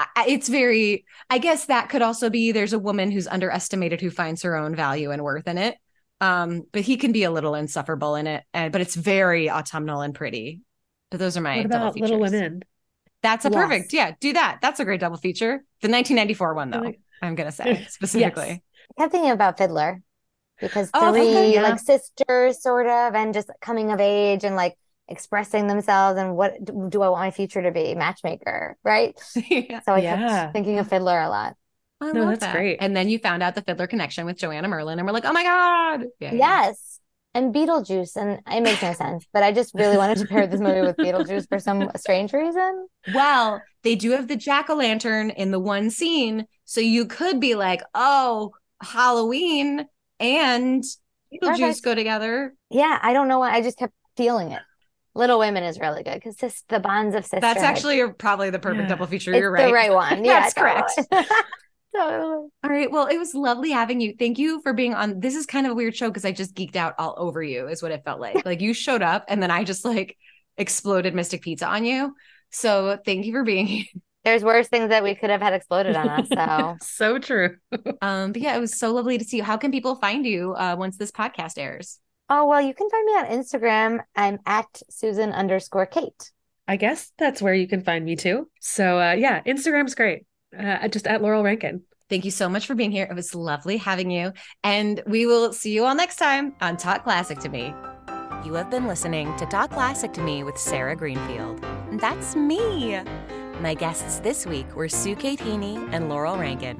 [0.00, 1.04] I- I- it's very.
[1.30, 4.74] I guess that could also be there's a woman who's underestimated who finds her own
[4.74, 5.76] value and worth in it.
[6.20, 10.00] Um, but he can be a little insufferable in it, and but it's very autumnal
[10.00, 10.62] and pretty.
[11.12, 12.18] But those are my What about Little.
[12.18, 12.64] Women?
[13.22, 13.50] That's a Yes.
[13.50, 13.92] perfect.
[13.92, 14.58] Yeah, do that.
[14.62, 15.64] That's a great double feature.
[15.82, 16.94] The 1994 one, though.
[17.20, 18.62] I'm gonna say specifically.
[18.96, 20.02] I kept thinking about Fiddler
[20.60, 21.62] because Oh, three okay, yeah.
[21.62, 24.76] like sisters sort of and just coming of age and like
[25.08, 27.94] expressing themselves and what do, do I want my future to be?
[27.94, 29.18] Matchmaker, right?
[29.50, 29.80] yeah.
[29.80, 30.46] So I Yeah.
[30.46, 31.56] kept thinking of Fiddler a lot.
[32.00, 32.54] I No, love that's that.
[32.54, 32.78] great.
[32.80, 35.32] And then you found out the Fiddler connection with Joanna Merlin, and we're like, oh
[35.32, 36.58] my god, yeah, yeah.
[36.62, 36.97] Yes.
[37.34, 40.60] And Beetlejuice, and it makes no sense, but I just really wanted to pair this
[40.60, 42.88] movie with Beetlejuice for some strange reason.
[43.14, 47.38] Well, they do have the jack o' lantern in the one scene, so you could
[47.38, 48.52] be like, oh,
[48.82, 49.86] Halloween
[50.18, 50.82] and
[51.32, 51.82] Beetlejuice Perfect.
[51.84, 52.54] go together.
[52.70, 53.52] Yeah, I don't know why.
[53.52, 54.62] I just kept feeling it.
[55.14, 57.42] Little Women is really good because this the bonds of sisterhood.
[57.42, 58.88] That's actually probably the perfect Yeah.
[58.88, 59.32] double feature.
[59.32, 59.66] it's You're right.
[59.66, 60.24] the right one.
[60.24, 60.92] Yeah, That's correct.
[61.98, 62.18] totally.
[62.18, 62.48] Totally.
[62.64, 62.90] All right.
[62.90, 64.14] Well, it was lovely having you.
[64.18, 65.20] Thank you for being on.
[65.20, 67.68] This is kind of a weird show because I just geeked out all over you,
[67.68, 68.44] is what it felt like.
[68.44, 70.16] like you showed up and then I just like
[70.56, 72.14] exploded Mystic Pizza on you.
[72.50, 73.84] So thank you for being here.
[74.24, 76.28] There's worse things that we could have had exploded on us.
[76.28, 77.56] So so true.
[78.02, 79.42] Um, but yeah, it was so lovely to see you.
[79.42, 81.98] How can people find you uh, once this podcast airs?
[82.30, 84.00] Oh, well, you can find me on Instagram.
[84.14, 86.30] I'm at Susan underscore Kate.
[86.66, 88.50] I guess that's where you can find me too.
[88.60, 90.26] So uh, yeah, Instagram's great.
[90.56, 91.82] Uh, just at Laurel Rankin.
[92.08, 93.06] Thank you so much for being here.
[93.10, 94.32] It was lovely having you.
[94.64, 97.74] And we will see you all next time on Talk Classic to Me.
[98.44, 101.62] You have been listening to Talk Classic to Me with Sara Greenfield.
[101.92, 102.98] That's me.
[103.60, 106.78] My guests this week were Sue Heaney and Laurel Rankin.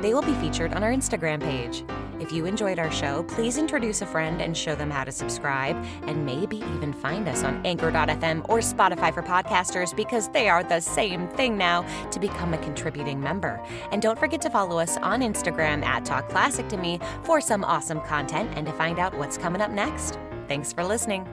[0.00, 1.84] They will be featured on our Instagram page.
[2.20, 5.76] If you enjoyed our show, please introduce a friend and show them how to subscribe,
[6.02, 10.80] and maybe even find us on Anchor.fm or Spotify for podcasters because they are the
[10.80, 13.64] same thing now to become a contributing member.
[13.92, 17.64] And don't forget to follow us on Instagram at Talk Classic to Me for some
[17.64, 20.18] awesome content and to find out what's coming up next.
[20.48, 21.26] Thanks for listening.